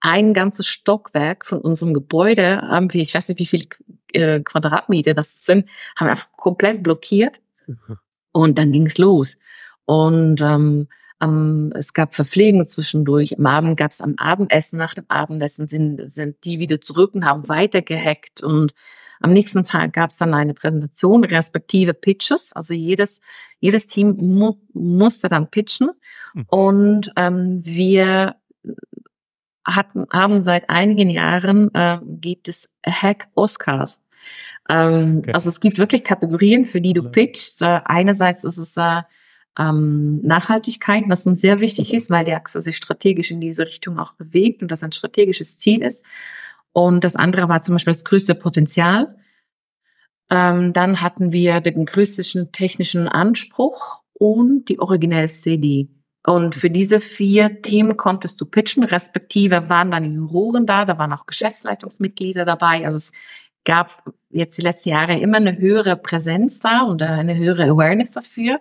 ein 0.00 0.34
ganzes 0.34 0.66
Stockwerk 0.66 1.46
von 1.46 1.60
unserem 1.60 1.94
Gebäude, 1.94 2.60
haben 2.62 2.92
wir, 2.92 3.02
ich 3.02 3.14
weiß 3.14 3.28
nicht, 3.28 3.40
wie 3.40 3.46
viele 3.46 3.64
äh, 4.12 4.40
Quadratmeter 4.40 5.14
das 5.14 5.44
sind, 5.44 5.68
haben 5.96 6.08
wir 6.08 6.12
einfach 6.12 6.32
komplett 6.32 6.82
blockiert. 6.82 7.40
Mhm. 7.66 7.98
Und 8.32 8.58
dann 8.58 8.72
ging 8.72 8.86
es 8.86 8.98
los. 8.98 9.36
Und 9.84 10.40
ähm, 10.40 10.88
um, 11.22 11.70
es 11.74 11.92
gab 11.94 12.14
Verpflegung 12.14 12.66
zwischendurch. 12.66 13.38
Am 13.38 13.46
Abend 13.46 13.76
gab 13.76 13.90
es 13.92 14.00
am 14.00 14.14
Abendessen, 14.16 14.76
nach 14.78 14.94
dem 14.94 15.04
Abendessen 15.08 15.68
sind, 15.68 16.10
sind 16.10 16.44
die 16.44 16.58
wieder 16.58 16.80
zurück 16.80 17.14
und 17.14 17.24
haben 17.24 17.48
weitergehackt. 17.48 18.42
Und 18.42 18.74
am 19.20 19.32
nächsten 19.32 19.62
Tag 19.62 19.92
gab 19.92 20.10
es 20.10 20.16
dann 20.16 20.34
eine 20.34 20.54
Präsentation, 20.54 21.24
respektive 21.24 21.94
Pitches. 21.94 22.52
Also 22.54 22.74
jedes, 22.74 23.20
jedes 23.60 23.86
Team 23.86 24.16
mu 24.16 24.54
musste 24.72 25.28
dann 25.28 25.48
pitchen. 25.48 25.90
Mhm. 26.34 26.44
Und 26.48 27.12
ähm, 27.16 27.60
wir 27.64 28.36
hatten, 29.64 30.06
haben 30.12 30.42
seit 30.42 30.68
einigen 30.70 31.08
Jahren, 31.08 31.72
äh, 31.72 31.98
gibt 32.02 32.48
es 32.48 32.68
Hack 32.84 33.28
Oscars. 33.34 34.00
Ähm, 34.68 35.18
okay. 35.18 35.32
Also 35.34 35.50
es 35.50 35.60
gibt 35.60 35.78
wirklich 35.78 36.02
Kategorien, 36.02 36.64
für 36.64 36.80
die 36.80 36.94
du 36.94 37.04
pitchst. 37.04 37.62
Äh, 37.62 37.80
einerseits 37.84 38.42
ist 38.42 38.58
es 38.58 38.76
äh, 38.76 39.02
ähm, 39.58 40.20
Nachhaltigkeit, 40.22 41.04
was 41.08 41.26
uns 41.26 41.40
sehr 41.40 41.60
wichtig 41.60 41.92
ist, 41.92 42.10
weil 42.10 42.24
die 42.24 42.34
Achse 42.34 42.60
sich 42.60 42.76
strategisch 42.76 43.30
in 43.30 43.40
diese 43.40 43.66
Richtung 43.66 43.98
auch 43.98 44.12
bewegt 44.12 44.62
und 44.62 44.70
das 44.70 44.82
ein 44.82 44.92
strategisches 44.92 45.58
Ziel 45.58 45.82
ist. 45.82 46.04
Und 46.72 47.04
das 47.04 47.16
andere 47.16 47.48
war 47.48 47.62
zum 47.62 47.74
Beispiel 47.74 47.92
das 47.92 48.04
größte 48.04 48.34
Potenzial. 48.34 49.16
Ähm, 50.30 50.72
dann 50.72 51.02
hatten 51.02 51.32
wir 51.32 51.60
den 51.60 51.84
größten 51.84 52.52
technischen 52.52 53.08
Anspruch 53.08 54.02
und 54.14 54.68
die 54.70 54.78
originelle 54.78 55.28
CD. 55.28 55.88
Und 56.24 56.54
für 56.54 56.70
diese 56.70 57.00
vier 57.00 57.62
Themen 57.62 57.96
konntest 57.96 58.40
du 58.40 58.46
pitchen, 58.46 58.84
respektive 58.84 59.68
waren 59.68 59.90
dann 59.90 60.10
Juroren 60.12 60.66
da, 60.66 60.84
da 60.84 60.96
waren 60.96 61.12
auch 61.12 61.26
Geschäftsleitungsmitglieder 61.26 62.44
dabei. 62.44 62.84
Also 62.84 62.96
es 62.96 63.12
gab 63.64 64.04
jetzt 64.30 64.56
die 64.56 64.62
letzten 64.62 64.90
Jahre 64.90 65.18
immer 65.18 65.38
eine 65.38 65.58
höhere 65.58 65.96
Präsenz 65.96 66.60
da 66.60 66.82
und 66.82 67.02
eine 67.02 67.36
höhere 67.36 67.64
Awareness 67.64 68.12
dafür. 68.12 68.60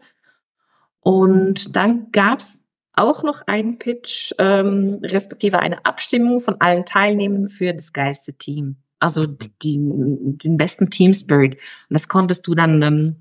Und 1.01 1.75
dann 1.75 2.11
gab's 2.11 2.59
auch 2.93 3.23
noch 3.23 3.41
einen 3.47 3.79
Pitch, 3.79 4.33
ähm, 4.37 4.99
respektive 5.03 5.59
eine 5.59 5.85
Abstimmung 5.85 6.39
von 6.39 6.59
allen 6.59 6.85
Teilnehmern 6.85 7.49
für 7.49 7.73
das 7.73 7.93
geilste 7.93 8.33
Team. 8.33 8.77
Also 8.99 9.25
die, 9.25 9.77
den 9.77 10.57
besten 10.57 10.89
Team 10.89 11.13
Spirit. 11.13 11.55
Und 11.55 11.93
das 11.93 12.07
konntest 12.07 12.45
du 12.45 12.53
dann 12.53 12.81
ähm, 12.83 13.15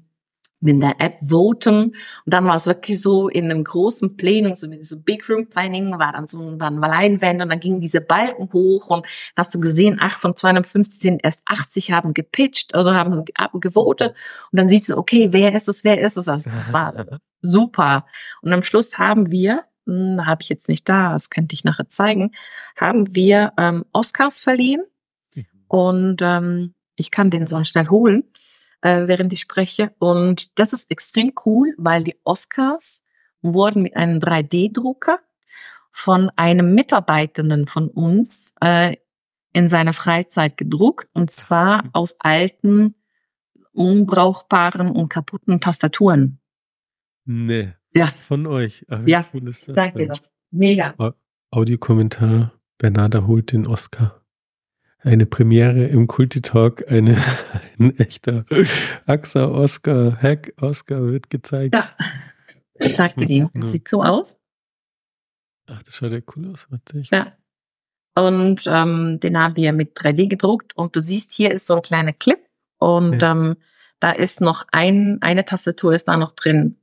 in 0.68 0.80
der 0.80 1.00
App 1.00 1.18
voten. 1.22 1.84
Und 1.84 1.94
dann 2.26 2.46
war 2.46 2.56
es 2.56 2.66
wirklich 2.66 3.00
so 3.00 3.28
in 3.28 3.46
einem 3.46 3.64
großen 3.64 4.16
Plenum, 4.16 4.54
so 4.54 4.70
wie 4.70 4.82
so 4.82 4.98
Big 4.98 5.28
Room 5.28 5.48
Planning, 5.48 5.98
war 5.98 6.12
dann 6.12 6.26
so 6.26 6.38
waren 6.60 6.78
Leinwände 6.78 7.44
und 7.44 7.50
dann 7.50 7.60
gingen 7.60 7.80
diese 7.80 8.00
Balken 8.00 8.52
hoch 8.52 8.88
und 8.88 9.06
hast 9.36 9.54
du 9.54 9.60
gesehen, 9.60 9.98
ach, 10.00 10.18
von 10.18 10.36
250 10.36 11.00
sind 11.00 11.24
erst 11.24 11.42
80 11.46 11.92
haben 11.92 12.14
gepitcht 12.14 12.76
oder 12.76 12.94
haben 12.94 13.24
gewotet. 13.54 14.14
Und 14.52 14.58
dann 14.58 14.68
siehst 14.68 14.88
du, 14.88 14.96
okay, 14.96 15.28
wer 15.32 15.54
ist 15.54 15.68
es, 15.68 15.84
wer 15.84 16.00
ist 16.00 16.16
es? 16.16 16.28
Also 16.28 16.50
das 16.50 16.72
war 16.72 17.06
super. 17.40 18.04
Und 18.42 18.52
am 18.52 18.62
Schluss 18.62 18.98
haben 18.98 19.30
wir, 19.30 19.64
hm, 19.86 20.26
habe 20.26 20.42
ich 20.42 20.50
jetzt 20.50 20.68
nicht 20.68 20.88
da, 20.88 21.12
das 21.12 21.30
könnte 21.30 21.54
ich 21.54 21.64
nachher 21.64 21.88
zeigen, 21.88 22.32
haben 22.76 23.14
wir 23.14 23.52
ähm, 23.56 23.84
Oscars 23.92 24.40
verliehen. 24.40 24.82
Und 25.68 26.20
ähm, 26.20 26.74
ich 26.96 27.12
kann 27.12 27.30
den 27.30 27.46
so 27.46 27.62
schnell 27.62 27.88
holen 27.88 28.24
äh, 28.82 29.06
während 29.06 29.32
ich 29.32 29.40
spreche. 29.40 29.92
Und 29.98 30.58
das 30.58 30.72
ist 30.72 30.90
extrem 30.90 31.32
cool, 31.44 31.74
weil 31.76 32.04
die 32.04 32.16
Oscars 32.24 33.02
wurden 33.42 33.82
mit 33.82 33.96
einem 33.96 34.18
3D-Drucker 34.18 35.18
von 35.92 36.30
einem 36.36 36.74
Mitarbeitenden 36.74 37.66
von 37.66 37.88
uns 37.88 38.54
äh, 38.60 38.96
in 39.52 39.68
seiner 39.68 39.92
Freizeit 39.92 40.56
gedruckt 40.56 41.08
und 41.12 41.30
zwar 41.30 41.84
mhm. 41.84 41.90
aus 41.92 42.16
alten, 42.20 42.94
unbrauchbaren 43.72 44.90
und 44.90 45.08
kaputten 45.08 45.60
Tastaturen. 45.60 46.38
Nee. 47.24 47.72
Ja. 47.92 48.06
Von 48.06 48.46
euch. 48.46 48.84
Ach, 48.88 49.00
ja, 49.06 49.26
cool 49.34 49.48
ich 49.48 49.58
sag 49.58 49.94
dir 49.94 50.08
das. 50.08 50.30
Mega. 50.50 50.94
Audiokommentar. 51.50 52.52
Bernarda 52.78 53.26
holt 53.26 53.52
den 53.52 53.66
Oscar 53.66 54.19
eine 55.02 55.26
Premiere 55.26 55.84
im 55.86 56.06
Kulti-Talk, 56.06 56.90
eine, 56.90 57.16
ein 57.78 57.98
echter 57.98 58.44
AXA 59.06 59.46
Oscar, 59.46 60.18
Hack 60.20 60.52
Oscar 60.60 61.06
wird 61.06 61.30
gezeigt. 61.30 61.74
Ja, 61.74 61.90
ich 62.78 62.96
sagte 62.96 63.24
dir, 63.24 63.48
das 63.54 63.72
sieht 63.72 63.88
so 63.88 64.02
aus. 64.02 64.38
Ach, 65.66 65.82
das 65.82 65.94
schaut 65.96 66.12
ja 66.12 66.20
cool 66.34 66.50
aus, 66.50 66.70
witzig. 66.70 67.10
Ja. 67.12 67.36
Und 68.16 68.64
ähm, 68.66 69.20
den 69.20 69.38
haben 69.38 69.56
wir 69.56 69.72
mit 69.72 69.96
3D 69.96 70.28
gedruckt 70.28 70.76
und 70.76 70.96
du 70.96 71.00
siehst, 71.00 71.32
hier 71.32 71.52
ist 71.52 71.66
so 71.66 71.76
ein 71.76 71.82
kleiner 71.82 72.12
Clip 72.12 72.40
und 72.78 73.22
ja. 73.22 73.32
ähm, 73.32 73.56
da 74.00 74.10
ist 74.10 74.40
noch 74.40 74.64
ein, 74.72 75.18
eine 75.20 75.44
Tastatur 75.44 75.94
ist 75.94 76.08
da 76.08 76.16
noch 76.16 76.32
drin. 76.32 76.76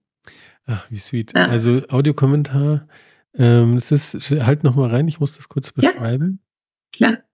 Ach, 0.65 0.85
wie 0.89 0.99
sweet. 0.99 1.33
Ja. 1.35 1.47
Also 1.47 1.81
Audiokommentar, 1.89 2.87
ähm, 3.33 3.75
es 3.75 3.91
ist, 3.91 4.31
halt 4.45 4.63
noch 4.63 4.75
mal 4.75 4.89
rein, 4.89 5.07
ich 5.07 5.19
muss 5.19 5.35
das 5.35 5.49
kurz 5.49 5.71
beschreiben. 5.71 6.39
Klar. 6.39 6.46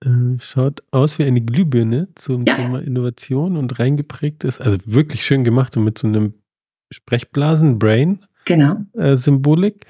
Äh, 0.04 0.40
schaut 0.40 0.84
aus 0.92 1.20
wie 1.20 1.24
eine 1.24 1.42
Glühbirne 1.42 2.10
zum 2.16 2.46
ja. 2.46 2.56
Thema 2.56 2.82
Innovation 2.82 3.58
und 3.58 3.80
reingeprägt 3.80 4.44
ist. 4.44 4.62
Also 4.62 4.78
wirklich 4.86 5.26
schön 5.26 5.44
gemacht 5.44 5.78
und 5.78 5.84
mit 5.84 5.98
so 5.98 6.08
einem 6.08 6.34
Sprechblasen-Brain. 6.92 8.26
Genau. 8.46 8.78
Äh, 8.94 9.16
Symbolik. 9.16 9.86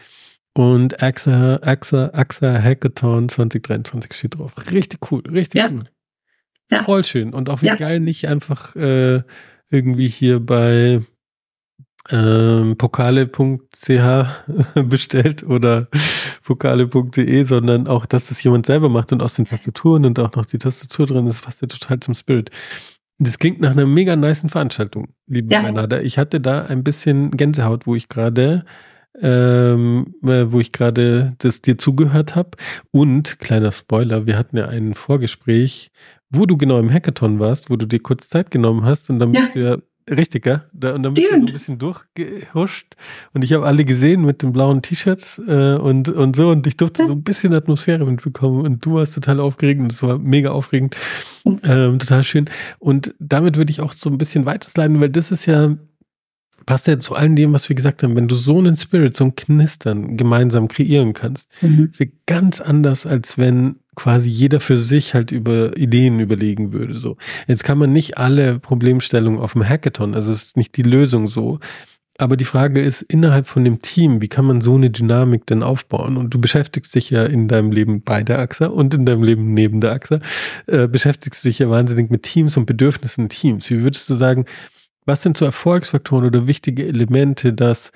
Und 0.56 1.02
AXA, 1.02 1.60
AXA, 1.64 2.12
AXA 2.14 2.62
Hackathon 2.62 3.28
2023 3.28 4.14
steht 4.14 4.38
drauf. 4.38 4.54
Richtig 4.72 5.12
cool, 5.12 5.24
richtig 5.28 5.62
ja. 5.62 5.70
cool. 5.72 5.86
Ja. 6.70 6.84
Voll 6.84 7.04
schön. 7.04 7.34
Und 7.34 7.50
auch 7.50 7.62
wie 7.62 7.68
ja. 7.68 7.76
geil, 7.76 8.00
nicht 8.00 8.28
einfach 8.28 8.76
äh, 8.76 9.24
irgendwie 9.70 10.08
hier 10.08 10.40
bei 10.40 11.02
ähm, 12.12 12.76
pokale.ch 12.78 14.26
bestellt 14.76 15.44
oder 15.44 15.88
pokale.de, 16.44 17.44
sondern 17.44 17.88
auch, 17.88 18.06
dass 18.06 18.28
das 18.28 18.44
jemand 18.44 18.66
selber 18.66 18.90
macht 18.90 19.12
und 19.12 19.22
aus 19.22 19.36
den 19.36 19.46
Tastaturen 19.46 20.06
und 20.06 20.20
auch 20.20 20.36
noch 20.36 20.46
die 20.46 20.58
Tastatur 20.58 21.08
drin 21.08 21.28
ist, 21.28 21.44
passt 21.44 21.62
ja 21.62 21.68
total 21.68 22.00
zum 22.00 22.14
Spirit. 22.14 22.50
Das 23.20 23.40
klingt 23.40 23.62
nach 23.62 23.72
einer 23.72 23.86
mega 23.86 24.16
niceen 24.16 24.50
Veranstaltung, 24.50 25.14
liebe 25.28 25.54
ja. 25.54 25.62
Bernarda. 25.62 26.02
Ich 26.02 26.18
hatte 26.18 26.42
da 26.42 26.64
ein 26.64 26.84
bisschen 26.84 27.32
Gänsehaut, 27.32 27.88
wo 27.88 27.96
ich 27.96 28.10
gerade 28.10 28.66
ähm, 29.22 30.16
äh, 30.24 30.52
wo 30.52 30.60
ich 30.60 30.72
gerade 30.72 31.36
das 31.38 31.62
dir 31.62 31.78
zugehört 31.78 32.36
habe. 32.36 32.52
Und 32.92 33.40
kleiner 33.40 33.72
Spoiler, 33.72 34.26
wir 34.26 34.38
hatten 34.38 34.58
ja 34.58 34.68
ein 34.68 34.96
Vorgespräch, 34.96 35.92
wo 36.30 36.46
du 36.46 36.58
genau 36.58 36.80
im 36.80 36.92
Hackathon 36.92 37.40
warst, 37.40 37.70
wo 37.70 37.76
du 37.76 37.86
dir 37.86 38.00
kurz 38.00 38.30
Zeit 38.30 38.50
genommen 38.50 38.84
hast 38.84 39.10
und 39.10 39.20
dann 39.20 39.32
ja. 39.34 39.42
bist 39.42 39.56
du 39.56 39.60
ja 39.60 39.78
Richtig, 40.10 40.46
ja. 40.46 40.64
Da, 40.74 40.96
und 40.96 41.04
dann 41.04 41.14
bist 41.14 41.32
du 41.32 41.36
so 41.38 41.46
ein 41.46 41.46
bisschen 41.46 41.78
durchgehuscht 41.80 42.96
und 43.34 43.44
ich 43.44 43.54
habe 43.54 43.66
alle 43.66 43.86
gesehen 43.86 44.26
mit 44.26 44.42
dem 44.42 44.52
blauen 44.52 44.82
T-Shirt 44.82 45.42
äh, 45.48 45.76
und, 45.76 46.10
und 46.10 46.36
so 46.36 46.50
und 46.50 46.68
ich 46.68 46.76
durfte 46.76 47.06
so 47.06 47.14
ein 47.14 47.24
bisschen 47.24 47.54
Atmosphäre 47.54 48.06
mitbekommen 48.06 48.62
und 48.62 48.86
du 48.86 48.96
warst 48.96 49.16
total 49.16 49.40
aufgeregt 49.40 49.80
und 49.80 49.92
es 49.92 50.04
war 50.04 50.18
mega 50.18 50.52
aufregend, 50.52 50.98
ähm, 51.46 52.00
total 52.00 52.24
schön. 52.24 52.50
Und 52.80 53.16
damit 53.20 53.56
würde 53.56 53.72
ich 53.72 53.80
auch 53.80 53.94
so 53.94 54.10
ein 54.10 54.18
bisschen 54.18 54.46
weitersliden, 54.46 55.00
weil 55.00 55.10
das 55.10 55.32
ist 55.32 55.46
ja, 55.46 55.76
passt 56.66 56.88
ja 56.88 57.00
zu 57.00 57.16
allen 57.16 57.36
dem, 57.36 57.54
was 57.54 57.70
wir 57.70 57.76
gesagt 57.76 58.04
haben, 58.04 58.16
wenn 58.16 58.28
du 58.28 58.36
so 58.36 58.58
einen 58.58 58.76
Spirit, 58.76 59.16
so 59.16 59.26
ein 59.26 59.36
Knistern 59.36 60.18
gemeinsam 60.18 60.68
kreieren 60.68 61.14
kannst, 61.14 61.52
mhm. 61.62 61.90
ist 61.92 62.00
ja 62.00 62.08
ganz 62.26 62.62
anders, 62.62 63.06
als 63.06 63.38
wenn 63.38 63.78
quasi 63.96 64.30
jeder 64.30 64.60
für 64.60 64.78
sich 64.78 65.14
halt 65.14 65.32
über 65.32 65.78
Ideen 65.78 66.20
überlegen 66.20 66.74
würde. 66.74 66.96
So. 66.96 67.18
Jetzt 67.48 67.64
kann 67.64 67.78
man 67.78 67.94
nicht 67.94 68.18
alle 68.18 68.60
Problemstellungen 68.60 69.40
auf 69.40 69.54
dem 69.54 69.68
Hackathon, 69.68 70.16
also 70.16 70.32
es 70.32 70.44
ist 70.44 70.58
nicht 70.58 70.78
die 70.78 70.84
Lösung 70.84 71.28
so. 71.28 71.60
aber 72.20 72.38
die 72.38 72.46
Frage 72.46 72.82
ist, 72.82 73.02
innerhalb 73.02 73.48
von 73.48 73.64
dem 73.64 73.82
Team, 73.82 74.22
wie 74.22 74.28
kann 74.28 74.46
man 74.46 74.62
so 74.62 74.76
eine 74.76 74.90
Dynamik 74.90 75.46
denn 75.48 75.64
aufbauen? 75.64 76.18
Und 76.18 76.34
du 76.34 76.40
beschäftigst 76.40 76.94
dich 76.94 77.10
ja 77.10 77.26
in 77.26 77.48
deinem 77.48 77.72
Leben 77.72 78.04
bei 78.04 78.24
der 78.24 78.40
AXA 78.40 78.68
und 78.68 78.94
in 78.94 79.06
deinem 79.06 79.24
Leben 79.24 79.54
neben 79.54 79.82
der 79.82 79.94
AXA, 79.94 80.20
äh, 80.68 80.88
beschäftigst 80.88 81.44
du 81.44 81.50
dich 81.50 81.60
ja 81.60 81.70
wahnsinnig 81.70 82.12
mit 82.12 82.24
Teams 82.24 82.56
und 82.56 82.66
Bedürfnissen 82.66 83.30
Teams. 83.30 83.70
Wie 83.70 83.84
würdest 83.84 84.10
du 84.10 84.16
sagen, 84.16 84.46
was 85.06 85.24
sind 85.24 85.38
so 85.38 85.46
Erfolgsfaktoren 85.46 86.26
oder 86.26 86.48
wichtige 86.48 86.86
Elemente, 86.86 87.54
dass 87.54 87.92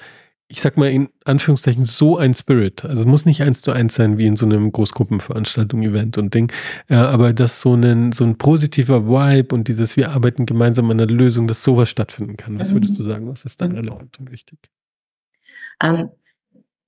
ich 0.49 0.61
sag 0.61 0.77
mal 0.77 0.89
in 0.89 1.09
Anführungszeichen 1.25 1.83
so 1.83 2.17
ein 2.17 2.33
Spirit. 2.33 2.85
Also 2.85 3.03
es 3.03 3.05
muss 3.05 3.25
nicht 3.25 3.41
eins 3.41 3.61
zu 3.61 3.71
eins 3.71 3.95
sein 3.95 4.17
wie 4.17 4.27
in 4.27 4.37
so 4.37 4.45
einem 4.45 4.71
Großgruppenveranstaltung, 4.71 5.83
Event 5.83 6.17
und 6.17 6.33
Ding, 6.33 6.51
ja, 6.87 7.09
aber 7.09 7.33
dass 7.33 7.59
so 7.59 7.73
ein 7.73 8.13
so 8.13 8.23
ein 8.23 8.37
positiver 8.37 9.07
Vibe 9.07 9.53
und 9.53 9.67
dieses 9.67 9.97
wir 9.97 10.11
arbeiten 10.11 10.45
gemeinsam 10.45 10.89
an 10.89 11.01
einer 11.01 11.11
Lösung, 11.11 11.47
dass 11.47 11.63
sowas 11.63 11.89
stattfinden 11.89 12.37
kann. 12.37 12.59
Was 12.59 12.73
würdest 12.73 12.97
du 12.97 13.03
mhm. 13.03 13.07
sagen? 13.07 13.27
Was 13.29 13.45
ist 13.45 13.59
dann 13.59 13.73
relevant 13.73 14.19
und 14.19 14.31
wichtig? 14.31 14.59
Um, 15.83 15.95
ähm, 15.95 16.09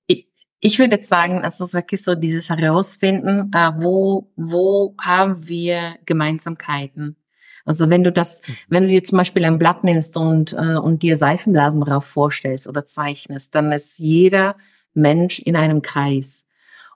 ich, 0.06 0.26
ich 0.60 0.78
würde 0.78 0.96
jetzt 0.96 1.08
sagen, 1.08 1.42
es 1.44 1.60
ist 1.60 1.74
wirklich 1.74 2.02
so 2.02 2.14
dieses 2.14 2.48
Herausfinden, 2.48 3.50
äh, 3.54 3.72
wo 3.76 4.32
wo 4.36 4.94
haben 4.98 5.46
wir 5.46 5.96
Gemeinsamkeiten 6.06 7.16
also 7.64 7.90
wenn 7.90 8.04
du 8.04 8.12
das, 8.12 8.42
mhm. 8.46 8.54
wenn 8.68 8.82
du 8.84 8.88
dir 8.88 9.04
zum 9.04 9.18
Beispiel 9.18 9.44
ein 9.44 9.58
Blatt 9.58 9.84
nimmst 9.84 10.16
und, 10.16 10.52
äh, 10.52 10.76
und 10.76 11.02
dir 11.02 11.16
Seifenblasen 11.16 11.80
darauf 11.80 12.04
vorstellst 12.04 12.68
oder 12.68 12.86
zeichnest, 12.86 13.54
dann 13.54 13.72
ist 13.72 13.98
jeder 13.98 14.56
Mensch 14.94 15.38
in 15.38 15.56
einem 15.56 15.82
Kreis. 15.82 16.44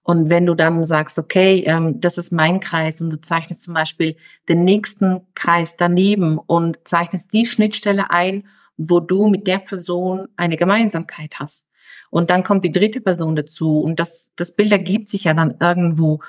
Und 0.02 0.28
wenn 0.28 0.44
du 0.44 0.54
dann 0.54 0.84
sagst, 0.84 1.18
okay, 1.18 1.64
ähm, 1.66 2.00
das 2.00 2.18
ist 2.18 2.30
mein 2.30 2.60
Kreis 2.60 3.00
und 3.00 3.10
du 3.10 3.20
zeichnest 3.20 3.62
zum 3.62 3.72
Beispiel 3.72 4.16
den 4.48 4.64
nächsten 4.64 5.22
Kreis 5.34 5.76
daneben 5.76 6.38
und 6.38 6.78
zeichnest 6.84 7.32
die 7.32 7.46
Schnittstelle 7.46 8.10
ein, 8.10 8.46
wo 8.76 9.00
du 9.00 9.28
mit 9.28 9.46
der 9.46 9.58
Person 9.58 10.28
eine 10.36 10.58
Gemeinsamkeit 10.58 11.38
hast. 11.38 11.68
Und 12.10 12.30
dann 12.30 12.42
kommt 12.42 12.64
die 12.64 12.72
dritte 12.72 13.00
Person 13.00 13.34
dazu 13.34 13.80
und 13.80 13.98
das, 13.98 14.30
das 14.36 14.52
Bild 14.52 14.72
ergibt 14.72 15.08
sich 15.08 15.24
ja 15.24 15.32
dann 15.32 15.56
irgendwo. 15.58 16.20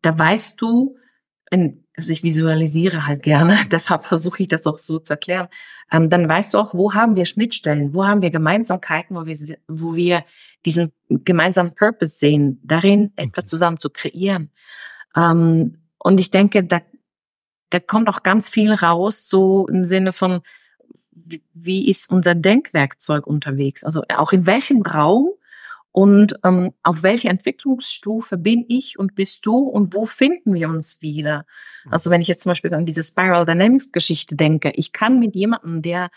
Da 0.00 0.16
weißt 0.16 0.60
du, 0.60 0.96
in, 1.50 1.84
also 1.98 2.12
ich 2.12 2.22
visualisiere 2.22 3.06
halt 3.06 3.24
gerne, 3.24 3.58
deshalb 3.72 4.04
versuche 4.04 4.44
ich 4.44 4.48
das 4.48 4.66
auch 4.66 4.78
so 4.78 5.00
zu 5.00 5.14
erklären, 5.14 5.48
ähm, 5.90 6.08
dann 6.08 6.28
weißt 6.28 6.54
du 6.54 6.58
auch, 6.58 6.72
wo 6.72 6.94
haben 6.94 7.16
wir 7.16 7.26
Schnittstellen, 7.26 7.92
wo 7.92 8.06
haben 8.06 8.22
wir 8.22 8.30
Gemeinsamkeiten, 8.30 9.16
wo 9.16 9.26
wir, 9.26 9.36
wo 9.66 9.96
wir 9.96 10.24
diesen 10.64 10.92
gemeinsamen 11.08 11.74
Purpose 11.74 12.16
sehen, 12.18 12.60
darin 12.62 13.12
etwas 13.16 13.46
mhm. 13.46 13.48
zusammen 13.48 13.78
zu 13.78 13.90
kreieren. 13.90 14.52
Ähm, 15.16 15.78
und 15.98 16.20
ich 16.20 16.30
denke, 16.30 16.62
da, 16.62 16.82
da 17.70 17.80
kommt 17.80 18.08
auch 18.08 18.22
ganz 18.22 18.48
viel 18.48 18.72
raus, 18.72 19.28
so 19.28 19.66
im 19.66 19.84
Sinne 19.84 20.12
von, 20.12 20.42
wie 21.52 21.90
ist 21.90 22.12
unser 22.12 22.36
Denkwerkzeug 22.36 23.26
unterwegs? 23.26 23.82
Also 23.82 24.02
auch 24.16 24.32
in 24.32 24.46
welchem 24.46 24.82
Raum 24.82 25.30
und 25.92 26.38
ähm, 26.44 26.72
auf 26.82 27.02
welche 27.02 27.28
Entwicklungsstufe 27.28 28.36
bin 28.36 28.64
ich 28.68 28.98
und 28.98 29.14
bist 29.14 29.46
du 29.46 29.56
und 29.58 29.94
wo 29.94 30.06
finden 30.06 30.54
wir 30.54 30.68
uns 30.68 31.00
wieder? 31.00 31.46
Mhm. 31.84 31.92
Also 31.92 32.10
wenn 32.10 32.20
ich 32.20 32.28
jetzt 32.28 32.42
zum 32.42 32.50
Beispiel 32.50 32.72
an 32.74 32.86
diese 32.86 33.02
Spiral 33.02 33.46
Dynamics 33.46 33.92
Geschichte 33.92 34.36
denke, 34.36 34.72
ich 34.74 34.92
kann 34.92 35.18
mit 35.18 35.34
jemandem, 35.34 35.82
der, 35.82 36.10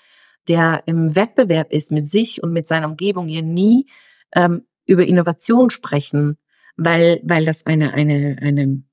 der 0.47 0.83
im 0.85 1.15
Wettbewerb 1.15 1.71
ist 1.71 1.91
mit 1.91 2.09
sich 2.09 2.43
und 2.43 2.51
mit 2.51 2.67
seiner 2.67 2.89
Umgebung 2.89 3.27
hier 3.27 3.43
nie 3.43 3.87
ähm, 4.35 4.65
über 4.85 5.05
Innovation 5.05 5.69
sprechen, 5.69 6.37
weil, 6.75 7.21
weil 7.23 7.45
das 7.45 7.65
eine, 7.65 7.93
eine, 7.93 8.37
eine 8.41 8.83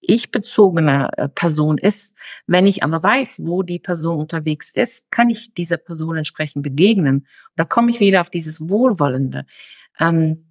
ich-bezogene 0.00 1.10
äh, 1.16 1.28
Person 1.28 1.78
ist. 1.78 2.14
Wenn 2.46 2.66
ich 2.66 2.82
aber 2.82 3.02
weiß, 3.02 3.42
wo 3.44 3.62
die 3.62 3.78
Person 3.78 4.18
unterwegs 4.18 4.70
ist, 4.70 5.10
kann 5.10 5.30
ich 5.30 5.54
dieser 5.54 5.76
Person 5.76 6.16
entsprechend 6.16 6.62
begegnen. 6.62 7.26
Da 7.56 7.64
komme 7.64 7.90
ich 7.90 8.00
wieder 8.00 8.20
auf 8.20 8.30
dieses 8.30 8.68
Wohlwollende. 8.68 9.46
Ähm, 9.98 10.44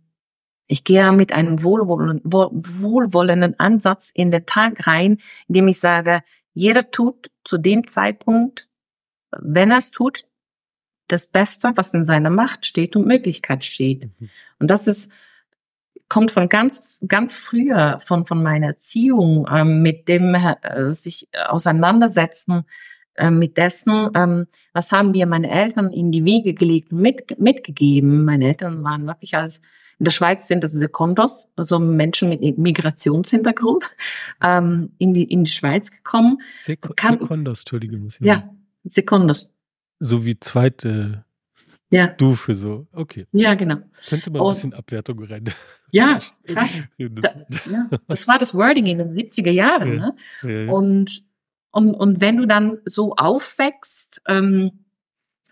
ich 0.68 0.84
gehe 0.84 1.12
mit 1.14 1.32
einem 1.32 1.64
wohlwollenden, 1.64 2.22
wohlwollenden 2.26 3.58
Ansatz 3.60 4.12
in 4.14 4.32
den 4.32 4.46
Tag 4.46 4.86
rein, 4.86 5.18
indem 5.48 5.70
ich 5.70 5.80
sage, 5.80 6.24
jeder 6.54 6.92
tut 6.92 7.32
zu 7.46 7.58
dem 7.58 7.88
Zeitpunkt, 7.88 8.68
wenn 9.32 9.72
er 9.72 9.78
es 9.78 9.92
tut, 9.92 10.26
das 11.08 11.28
Beste, 11.28 11.72
was 11.76 11.94
in 11.94 12.06
seiner 12.06 12.30
Macht 12.30 12.66
steht 12.66 12.98
und 12.98 13.08
Möglichkeit 13.08 13.64
steht. 13.64 14.10
Mhm. 14.20 14.30
Und 14.60 14.68
das 14.68 14.88
ist 14.88 15.12
kommt 16.10 16.32
von 16.32 16.50
ganz, 16.50 16.98
ganz 17.08 17.36
früher, 17.36 18.00
von, 18.00 18.26
von 18.26 18.42
meiner 18.42 18.68
Erziehung, 18.68 19.48
ähm, 19.52 19.82
mit 19.82 20.08
dem 20.08 20.36
äh, 20.36 20.92
sich 20.92 21.28
auseinandersetzen, 21.48 22.64
äh, 23.16 23.32
mit 23.32 23.58
dessen, 23.58 24.10
ähm, 24.16 24.46
was 24.74 24.92
haben 24.92 25.14
wir 25.14 25.26
meine 25.26 25.50
Eltern 25.50 25.92
in 25.92 26.12
die 26.12 26.24
Wege 26.24 26.54
gelegt 26.54 26.92
mit, 26.92 27.40
mitgegeben. 27.40 28.24
Meine 28.26 28.46
Eltern 28.46 28.84
waren 28.84 29.08
wirklich 29.08 29.36
als, 29.36 29.62
in 30.00 30.06
der 30.06 30.12
Schweiz 30.12 30.48
sind 30.48 30.64
das 30.64 30.72
Sekondos, 30.72 31.48
also 31.56 31.80
Menschen 31.80 32.30
mit 32.30 32.58
Migrationshintergrund, 32.58 33.84
ähm, 34.44 34.92
in 35.00 35.14
die, 35.14 35.24
in 35.24 35.44
die 35.44 35.52
Schweiz 35.52 35.92
gekommen. 35.92 36.38
Sek 36.62 36.86
Sekondos, 36.86 37.62
Entschuldigung. 37.62 38.10
Ja, 38.20 38.50
Sekondos. 38.84 39.56
So 40.00 40.24
wie 40.24 40.40
zweite 40.40 41.26
ja. 41.90 42.08
Du 42.08 42.34
für 42.34 42.56
so, 42.56 42.88
okay. 42.92 43.26
Ja, 43.32 43.56
genau. 43.56 43.78
Könnte 44.10 44.30
man 44.30 44.42
ein 44.42 44.48
bisschen 44.50 44.74
Abwertung 44.74 45.24
rein. 45.24 45.46
Ja, 45.92 46.20
krass. 46.46 46.84
Da, 46.98 47.46
ja, 47.70 47.90
das 48.08 48.28
war 48.28 48.40
das 48.40 48.54
Wording 48.54 48.88
in 48.88 48.98
den 48.98 49.10
70er 49.10 49.52
Jahren. 49.52 49.98
Ja. 49.98 50.14
Ne? 50.44 50.66
Ja. 50.66 50.72
Und, 50.72 51.24
und, 51.72 51.94
und 51.94 52.22
wenn 52.22 52.38
du 52.38 52.46
dann 52.46 52.78
so 52.86 53.16
aufwächst, 53.16 54.22
ähm, 54.28 54.86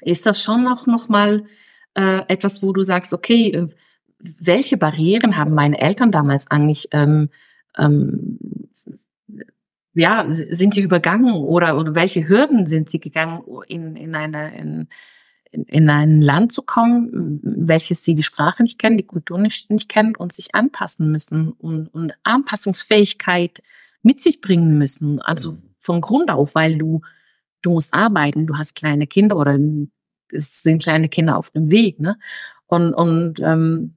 ist 0.01 0.25
das 0.25 0.41
schon 0.41 0.63
noch, 0.63 0.87
noch 0.87 1.07
mal 1.07 1.45
äh, 1.93 2.21
etwas, 2.27 2.61
wo 2.61 2.73
du 2.73 2.83
sagst, 2.83 3.13
okay, 3.13 3.51
äh, 3.51 3.67
welche 4.19 4.77
Barrieren 4.77 5.37
haben 5.37 5.53
meine 5.53 5.79
Eltern 5.79 6.11
damals 6.11 6.49
eigentlich 6.51 6.89
ähm, 6.91 7.29
ähm, 7.77 8.39
ja, 9.93 10.25
sind 10.29 10.73
sie 10.73 10.81
übergangen 10.81 11.33
oder, 11.33 11.77
oder 11.77 11.95
welche 11.95 12.27
Hürden 12.27 12.67
sind 12.67 12.89
sie 12.89 12.99
gegangen 12.99 13.41
in, 13.67 13.95
in 13.95 14.13
einer, 14.15 14.51
in, 14.51 14.89
in 15.67 15.89
ein 15.89 16.21
Land 16.21 16.51
zu 16.51 16.61
kommen, 16.61 17.39
welches 17.43 18.03
sie 18.03 18.15
die 18.15 18.23
Sprache 18.23 18.63
nicht 18.63 18.79
kennen, 18.79 18.97
die 18.97 19.05
Kultur 19.05 19.37
nicht, 19.37 19.69
nicht 19.69 19.89
kennen 19.89 20.15
und 20.15 20.33
sich 20.33 20.53
anpassen 20.53 21.11
müssen 21.11 21.51
und, 21.51 21.87
und 21.87 22.13
Anpassungsfähigkeit 22.23 23.61
mit 24.01 24.21
sich 24.21 24.41
bringen 24.41 24.77
müssen. 24.77 25.21
Also 25.21 25.53
mhm. 25.53 25.63
von 25.79 26.01
Grund 26.01 26.29
auf, 26.29 26.55
weil 26.55 26.77
du, 26.77 27.01
du 27.61 27.71
musst 27.71 27.93
arbeiten, 27.93 28.47
du 28.47 28.57
hast 28.57 28.75
kleine 28.75 29.07
Kinder 29.07 29.37
oder 29.37 29.57
es 30.31 30.61
sind 30.61 30.81
kleine 30.81 31.09
Kinder 31.09 31.37
auf 31.37 31.51
dem 31.51 31.71
Weg, 31.71 31.99
ne? 31.99 32.17
Und, 32.67 32.93
und 32.93 33.39
ähm, 33.41 33.95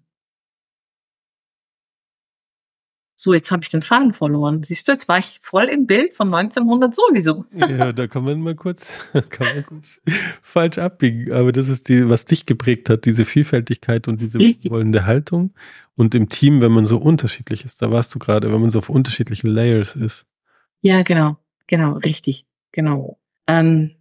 So, 3.20 3.34
jetzt 3.34 3.50
habe 3.50 3.64
ich 3.64 3.70
den 3.70 3.82
Faden 3.82 4.12
verloren. 4.12 4.62
Siehst 4.62 4.86
du, 4.86 4.92
jetzt 4.92 5.08
war 5.08 5.18
ich 5.18 5.40
voll 5.42 5.64
im 5.64 5.88
Bild 5.88 6.14
von 6.14 6.32
1900 6.32 6.94
sowieso. 6.94 7.46
ja, 7.52 7.92
da 7.92 8.06
kann 8.06 8.22
man 8.22 8.40
mal 8.40 8.54
kurz, 8.54 9.00
kann 9.30 9.56
man 9.56 9.66
kurz 9.66 10.00
falsch 10.40 10.78
abbiegen. 10.78 11.32
Aber 11.32 11.50
das 11.50 11.68
ist 11.68 11.88
die, 11.88 12.08
was 12.08 12.26
dich 12.26 12.46
geprägt 12.46 12.88
hat, 12.88 13.06
diese 13.06 13.24
Vielfältigkeit 13.24 14.06
und 14.06 14.20
diese 14.20 14.38
wollende 14.38 15.04
Haltung. 15.04 15.52
Und 15.96 16.14
im 16.14 16.28
Team, 16.28 16.60
wenn 16.60 16.70
man 16.70 16.86
so 16.86 16.96
unterschiedlich 16.96 17.64
ist, 17.64 17.82
da 17.82 17.90
warst 17.90 18.14
du 18.14 18.20
gerade, 18.20 18.52
wenn 18.52 18.60
man 18.60 18.70
so 18.70 18.78
auf 18.78 18.88
unterschiedlichen 18.88 19.48
Layers 19.48 19.96
ist. 19.96 20.24
Ja, 20.80 21.02
genau, 21.02 21.38
genau, 21.66 21.94
richtig, 21.94 22.46
genau. 22.70 23.18
Ähm, 23.48 23.96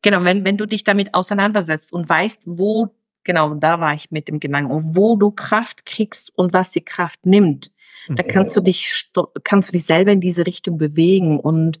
genau, 0.00 0.22
wenn, 0.22 0.44
wenn 0.44 0.56
du 0.56 0.66
dich 0.66 0.84
damit 0.84 1.12
auseinandersetzt 1.12 1.92
und 1.92 2.08
weißt, 2.08 2.44
wo 2.46 2.94
Genau, 3.26 3.54
da 3.54 3.80
war 3.80 3.92
ich 3.92 4.12
mit 4.12 4.28
dem 4.28 4.38
Gedanken, 4.38 4.94
wo 4.94 5.16
du 5.16 5.32
Kraft 5.32 5.84
kriegst 5.84 6.30
und 6.38 6.52
was 6.52 6.70
die 6.70 6.84
Kraft 6.84 7.26
nimmt. 7.26 7.72
Da 8.08 8.22
mhm. 8.22 8.28
kannst 8.28 8.56
du 8.56 8.60
dich, 8.60 9.10
kannst 9.42 9.68
du 9.68 9.72
dich 9.72 9.84
selber 9.84 10.12
in 10.12 10.20
diese 10.20 10.46
Richtung 10.46 10.78
bewegen 10.78 11.40
und 11.40 11.80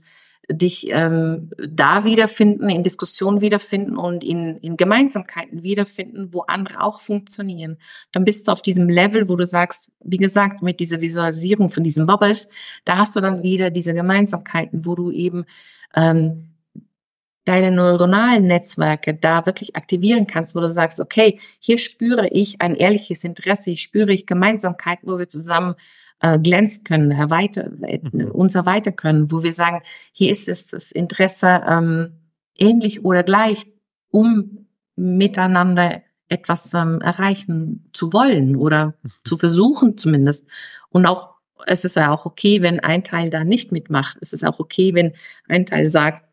dich 0.50 0.88
ähm, 0.90 1.50
da 1.56 2.04
wiederfinden, 2.04 2.68
in 2.68 2.82
Diskussionen 2.82 3.40
wiederfinden 3.40 3.96
und 3.96 4.24
in, 4.24 4.56
in 4.56 4.76
Gemeinsamkeiten 4.76 5.62
wiederfinden, 5.62 6.34
wo 6.34 6.40
andere 6.40 6.82
auch 6.82 7.00
funktionieren. 7.00 7.78
Dann 8.10 8.24
bist 8.24 8.48
du 8.48 8.52
auf 8.52 8.62
diesem 8.62 8.88
Level, 8.88 9.28
wo 9.28 9.36
du 9.36 9.46
sagst, 9.46 9.92
wie 10.02 10.16
gesagt, 10.16 10.62
mit 10.62 10.80
dieser 10.80 11.00
Visualisierung 11.00 11.70
von 11.70 11.84
diesen 11.84 12.06
Bubbles, 12.06 12.48
da 12.84 12.96
hast 12.96 13.14
du 13.14 13.20
dann 13.20 13.44
wieder 13.44 13.70
diese 13.70 13.94
Gemeinsamkeiten, 13.94 14.84
wo 14.84 14.96
du 14.96 15.12
eben 15.12 15.44
ähm, 15.94 16.55
deine 17.46 17.70
neuronalen 17.70 18.46
Netzwerke 18.46 19.14
da 19.14 19.46
wirklich 19.46 19.76
aktivieren 19.76 20.26
kannst, 20.26 20.54
wo 20.54 20.60
du 20.60 20.68
sagst, 20.68 21.00
okay, 21.00 21.40
hier 21.58 21.78
spüre 21.78 22.28
ich 22.28 22.60
ein 22.60 22.74
ehrliches 22.74 23.24
Interesse, 23.24 23.70
hier 23.70 23.78
spüre 23.78 24.12
ich 24.12 24.26
Gemeinsamkeit, 24.26 24.98
wo 25.02 25.18
wir 25.18 25.28
zusammen 25.28 25.76
äh, 26.20 26.38
glänzen 26.38 26.84
können, 26.84 27.12
erweiter, 27.12 27.70
äh, 27.82 28.00
mhm. 28.02 28.32
uns 28.32 28.54
erweitern 28.54 28.96
können, 28.96 29.30
wo 29.30 29.42
wir 29.42 29.52
sagen, 29.52 29.80
hier 30.12 30.30
ist 30.30 30.48
es 30.48 30.66
das 30.66 30.90
Interesse 30.90 31.62
ähm, 31.68 32.14
ähnlich 32.58 33.04
oder 33.04 33.22
gleich, 33.22 33.64
um 34.10 34.66
miteinander 34.96 36.02
etwas 36.28 36.74
ähm, 36.74 37.00
erreichen 37.00 37.88
zu 37.92 38.12
wollen 38.12 38.56
oder 38.56 38.94
mhm. 39.02 39.10
zu 39.24 39.38
versuchen 39.38 39.96
zumindest. 39.96 40.48
Und 40.88 41.06
auch 41.06 41.36
es 41.64 41.84
ist 41.84 41.96
ja 41.96 42.12
auch 42.12 42.26
okay, 42.26 42.60
wenn 42.60 42.80
ein 42.80 43.04
Teil 43.04 43.30
da 43.30 43.44
nicht 43.44 43.72
mitmacht. 43.72 44.18
Es 44.20 44.32
ist 44.32 44.44
auch 44.44 44.58
okay, 44.58 44.94
wenn 44.94 45.12
ein 45.48 45.64
Teil 45.64 45.88
sagt, 45.88 46.25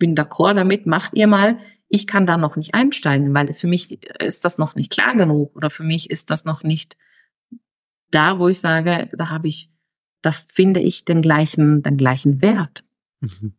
bin 0.00 0.16
d'accord 0.16 0.54
damit, 0.54 0.86
macht 0.86 1.14
ihr 1.14 1.28
mal. 1.28 1.60
Ich 1.88 2.08
kann 2.08 2.26
da 2.26 2.36
noch 2.36 2.56
nicht 2.56 2.74
einsteigen, 2.74 3.32
weil 3.34 3.54
für 3.54 3.68
mich 3.68 4.02
ist 4.20 4.44
das 4.44 4.58
noch 4.58 4.74
nicht 4.74 4.90
klar 4.90 5.14
genug 5.14 5.54
oder 5.54 5.70
für 5.70 5.84
mich 5.84 6.10
ist 6.10 6.30
das 6.30 6.44
noch 6.44 6.64
nicht 6.64 6.96
da, 8.10 8.40
wo 8.40 8.48
ich 8.48 8.58
sage, 8.58 9.08
da 9.12 9.28
habe 9.28 9.46
ich, 9.46 9.70
da 10.22 10.32
finde 10.32 10.80
ich 10.80 11.04
den 11.04 11.22
gleichen, 11.22 11.82
den 11.82 11.96
gleichen 11.96 12.42
Wert. 12.42 12.84
Mhm. 13.20 13.54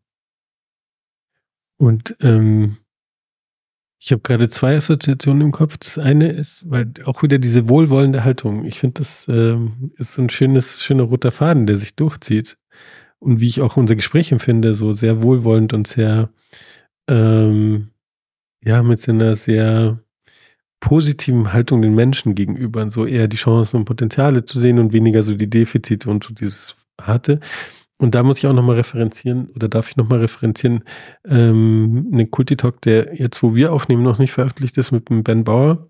Und 1.78 2.18
ähm, 2.22 2.78
ich 4.04 4.12
habe 4.12 4.22
gerade 4.24 4.50
zwei 4.50 4.76
Assoziationen 4.76 5.44
im 5.44 5.52
Kopf. 5.52 5.78
Das 5.78 6.00
eine 6.00 6.32
ist, 6.32 6.66
weil 6.70 6.92
auch 7.06 7.22
wieder 7.22 7.38
diese 7.38 7.70
wohlwollende 7.70 8.24
Haltung. 8.24 8.66
Ich 8.66 8.80
finde, 8.80 8.96
das 8.96 9.28
ähm, 9.28 9.92
ist 9.98 10.14
so 10.14 10.24
ein 10.24 10.30
schönes, 10.30 10.84
schöner 10.84 11.04
roter 11.04 11.32
Faden, 11.32 11.68
der 11.68 11.78
sich 11.78 11.96
durchzieht. 11.96 12.58
Und 13.24 13.40
wie 13.40 13.48
ich 13.48 13.62
auch 13.62 13.78
unser 13.78 13.96
Gespräch 13.96 14.32
empfinde, 14.32 14.76
so 14.76 14.94
sehr 14.94 15.22
wohlwollend 15.22 15.74
und 15.74 15.88
sehr, 15.88 16.30
ähm, 17.08 17.90
ja, 18.64 18.82
mit 18.84 19.08
einer 19.08 19.36
sehr 19.36 20.00
positiven 20.80 21.54
Haltung 21.54 21.82
den 21.82 21.94
Menschen 21.96 22.34
gegenüber 22.36 22.90
so 22.90 23.06
eher 23.06 23.28
die 23.28 23.38
Chancen 23.38 23.78
und 23.78 23.86
Potenziale 23.86 24.46
zu 24.46 24.60
sehen 24.60 24.80
und 24.80 24.94
weniger 24.94 25.22
so 25.24 25.36
die 25.36 25.50
Defizite 25.50 26.10
und 26.10 26.24
so 26.24 26.34
dieses 26.34 26.76
hatte. 27.00 27.40
Und 28.02 28.16
da 28.16 28.24
muss 28.24 28.40
ich 28.40 28.48
auch 28.48 28.54
nochmal 28.54 28.78
referenzieren, 28.78 29.50
oder 29.56 29.70
darf 29.70 29.90
ich 29.90 29.96
nochmal 29.96 30.20
referenzieren, 30.20 30.84
ähm, 31.24 32.10
einen 32.12 32.32
Kulti-Talk, 32.32 32.82
der 32.82 33.14
jetzt, 33.14 33.44
wo 33.44 33.54
wir 33.54 33.72
aufnehmen, 33.72 34.02
noch 34.02 34.18
nicht 34.18 34.32
veröffentlicht 34.32 34.76
ist 34.80 34.92
mit 34.92 35.10
dem 35.10 35.24
Ben 35.24 35.44
Bauer. 35.44 35.88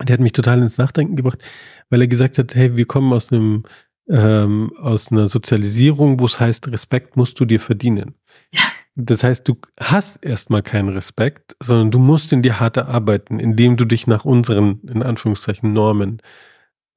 Der 0.00 0.14
hat 0.14 0.20
mich 0.20 0.32
total 0.32 0.60
ins 0.62 0.78
Nachdenken 0.78 1.16
gebracht, 1.16 1.42
weil 1.90 2.00
er 2.00 2.06
gesagt 2.06 2.38
hat, 2.38 2.54
hey, 2.54 2.76
wir 2.76 2.86
kommen 2.86 3.12
aus 3.12 3.32
einem, 3.32 3.64
ähm, 4.10 4.72
aus 4.78 5.12
einer 5.12 5.28
Sozialisierung, 5.28 6.20
wo 6.20 6.26
es 6.26 6.40
heißt, 6.40 6.70
Respekt 6.72 7.16
musst 7.16 7.38
du 7.40 7.44
dir 7.44 7.60
verdienen. 7.60 8.14
Ja. 8.52 8.62
Das 8.96 9.22
heißt, 9.22 9.48
du 9.48 9.56
hast 9.80 10.24
erstmal 10.24 10.62
keinen 10.62 10.90
Respekt, 10.90 11.56
sondern 11.62 11.90
du 11.90 11.98
musst 11.98 12.32
in 12.32 12.42
dir 12.42 12.60
hart 12.60 12.76
arbeiten, 12.76 13.38
indem 13.38 13.76
du 13.76 13.84
dich 13.84 14.06
nach 14.06 14.24
unseren, 14.24 14.80
in 14.82 15.02
Anführungszeichen, 15.02 15.72
Normen 15.72 16.20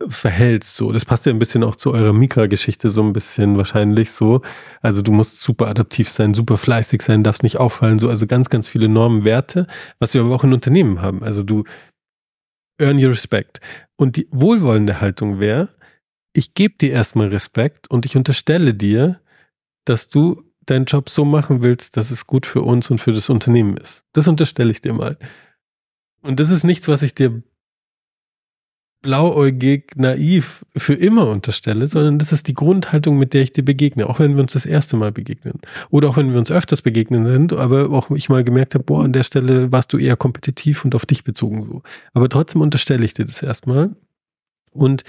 verhältst. 0.08 0.76
So, 0.76 0.92
das 0.92 1.06
passt 1.06 1.26
ja 1.28 1.32
ein 1.32 1.40
bisschen 1.40 1.64
auch 1.64 1.76
zu 1.76 1.94
eurer 1.94 2.14
Mikra-Geschichte 2.14 2.90
so 2.90 3.04
ein 3.04 3.14
bisschen 3.14 3.58
wahrscheinlich 3.58 4.12
so. 4.12 4.42
Also 4.82 5.02
du 5.02 5.12
musst 5.12 5.42
super 5.42 5.68
adaptiv 5.68 6.10
sein, 6.10 6.34
super 6.34 6.58
fleißig 6.58 7.02
sein, 7.02 7.24
darfst 7.24 7.44
nicht 7.44 7.58
auffallen. 7.58 8.00
So, 8.00 8.10
also 8.10 8.28
ganz, 8.28 8.50
ganz 8.50 8.68
viele 8.68 8.90
Normen, 8.90 9.24
Werte, 9.24 9.68
was 10.00 10.14
wir 10.14 10.22
aber 10.22 10.36
auch 10.36 10.44
in 10.44 10.54
Unternehmen 10.54 11.02
haben. 11.02 11.24
Also 11.24 11.44
du 11.44 11.64
earn 12.80 12.98
your 12.98 13.12
respect. 13.12 13.62
Und 13.96 14.18
die 14.18 14.28
wohlwollende 14.32 15.00
Haltung 15.00 15.40
wäre, 15.40 15.70
ich 16.34 16.54
gebe 16.54 16.76
dir 16.80 16.92
erstmal 16.92 17.28
Respekt 17.28 17.90
und 17.90 18.06
ich 18.06 18.18
unterstelle 18.18 18.74
dir, 18.74 19.20
dass 19.86 20.08
du 20.10 20.44
deinen 20.66 20.86
Job 20.86 21.10
so 21.10 21.26
machen 21.26 21.62
willst, 21.62 21.98
dass 21.98 22.12
es 22.12 22.28
gut 22.28 22.46
für 22.46 22.62
uns 22.62 22.90
und 22.90 23.00
für 23.00 23.12
das 23.12 23.30
Unternehmen 23.30 23.78
ist. 23.78 24.04
Das 24.14 24.28
unterstelle 24.28 24.72
ich 24.72 24.82
dir 24.82 24.94
mal. 24.94 25.18
Und 26.22 26.40
das 26.40 26.50
ist 26.50 26.64
nichts, 26.64 26.88
was 26.88 27.02
ich 27.02 27.14
dir 27.14 27.44
blauäugig, 29.02 29.98
naiv 29.98 30.66
für 30.78 30.94
immer 30.94 31.30
unterstelle, 31.30 31.88
sondern 31.88 32.18
das 32.18 32.32
ist 32.32 32.48
die 32.48 32.54
Grundhaltung, 32.54 33.20
mit 33.20 33.34
der 33.34 33.42
ich 33.42 33.52
dir 33.52 33.64
begegne, 33.64 34.08
auch 34.08 34.20
wenn 34.20 34.36
wir 34.36 34.42
uns 34.42 34.54
das 34.54 34.66
erste 34.66 34.96
Mal 34.96 35.12
begegnen. 35.12 35.60
Oder 35.90 36.08
auch 36.08 36.18
wenn 36.18 36.32
wir 36.32 36.40
uns 36.40 36.50
öfters 36.50 36.82
begegnen 36.82 37.26
sind, 37.26 37.52
aber 37.52 37.90
auch 37.90 38.10
ich 38.12 38.30
mal 38.30 38.46
gemerkt 38.46 38.76
habe, 38.76 38.86
boah, 38.86 39.04
an 39.04 39.12
der 39.12 39.24
Stelle 39.24 39.74
warst 39.74 39.92
du 39.92 39.98
eher 39.98 40.16
kompetitiv 40.16 40.86
und 40.86 40.96
auf 40.96 41.06
dich 41.06 41.26
bezogen 41.26 41.66
so. 41.66 41.84
Aber 42.14 42.30
trotzdem 42.30 42.62
unterstelle 42.62 43.04
ich 43.04 43.14
dir 43.14 43.26
das 43.26 43.44
erstmal 43.44 43.94
und 44.72 45.04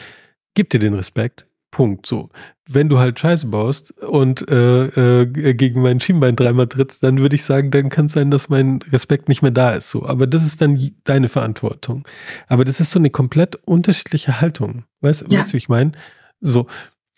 gib 0.54 0.70
dir 0.70 0.78
den 0.78 0.94
Respekt, 0.94 1.46
Punkt. 1.74 2.06
So. 2.06 2.30
Wenn 2.68 2.88
du 2.88 2.98
halt 2.98 3.18
Scheiße 3.18 3.48
baust 3.48 3.90
und 4.00 4.48
äh, 4.48 5.22
äh, 5.22 5.54
gegen 5.54 5.82
mein 5.82 5.98
Schienbein 5.98 6.36
dreimal 6.36 6.68
trittst, 6.68 7.02
dann 7.02 7.18
würde 7.18 7.34
ich 7.34 7.44
sagen, 7.44 7.72
dann 7.72 7.88
kann 7.88 8.06
es 8.06 8.12
sein, 8.12 8.30
dass 8.30 8.48
mein 8.48 8.78
Respekt 8.92 9.28
nicht 9.28 9.42
mehr 9.42 9.50
da 9.50 9.72
ist. 9.72 9.90
So. 9.90 10.06
Aber 10.06 10.28
das 10.28 10.46
ist 10.46 10.60
dann 10.60 10.78
deine 11.02 11.28
Verantwortung. 11.28 12.06
Aber 12.46 12.64
das 12.64 12.80
ist 12.80 12.92
so 12.92 13.00
eine 13.00 13.10
komplett 13.10 13.56
unterschiedliche 13.66 14.40
Haltung. 14.40 14.84
Weißt 15.00 15.22
du, 15.22 15.26
ja. 15.34 15.40
weißt, 15.40 15.52
wie 15.52 15.58
ich 15.58 15.68
meine? 15.68 15.92
So. 16.40 16.68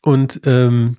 Und 0.03 0.41
ähm, 0.47 0.97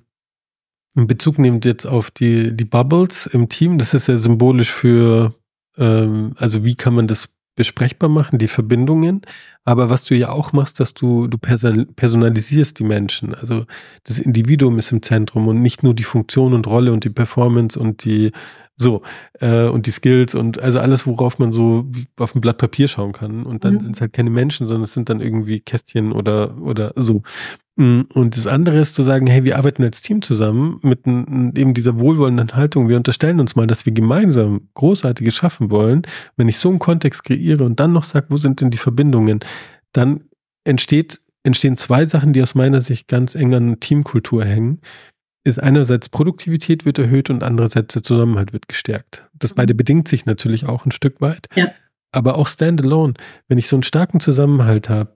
in 0.94 1.08
Bezug 1.08 1.38
nehmend 1.38 1.64
jetzt 1.64 1.84
auf 1.84 2.10
die, 2.12 2.56
die 2.56 2.64
Bubbles 2.64 3.26
im 3.26 3.48
Team, 3.48 3.78
das 3.78 3.92
ist 3.92 4.06
ja 4.06 4.16
symbolisch 4.16 4.70
für, 4.70 5.34
ähm, 5.76 6.32
also 6.36 6.64
wie 6.64 6.76
kann 6.76 6.94
man 6.94 7.08
das 7.08 7.28
besprechbar 7.58 8.08
machen, 8.08 8.38
die 8.38 8.46
Verbindungen. 8.46 9.22
Aber 9.64 9.90
was 9.90 10.04
du 10.04 10.14
ja 10.14 10.30
auch 10.30 10.52
machst, 10.52 10.78
dass 10.78 10.94
du, 10.94 11.26
du 11.26 11.36
personalisierst 11.38 12.78
die 12.78 12.84
Menschen. 12.84 13.34
Also 13.34 13.66
das 14.04 14.20
Individuum 14.20 14.78
ist 14.78 14.92
im 14.92 15.02
Zentrum 15.02 15.48
und 15.48 15.60
nicht 15.60 15.82
nur 15.82 15.92
die 15.92 16.04
Funktion 16.04 16.54
und 16.54 16.68
Rolle 16.68 16.92
und 16.92 17.02
die 17.02 17.10
Performance 17.10 17.78
und 17.78 18.04
die 18.04 18.30
so 18.78 19.02
äh, 19.40 19.64
und 19.64 19.86
die 19.86 19.90
Skills 19.90 20.34
und 20.34 20.60
also 20.60 20.78
alles, 20.78 21.06
worauf 21.06 21.38
man 21.38 21.52
so 21.52 21.86
auf 22.18 22.34
ein 22.34 22.40
Blatt 22.40 22.58
Papier 22.58 22.88
schauen 22.88 23.12
kann. 23.12 23.44
Und 23.44 23.64
dann 23.64 23.74
mhm. 23.74 23.80
sind 23.80 23.96
es 23.96 24.00
halt 24.00 24.12
keine 24.12 24.30
Menschen, 24.30 24.66
sondern 24.66 24.84
es 24.84 24.92
sind 24.92 25.10
dann 25.10 25.20
irgendwie 25.20 25.60
Kästchen 25.60 26.12
oder 26.12 26.56
oder 26.60 26.92
so. 26.94 27.22
Mm, 27.76 28.02
und 28.14 28.36
das 28.36 28.46
andere 28.46 28.78
ist 28.78 28.94
zu 28.94 29.02
sagen, 29.02 29.26
hey, 29.26 29.44
wir 29.44 29.58
arbeiten 29.58 29.82
als 29.82 30.00
Team 30.00 30.22
zusammen 30.22 30.78
mit 30.82 31.06
eben 31.06 31.74
dieser 31.74 31.98
wohlwollenden 31.98 32.54
Haltung. 32.54 32.88
Wir 32.88 32.96
unterstellen 32.96 33.40
uns 33.40 33.56
mal, 33.56 33.66
dass 33.66 33.84
wir 33.84 33.92
gemeinsam 33.92 34.68
Großartiges 34.74 35.34
schaffen 35.34 35.70
wollen. 35.70 36.02
Wenn 36.36 36.48
ich 36.48 36.58
so 36.58 36.68
einen 36.70 36.78
Kontext 36.78 37.24
kreiere 37.24 37.64
und 37.64 37.80
dann 37.80 37.92
noch 37.92 38.04
sage, 38.04 38.26
wo 38.30 38.36
sind 38.36 38.60
denn 38.60 38.70
die 38.70 38.78
Verbindungen, 38.78 39.40
dann 39.92 40.24
entsteht, 40.64 41.20
entstehen 41.42 41.76
zwei 41.76 42.06
Sachen, 42.06 42.32
die 42.32 42.42
aus 42.42 42.54
meiner 42.54 42.80
Sicht 42.80 43.08
ganz 43.08 43.34
eng 43.34 43.54
an 43.54 43.80
Teamkultur 43.80 44.44
hängen. 44.44 44.80
Ist 45.48 45.62
einerseits 45.62 46.10
Produktivität 46.10 46.84
wird 46.84 46.98
erhöht 46.98 47.30
und 47.30 47.42
andererseits 47.42 47.94
der 47.94 48.02
Zusammenhalt 48.02 48.52
wird 48.52 48.68
gestärkt. 48.68 49.26
Das 49.32 49.54
beide 49.54 49.74
bedingt 49.74 50.06
sich 50.06 50.26
natürlich 50.26 50.66
auch 50.66 50.84
ein 50.84 50.92
Stück 50.92 51.22
weit. 51.22 51.48
Ja. 51.54 51.70
Aber 52.12 52.36
auch 52.36 52.48
standalone, 52.48 53.14
wenn 53.48 53.56
ich 53.56 53.66
so 53.66 53.76
einen 53.76 53.82
starken 53.82 54.20
Zusammenhalt 54.20 54.90
habe, 54.90 55.14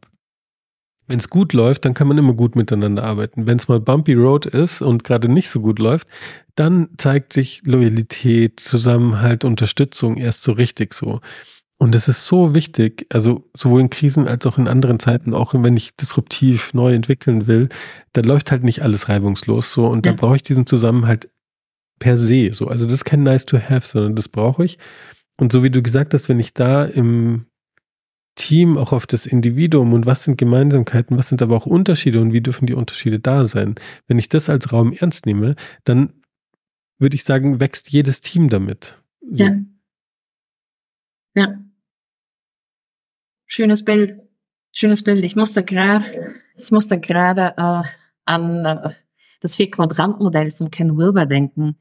wenn 1.07 1.19
es 1.19 1.29
gut 1.29 1.53
läuft, 1.53 1.85
dann 1.85 1.93
kann 1.93 2.09
man 2.09 2.17
immer 2.17 2.33
gut 2.33 2.57
miteinander 2.57 3.05
arbeiten. 3.05 3.47
Wenn 3.47 3.59
es 3.59 3.69
mal 3.69 3.79
bumpy 3.79 4.15
road 4.15 4.47
ist 4.47 4.81
und 4.81 5.05
gerade 5.05 5.29
nicht 5.29 5.51
so 5.51 5.61
gut 5.61 5.79
läuft, 5.79 6.09
dann 6.55 6.89
zeigt 6.97 7.35
sich 7.35 7.61
Loyalität, 7.67 8.59
Zusammenhalt, 8.59 9.45
Unterstützung 9.45 10.17
erst 10.17 10.45
so 10.45 10.53
richtig 10.53 10.95
so. 10.95 11.21
Und 11.83 11.97
es 11.97 12.07
ist 12.07 12.27
so 12.27 12.55
wichtig, 12.55 13.07
also 13.11 13.51
sowohl 13.55 13.81
in 13.81 13.91
Krisen 13.91 14.29
als 14.29 14.47
auch 14.47 14.57
in 14.57 14.69
anderen 14.69 15.01
Zeiten, 15.01 15.35
auch 15.35 15.53
wenn 15.53 15.77
ich 15.77 15.97
disruptiv 15.97 16.75
neu 16.75 16.95
entwickeln 16.95 17.49
will, 17.49 17.71
da 18.13 18.21
läuft 18.21 18.53
halt 18.53 18.63
nicht 18.63 18.83
alles 18.83 19.09
reibungslos 19.09 19.73
so 19.73 19.89
und 19.89 20.07
ja. 20.07 20.13
da 20.13 20.17
brauche 20.17 20.37
ich 20.37 20.45
diesen 20.45 20.65
Zusammenhalt 20.65 21.29
per 21.99 22.17
se 22.17 22.51
so. 22.53 22.69
Also 22.69 22.85
das 22.85 22.95
ist 22.95 23.05
kein 23.05 23.25
nice 23.25 23.47
to 23.47 23.59
have, 23.59 23.85
sondern 23.85 24.15
das 24.15 24.29
brauche 24.29 24.65
ich. 24.65 24.79
Und 25.41 25.51
so 25.51 25.65
wie 25.65 25.71
du 25.71 25.83
gesagt 25.83 26.15
hast, 26.15 26.29
wenn 26.29 26.39
ich 26.39 26.55
da 26.55 26.85
im 26.85 27.47
Team 28.37 28.79
auch 28.79 28.93
auf 28.93 29.09
das 29.09 29.27
Individuum 29.27 29.93
und 29.93 30.07
was 30.07 30.23
sind 30.23 30.39
Gemeinsamkeiten, 30.39 31.19
was 31.19 31.31
sind 31.31 31.43
aber 31.43 31.57
auch 31.57 31.67
Unterschiede 31.67 32.21
und 32.21 32.33
wie 32.33 32.43
dürfen 32.43 32.67
die 32.67 32.75
Unterschiede 32.75 33.19
da 33.19 33.45
sein. 33.45 33.75
Wenn 34.07 34.21
ich 34.21 34.29
das 34.29 34.49
als 34.49 34.73
Raum 34.73 34.93
ernst 34.93 35.27
nehme, 35.27 35.57
dann 35.83 36.13
würde 37.01 37.17
ich 37.17 37.25
sagen, 37.25 37.59
wächst 37.59 37.91
jedes 37.91 38.21
Team 38.21 38.49
damit. 38.49 39.03
So. 39.29 39.47
Ja. 39.47 39.57
Ja. 41.35 41.59
Schönes 43.47 43.85
Bild. 43.85 44.21
Schönes 44.73 45.03
Bild. 45.05 45.25
Ich 45.25 45.37
musste 45.37 45.63
gerade, 45.63 46.35
ich 46.57 46.71
musste 46.71 46.99
gerade 46.99 47.55
äh, 47.57 47.89
an 48.25 48.65
äh, 48.65 48.91
das 49.41 49.57
Vier-Quadrant-Modell 49.57 50.53
von 50.53 50.71
Ken 50.71 50.97
Wilber 50.97 51.27
denken 51.27 51.77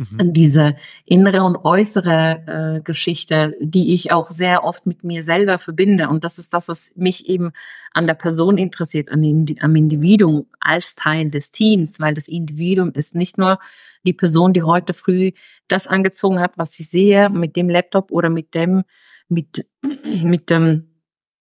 mhm. 0.00 0.32
diese 0.32 0.76
innere 1.04 1.44
und 1.44 1.56
äußere 1.56 2.78
äh, 2.78 2.80
Geschichte, 2.82 3.56
die 3.60 3.94
ich 3.94 4.12
auch 4.12 4.30
sehr 4.30 4.64
oft 4.64 4.86
mit 4.86 5.04
mir 5.04 5.22
selber 5.22 5.58
verbinde. 5.58 6.08
Und 6.08 6.24
das 6.24 6.38
ist 6.38 6.54
das, 6.54 6.68
was 6.68 6.92
mich 6.96 7.28
eben 7.28 7.52
an 7.92 8.06
der 8.06 8.14
Person 8.14 8.58
interessiert, 8.58 9.10
an 9.10 9.22
den, 9.22 9.46
am 9.60 9.76
Individuum 9.76 10.46
als 10.60 10.94
Teil 10.94 11.30
des 11.30 11.52
Teams, 11.52 12.00
weil 12.00 12.14
das 12.14 12.28
Individuum 12.28 12.92
ist 12.92 13.14
nicht 13.14 13.38
nur 13.38 13.58
die 14.04 14.14
Person, 14.14 14.52
die 14.52 14.62
heute 14.62 14.94
früh 14.94 15.32
das 15.68 15.86
angezogen 15.86 16.40
hat, 16.40 16.56
was 16.56 16.78
ich 16.80 16.88
sehe, 16.88 17.28
mit 17.28 17.56
dem 17.56 17.68
Laptop 17.68 18.10
oder 18.10 18.30
mit 18.30 18.54
dem, 18.54 18.84
mit, 19.30 19.66
mit 20.22 20.50
dem, 20.50 20.90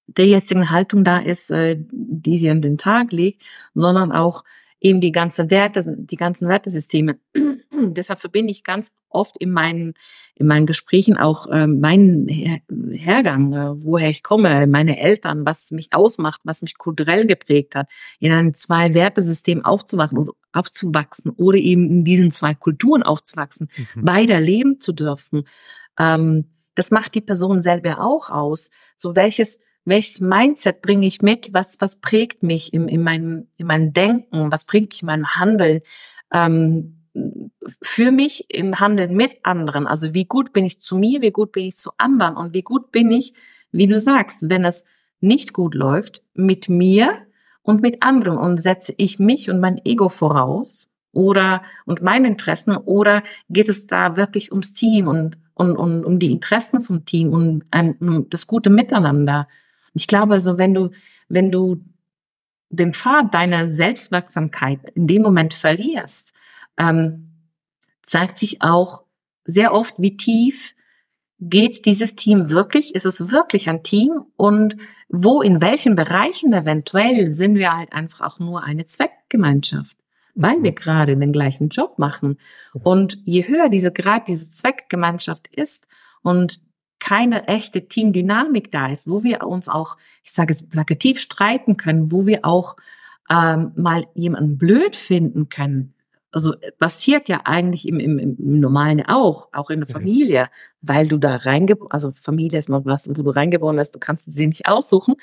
der 0.08 0.26
jetzigen 0.28 0.70
Haltung 0.70 1.04
da 1.04 1.20
ist, 1.20 1.52
äh, 1.52 1.78
die 1.92 2.38
sie 2.38 2.50
an 2.50 2.62
den 2.62 2.78
Tag 2.78 3.12
legt, 3.12 3.44
sondern 3.74 4.12
auch 4.12 4.44
eben 4.82 5.02
die 5.02 5.12
ganze 5.12 5.50
Werte, 5.52 5.84
die 5.98 6.16
ganzen 6.16 6.48
Wertesysteme. 6.48 7.20
Deshalb 7.74 8.20
verbinde 8.20 8.52
ich 8.52 8.64
ganz 8.64 8.92
oft 9.10 9.38
in 9.38 9.52
meinen, 9.52 9.94
in 10.36 10.48
meinen 10.48 10.66
Gesprächen 10.66 11.18
auch 11.18 11.48
äh, 11.48 11.68
meinen 11.68 12.28
Her 12.28 12.60
Hergang, 12.92 13.54
äh, 13.54 13.84
woher 13.84 14.10
ich 14.10 14.24
komme, 14.24 14.68
meine 14.68 15.00
Eltern, 15.00 15.46
was 15.46 15.72
mich 15.72 15.90
ausmacht, 15.92 16.42
was 16.44 16.62
mich 16.62 16.78
kulturell 16.78 17.26
geprägt 17.26 17.76
hat, 17.76 17.90
in 18.20 18.32
ein 18.32 18.54
zwei 18.54 18.94
Wertesystem 18.94 19.66
aufzuwachen 19.66 20.18
oder 20.18 20.34
aufzuwachsen 20.52 21.32
oder 21.32 21.58
eben 21.58 21.90
in 21.90 22.04
diesen 22.04 22.32
zwei 22.32 22.54
Kulturen 22.54 23.04
aufzuwachsen, 23.04 23.70
mhm. 23.96 24.06
beider 24.06 24.40
leben 24.40 24.80
zu 24.80 24.94
dürfen. 24.94 25.44
Ähm, 26.00 26.46
das 26.80 26.92
macht 26.92 27.14
die 27.14 27.22
Person 27.22 27.62
selber 27.62 28.02
auch 28.02 28.30
aus. 28.30 28.72
So 28.96 29.16
welches 29.16 29.60
welches 29.86 30.22
Mindset 30.22 30.82
bringe 30.82 31.08
ich 31.08 31.22
mit, 31.22 31.54
was, 31.54 31.78
was 31.80 32.00
prägt 32.00 32.44
mich 32.44 32.74
in, 32.74 32.88
in, 32.88 33.02
meinem, 33.02 33.48
in 33.58 33.68
meinem 33.68 33.92
Denken, 33.92 34.52
was 34.52 34.66
bringt 34.66 34.92
mich 34.92 35.02
in 35.02 35.08
meinem 35.08 35.36
Handeln. 35.36 35.82
Ähm, 36.34 36.96
für 37.82 38.12
mich 38.12 38.54
im 38.54 38.80
Handeln 38.80 39.16
mit 39.16 39.38
anderen. 39.44 39.88
Also 39.88 40.14
wie 40.14 40.26
gut 40.26 40.54
bin 40.54 40.66
ich 40.66 40.80
zu 40.80 40.98
mir, 40.98 41.22
wie 41.22 41.32
gut 41.32 41.52
bin 41.52 41.66
ich 41.66 41.76
zu 41.76 41.92
anderen 41.98 42.38
und 42.38 42.54
wie 42.54 42.62
gut 42.62 42.92
bin 42.92 43.12
ich, 43.12 43.34
wie 43.72 43.88
du 43.88 43.98
sagst, 43.98 44.50
wenn 44.50 44.64
es 44.64 44.86
nicht 45.20 45.54
gut 45.54 45.76
läuft, 45.76 46.24
mit 46.34 46.70
mir 46.70 47.26
und 47.62 47.82
mit 47.82 48.04
anderen 48.04 48.38
und 48.38 48.58
setze 48.58 48.94
ich 48.98 49.20
mich 49.20 49.50
und 49.50 49.60
mein 49.60 49.82
Ego 49.84 50.08
voraus 50.08 50.89
oder 51.12 51.64
und 51.86 52.01
meine 52.01 52.28
Interessen 52.28 52.76
oder 52.76 53.24
geht 53.49 53.70
es 53.70 53.88
da 53.88 54.16
wirklich 54.16 54.51
ums 54.51 54.74
Team 54.74 55.07
und, 55.07 55.38
und, 55.53 55.76
und 55.76 56.05
um 56.05 56.20
die 56.20 56.32
Interessen 56.32 56.82
vom 56.82 57.05
Team 57.05 57.34
und 57.34 57.64
um 57.99 58.30
das 58.30 58.47
gute 58.47 58.70
Miteinander. 58.70 59.47
Ich 59.93 60.07
glaube, 60.07 60.34
also 60.34 60.57
wenn 60.57 60.74
du, 60.74 60.91
wenn 61.28 61.51
du 61.51 61.84
den 62.70 62.93
Pfad 62.93 63.34
deiner 63.34 63.68
Selbstwirksamkeit 63.68 64.89
in 64.93 65.07
dem 65.07 65.24
Moment 65.24 65.53
verlierst, 65.53 66.34
ähm, 66.78 67.32
zeigt 68.03 68.38
sich 68.38 68.62
auch 68.62 69.03
sehr 69.45 69.74
oft, 69.74 69.99
wie 69.99 70.18
tief 70.18 70.76
geht 71.39 71.86
dieses 71.86 72.16
Team 72.16 72.49
wirklich? 72.49 72.95
Ist 72.95 73.05
es 73.05 73.32
wirklich 73.32 73.70
ein 73.70 73.84
Team? 73.84 74.26
Und 74.36 74.78
wo, 75.07 75.41
in 75.41 75.62
welchen 75.62 75.95
Bereichen 75.95 76.53
eventuell 76.53 77.32
sind 77.32 77.55
wir 77.55 77.76
halt 77.76 77.93
einfach 77.93 78.22
auch 78.22 78.39
nur 78.39 78.64
eine 78.64 78.86
Zweckgemeinschaft? 78.86 79.97
Weil 80.42 80.64
wir 80.64 80.72
gerade 80.72 81.18
den 81.18 81.34
gleichen 81.34 81.68
Job 81.68 82.00
machen. 82.00 82.38
Und 82.74 83.18
je 83.26 83.46
höher 83.48 83.68
diese 83.68 83.92
gerade 83.92 84.24
diese 84.26 84.50
Zweckgemeinschaft 84.50 85.54
ist 85.54 85.86
und 86.22 86.62
keine 87.00 87.48
echte 87.48 87.90
Teamdynamik 87.90 88.72
da 88.72 88.88
ist, 88.88 89.06
wo 89.06 89.24
wir 89.24 89.46
uns 89.46 89.68
auch, 89.68 89.98
ich 90.24 90.32
sage 90.32 90.54
es 90.54 90.68
plakativ, 90.68 91.20
streiten 91.20 91.76
können, 91.76 92.12
wo 92.12 92.26
wir 92.26 92.40
auch 92.44 92.78
ähm, 93.30 93.74
mal 93.76 94.06
jemanden 94.16 94.58
blöd 94.58 94.96
finden 94.96 95.50
können, 95.50 95.94
also 96.32 96.54
äh, 96.62 96.72
passiert 96.72 97.30
ja 97.30 97.42
eigentlich 97.46 97.88
im, 97.88 98.00
im, 98.00 98.20
im 98.20 98.60
Normalen 98.60 99.06
auch, 99.06 99.50
auch 99.52 99.70
in 99.70 99.80
der 99.80 99.90
Familie, 99.90 100.50
weil 100.82 101.08
du 101.08 101.18
da 101.18 101.36
reingeboren, 101.38 101.92
also 101.92 102.12
Familie 102.12 102.60
ist 102.60 102.70
mal 102.70 102.86
was, 102.86 103.10
wo 103.10 103.24
du 103.24 103.30
reingeboren 103.30 103.78
bist, 103.78 103.96
du 103.96 104.00
kannst 104.00 104.32
sie 104.32 104.48
nicht 104.48 104.68
aussuchen, 104.68 105.16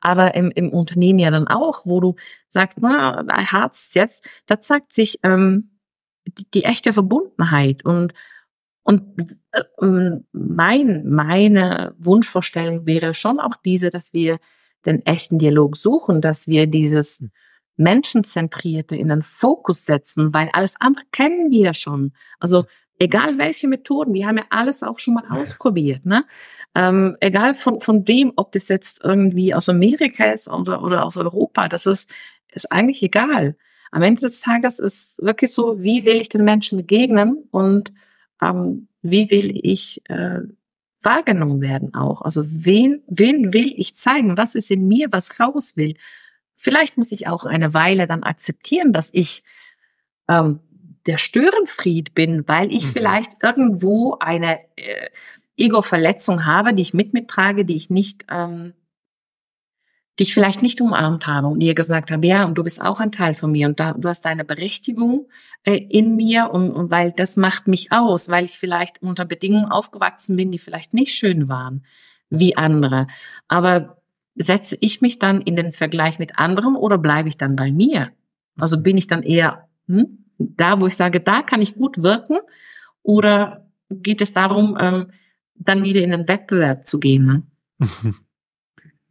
aber 0.00 0.34
im, 0.34 0.50
im 0.50 0.70
Unternehmen 0.70 1.18
ja 1.18 1.30
dann 1.30 1.48
auch, 1.48 1.86
wo 1.86 2.00
du 2.00 2.16
sagst, 2.48 2.78
na, 2.82 3.24
Harz 3.28 3.94
jetzt, 3.94 4.28
da 4.46 4.60
zeigt 4.60 4.92
sich 4.92 5.18
ähm, 5.22 5.70
die, 6.26 6.50
die 6.50 6.64
echte 6.64 6.92
Verbundenheit 6.92 7.84
und 7.84 8.12
und 8.82 9.36
äh, 9.52 9.62
ähm, 9.82 10.24
mein, 10.32 11.06
meine 11.06 11.94
Wunschvorstellung 11.98 12.86
wäre 12.86 13.12
schon 13.14 13.38
auch 13.38 13.56
diese, 13.56 13.90
dass 13.90 14.14
wir 14.14 14.38
den 14.86 15.04
echten 15.04 15.38
Dialog 15.38 15.76
suchen, 15.76 16.22
dass 16.22 16.48
wir 16.48 16.66
dieses 16.66 17.20
hm. 17.20 17.30
Menschenzentrierte 17.80 18.94
in 18.94 19.08
den 19.08 19.22
Fokus 19.22 19.86
setzen, 19.86 20.32
weil 20.34 20.50
alles 20.52 20.74
andere 20.78 21.04
kennen 21.12 21.50
wir 21.50 21.60
ja 21.60 21.74
schon. 21.74 22.12
Also 22.38 22.66
egal 22.98 23.38
welche 23.38 23.68
Methoden, 23.68 24.12
wir 24.12 24.26
haben 24.26 24.38
ja 24.38 24.44
alles 24.50 24.82
auch 24.82 24.98
schon 24.98 25.14
mal 25.14 25.24
ausprobiert, 25.30 26.06
ne? 26.06 26.24
Ähm, 26.76 27.16
egal 27.18 27.56
von, 27.56 27.80
von 27.80 28.06
wem, 28.06 28.32
ob 28.36 28.52
das 28.52 28.68
jetzt 28.68 29.00
irgendwie 29.02 29.54
aus 29.54 29.68
Amerika 29.68 30.26
ist 30.26 30.48
oder, 30.48 30.84
oder 30.84 31.04
aus 31.04 31.16
Europa, 31.16 31.68
das 31.68 31.86
ist, 31.86 32.08
ist 32.52 32.70
eigentlich 32.70 33.02
egal. 33.02 33.56
Am 33.90 34.02
Ende 34.02 34.20
des 34.20 34.40
Tages 34.40 34.78
ist 34.78 35.20
wirklich 35.20 35.52
so, 35.52 35.82
wie 35.82 36.04
will 36.04 36.20
ich 36.20 36.28
den 36.28 36.44
Menschen 36.44 36.78
begegnen 36.78 37.48
und 37.50 37.92
ähm, 38.40 38.86
wie 39.02 39.30
will 39.30 39.58
ich 39.64 40.00
äh, 40.08 40.42
wahrgenommen 41.02 41.60
werden 41.60 41.94
auch? 41.94 42.22
Also 42.22 42.44
wen, 42.46 43.02
wen 43.08 43.52
will 43.52 43.72
ich 43.76 43.96
zeigen? 43.96 44.36
Was 44.36 44.54
ist 44.54 44.70
in 44.70 44.86
mir, 44.86 45.08
was 45.10 45.40
raus 45.40 45.76
will? 45.76 45.94
Vielleicht 46.62 46.98
muss 46.98 47.10
ich 47.10 47.26
auch 47.26 47.46
eine 47.46 47.72
Weile 47.72 48.06
dann 48.06 48.22
akzeptieren, 48.22 48.92
dass 48.92 49.08
ich 49.14 49.42
ähm, 50.28 50.60
der 51.06 51.16
Störenfried 51.16 52.14
bin, 52.14 52.46
weil 52.46 52.70
ich 52.70 52.84
mhm. 52.84 52.90
vielleicht 52.90 53.42
irgendwo 53.42 54.18
eine 54.20 54.58
äh, 54.76 55.08
Ego-Verletzung 55.56 56.44
habe, 56.44 56.74
die 56.74 56.82
ich 56.82 56.92
mit 56.92 57.14
mir 57.14 57.26
trage, 57.26 57.64
die 57.64 57.76
ich 57.76 57.88
nicht, 57.88 58.26
ähm, 58.30 58.74
die 60.18 60.24
ich 60.24 60.34
vielleicht 60.34 60.60
nicht 60.60 60.82
umarmt 60.82 61.26
habe 61.26 61.46
und 61.46 61.62
ihr 61.62 61.74
gesagt 61.74 62.10
habe, 62.10 62.26
ja, 62.26 62.44
und 62.44 62.58
du 62.58 62.62
bist 62.62 62.82
auch 62.82 63.00
ein 63.00 63.10
Teil 63.10 63.34
von 63.34 63.52
mir 63.52 63.66
und 63.66 63.80
da, 63.80 63.94
du 63.94 64.06
hast 64.06 64.26
deine 64.26 64.44
Berechtigung 64.44 65.30
äh, 65.64 65.78
in 65.78 66.14
mir 66.14 66.50
und, 66.52 66.72
und 66.72 66.90
weil 66.90 67.10
das 67.10 67.38
macht 67.38 67.68
mich 67.68 67.90
aus, 67.90 68.28
weil 68.28 68.44
ich 68.44 68.58
vielleicht 68.58 69.00
unter 69.00 69.24
Bedingungen 69.24 69.70
aufgewachsen 69.70 70.36
bin, 70.36 70.50
die 70.50 70.58
vielleicht 70.58 70.92
nicht 70.92 71.14
schön 71.14 71.48
waren 71.48 71.86
wie 72.28 72.54
andere. 72.58 73.06
Aber 73.48 73.99
setze 74.34 74.76
ich 74.80 75.00
mich 75.00 75.18
dann 75.18 75.40
in 75.40 75.56
den 75.56 75.72
Vergleich 75.72 76.18
mit 76.18 76.38
anderen 76.38 76.76
oder 76.76 76.98
bleibe 76.98 77.28
ich 77.28 77.36
dann 77.36 77.56
bei 77.56 77.72
mir? 77.72 78.10
Also 78.56 78.82
bin 78.82 78.96
ich 78.96 79.06
dann 79.06 79.22
eher 79.22 79.68
hm, 79.86 80.20
da, 80.38 80.80
wo 80.80 80.86
ich 80.86 80.96
sage, 80.96 81.20
da 81.20 81.42
kann 81.42 81.62
ich 81.62 81.74
gut 81.74 82.02
wirken 82.02 82.38
oder 83.02 83.66
geht 83.90 84.20
es 84.20 84.32
darum, 84.32 84.76
ähm, 84.80 85.10
dann 85.54 85.84
wieder 85.84 86.00
in 86.00 86.10
den 86.10 86.28
Wettbewerb 86.28 86.86
zu 86.86 86.98
gehen? 86.98 87.26
Ne? 87.26 87.42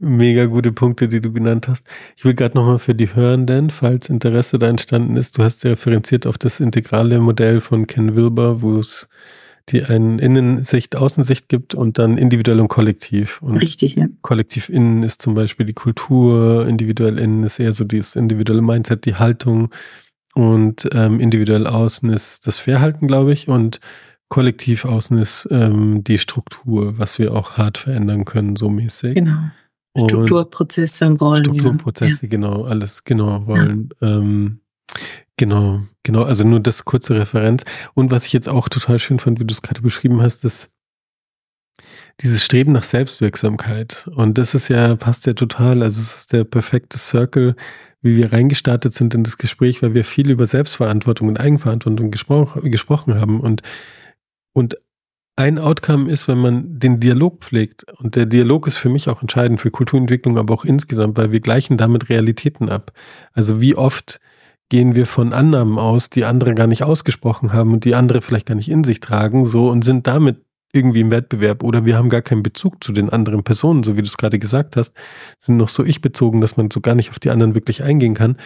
Mega 0.01 0.45
gute 0.45 0.71
Punkte, 0.71 1.09
die 1.09 1.21
du 1.21 1.33
genannt 1.33 1.67
hast. 1.67 1.85
Ich 2.15 2.23
will 2.23 2.33
gerade 2.33 2.57
nochmal 2.57 2.79
für 2.79 2.95
die 2.95 3.13
Hörenden, 3.13 3.69
falls 3.69 4.09
Interesse 4.09 4.57
da 4.57 4.67
entstanden 4.67 5.17
ist, 5.17 5.37
du 5.37 5.43
hast 5.43 5.63
ja 5.63 5.71
referenziert 5.71 6.25
auf 6.25 6.37
das 6.37 6.61
integrale 6.61 7.19
Modell 7.19 7.59
von 7.59 7.85
Ken 7.85 8.15
Wilber, 8.15 8.61
wo 8.61 8.77
es 8.77 9.09
die 9.71 9.83
einen 9.83 10.19
Innensicht, 10.19 10.95
Außensicht 10.95 11.49
gibt 11.49 11.75
und 11.75 11.97
dann 11.97 12.17
individuell 12.17 12.59
und 12.59 12.67
kollektiv. 12.67 13.41
Und 13.41 13.57
Richtig, 13.57 13.95
ja. 13.95 14.07
Kollektiv 14.21 14.69
innen 14.69 15.03
ist 15.03 15.21
zum 15.21 15.33
Beispiel 15.33 15.65
die 15.65 15.73
Kultur, 15.73 16.67
individuell 16.67 17.19
innen 17.19 17.43
ist 17.43 17.59
eher 17.59 17.73
so 17.73 17.83
dieses 17.83 18.15
individuelle 18.15 18.61
Mindset, 18.61 19.05
die 19.05 19.15
Haltung 19.15 19.69
und 20.35 20.87
ähm, 20.93 21.19
individuell 21.19 21.67
außen 21.67 22.09
ist 22.11 22.47
das 22.47 22.57
Verhalten, 22.57 23.07
glaube 23.07 23.33
ich, 23.33 23.47
und 23.47 23.79
kollektiv 24.29 24.85
außen 24.85 25.17
ist 25.17 25.47
ähm, 25.51 26.03
die 26.03 26.17
Struktur, 26.17 26.97
was 26.97 27.19
wir 27.19 27.33
auch 27.33 27.57
hart 27.57 27.79
verändern 27.79 28.25
können, 28.25 28.55
so 28.55 28.69
mäßig. 28.69 29.15
Genau. 29.15 29.49
Strukturprozesse 29.97 31.07
und 31.07 31.21
Rollen. 31.21 31.43
Strukturprozesse, 31.43 32.25
ja. 32.25 32.29
genau, 32.29 32.63
alles, 32.63 33.03
genau, 33.03 33.37
Rollen. 33.37 33.89
Ja. 33.99 34.17
Ähm, 34.17 34.59
Genau, 35.39 35.83
genau. 36.03 36.23
Also 36.23 36.45
nur 36.45 36.59
das 36.59 36.83
kurze 36.83 37.15
Referenz. 37.15 37.63
Und 37.93 38.11
was 38.11 38.25
ich 38.25 38.33
jetzt 38.33 38.49
auch 38.49 38.67
total 38.67 38.99
schön 38.99 39.19
fand, 39.19 39.39
wie 39.39 39.45
du 39.45 39.53
es 39.53 39.61
gerade 39.61 39.81
beschrieben 39.81 40.21
hast, 40.21 40.43
ist 40.43 40.69
dieses 42.19 42.43
Streben 42.43 42.73
nach 42.73 42.83
Selbstwirksamkeit. 42.83 44.09
Und 44.13 44.37
das 44.37 44.53
ist 44.53 44.67
ja, 44.67 44.97
passt 44.97 45.27
ja 45.27 45.33
total. 45.33 45.81
Also 45.81 46.01
es 46.01 46.13
ist 46.13 46.33
der 46.33 46.43
perfekte 46.43 46.97
Circle, 46.97 47.55
wie 48.01 48.17
wir 48.17 48.33
reingestartet 48.33 48.93
sind 48.93 49.13
in 49.13 49.23
das 49.23 49.37
Gespräch, 49.37 49.81
weil 49.81 49.93
wir 49.93 50.03
viel 50.03 50.29
über 50.29 50.45
Selbstverantwortung 50.45 51.29
und 51.29 51.39
Eigenverantwortung 51.39 52.11
gespro 52.11 52.43
gesprochen 52.63 53.15
haben. 53.15 53.39
Und, 53.39 53.61
und 54.51 54.77
ein 55.37 55.57
Outcome 55.57 56.11
ist, 56.11 56.27
wenn 56.27 56.39
man 56.39 56.79
den 56.79 56.99
Dialog 56.99 57.45
pflegt. 57.45 57.85
Und 58.01 58.17
der 58.17 58.25
Dialog 58.25 58.67
ist 58.67 58.75
für 58.75 58.89
mich 58.89 59.07
auch 59.07 59.21
entscheidend 59.21 59.61
für 59.61 59.71
Kulturentwicklung, 59.71 60.37
aber 60.37 60.53
auch 60.53 60.65
insgesamt, 60.65 61.17
weil 61.17 61.31
wir 61.31 61.39
gleichen 61.39 61.77
damit 61.77 62.09
Realitäten 62.09 62.67
ab. 62.67 62.91
Also 63.31 63.61
wie 63.61 63.75
oft 63.75 64.19
gehen 64.69 64.95
wir 64.95 65.05
von 65.05 65.33
Annahmen 65.33 65.77
aus, 65.77 66.09
die 66.09 66.25
andere 66.25 66.53
gar 66.53 66.67
nicht 66.67 66.83
ausgesprochen 66.83 67.53
haben 67.53 67.73
und 67.73 67.85
die 67.85 67.95
andere 67.95 68.21
vielleicht 68.21 68.45
gar 68.45 68.55
nicht 68.55 68.69
in 68.69 68.83
sich 68.83 68.99
tragen, 68.99 69.45
so 69.45 69.69
und 69.69 69.83
sind 69.83 70.07
damit 70.07 70.37
irgendwie 70.71 71.01
im 71.01 71.11
Wettbewerb 71.11 71.63
oder 71.63 71.85
wir 71.85 71.97
haben 71.97 72.09
gar 72.09 72.21
keinen 72.21 72.43
Bezug 72.43 72.83
zu 72.83 72.91
den 72.91 73.09
anderen 73.09 73.43
Personen, 73.43 73.83
so 73.83 73.97
wie 73.97 74.01
du 74.01 74.07
es 74.07 74.17
gerade 74.17 74.37
gesagt 74.37 74.75
hast, 74.75 74.95
sind 75.39 75.57
noch 75.57 75.69
so 75.69 75.83
ich 75.83 76.01
bezogen, 76.01 76.41
dass 76.41 76.57
man 76.57 76.69
so 76.69 76.79
gar 76.79 76.95
nicht 76.95 77.09
auf 77.09 77.19
die 77.19 77.31
anderen 77.31 77.55
wirklich 77.55 77.83
eingehen 77.83 78.13
kann. 78.13 78.37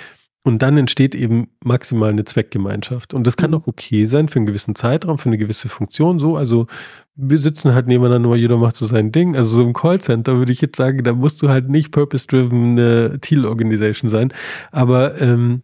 Und 0.45 0.61
dann 0.61 0.77
entsteht 0.77 1.15
eben 1.15 1.47
maximal 1.63 2.09
eine 2.09 2.25
Zweckgemeinschaft. 2.25 3.13
Und 3.13 3.25
das 3.25 3.37
kann 3.37 3.51
mhm. 3.51 3.57
auch 3.57 3.67
okay 3.67 4.03
sein 4.03 4.27
für 4.27 4.39
einen 4.39 4.45
gewissen 4.45 4.75
Zeitraum, 4.75 5.17
für 5.17 5.29
eine 5.29 5.37
gewisse 5.37 5.69
Funktion. 5.69 6.19
So, 6.19 6.35
also 6.35 6.67
wir 7.15 7.37
sitzen 7.37 7.73
halt 7.73 7.87
nebeneinander, 7.87 8.35
jeder 8.35 8.57
macht 8.57 8.75
so 8.75 8.85
sein 8.85 9.13
Ding. 9.13 9.37
Also 9.37 9.51
so 9.51 9.63
im 9.63 9.71
Callcenter 9.71 10.37
würde 10.37 10.51
ich 10.51 10.59
jetzt 10.59 10.75
sagen, 10.75 11.01
da 11.03 11.13
musst 11.13 11.41
du 11.41 11.47
halt 11.47 11.69
nicht 11.69 11.93
purpose-driven 11.93 12.77
äh, 12.77 13.19
Teal-Organisation 13.19 14.09
sein. 14.09 14.33
Aber 14.71 15.21
ähm, 15.21 15.61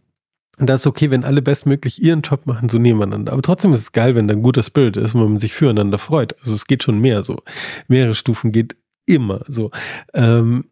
und 0.58 0.68
da 0.68 0.74
ist 0.74 0.86
okay, 0.86 1.10
wenn 1.10 1.24
alle 1.24 1.40
bestmöglich 1.40 2.02
ihren 2.02 2.20
Job 2.20 2.46
machen, 2.46 2.68
so 2.68 2.78
nebeneinander. 2.78 3.32
Aber 3.32 3.42
trotzdem 3.42 3.72
ist 3.72 3.80
es 3.80 3.92
geil, 3.92 4.14
wenn 4.14 4.28
da 4.28 4.34
ein 4.34 4.42
guter 4.42 4.62
Spirit 4.62 4.96
ist 4.98 5.14
und 5.14 5.22
man 5.22 5.38
sich 5.38 5.54
füreinander 5.54 5.98
freut. 5.98 6.38
Also 6.40 6.54
es 6.54 6.66
geht 6.66 6.82
schon 6.82 6.98
mehr 6.98 7.24
so. 7.24 7.38
Mehrere 7.88 8.14
Stufen 8.14 8.52
geht 8.52 8.76
immer 9.06 9.40
so. 9.48 9.70
Ähm, 10.12 10.66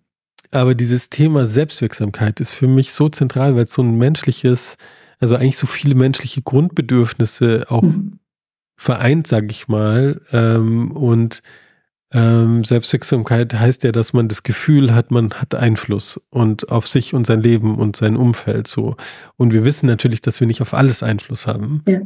aber 0.50 0.74
dieses 0.74 1.10
Thema 1.10 1.46
Selbstwirksamkeit 1.46 2.40
ist 2.40 2.52
für 2.52 2.68
mich 2.68 2.92
so 2.92 3.08
zentral, 3.08 3.54
weil 3.54 3.64
es 3.64 3.72
so 3.72 3.82
ein 3.82 3.96
menschliches, 3.96 4.76
also 5.18 5.36
eigentlich 5.36 5.58
so 5.58 5.66
viele 5.66 5.94
menschliche 5.94 6.42
Grundbedürfnisse 6.42 7.66
auch 7.68 7.82
mhm. 7.82 8.18
vereint, 8.76 9.26
sag 9.26 9.50
ich 9.50 9.68
mal. 9.68 10.20
Ähm, 10.32 10.90
und 10.92 11.42
ähm, 12.10 12.64
Selbstwirksamkeit 12.64 13.52
heißt 13.52 13.84
ja, 13.84 13.92
dass 13.92 14.12
man 14.12 14.28
das 14.28 14.42
Gefühl 14.42 14.94
hat, 14.94 15.10
man 15.10 15.34
hat 15.34 15.54
Einfluss 15.54 16.20
und 16.30 16.70
auf 16.70 16.88
sich 16.88 17.12
und 17.12 17.26
sein 17.26 17.42
Leben 17.42 17.76
und 17.76 17.96
sein 17.96 18.16
Umfeld 18.16 18.66
so. 18.66 18.96
Und 19.36 19.52
wir 19.52 19.64
wissen 19.64 19.86
natürlich, 19.86 20.22
dass 20.22 20.40
wir 20.40 20.46
nicht 20.46 20.62
auf 20.62 20.72
alles 20.72 21.02
Einfluss 21.02 21.46
haben. 21.46 21.82
Ja. 21.86 22.00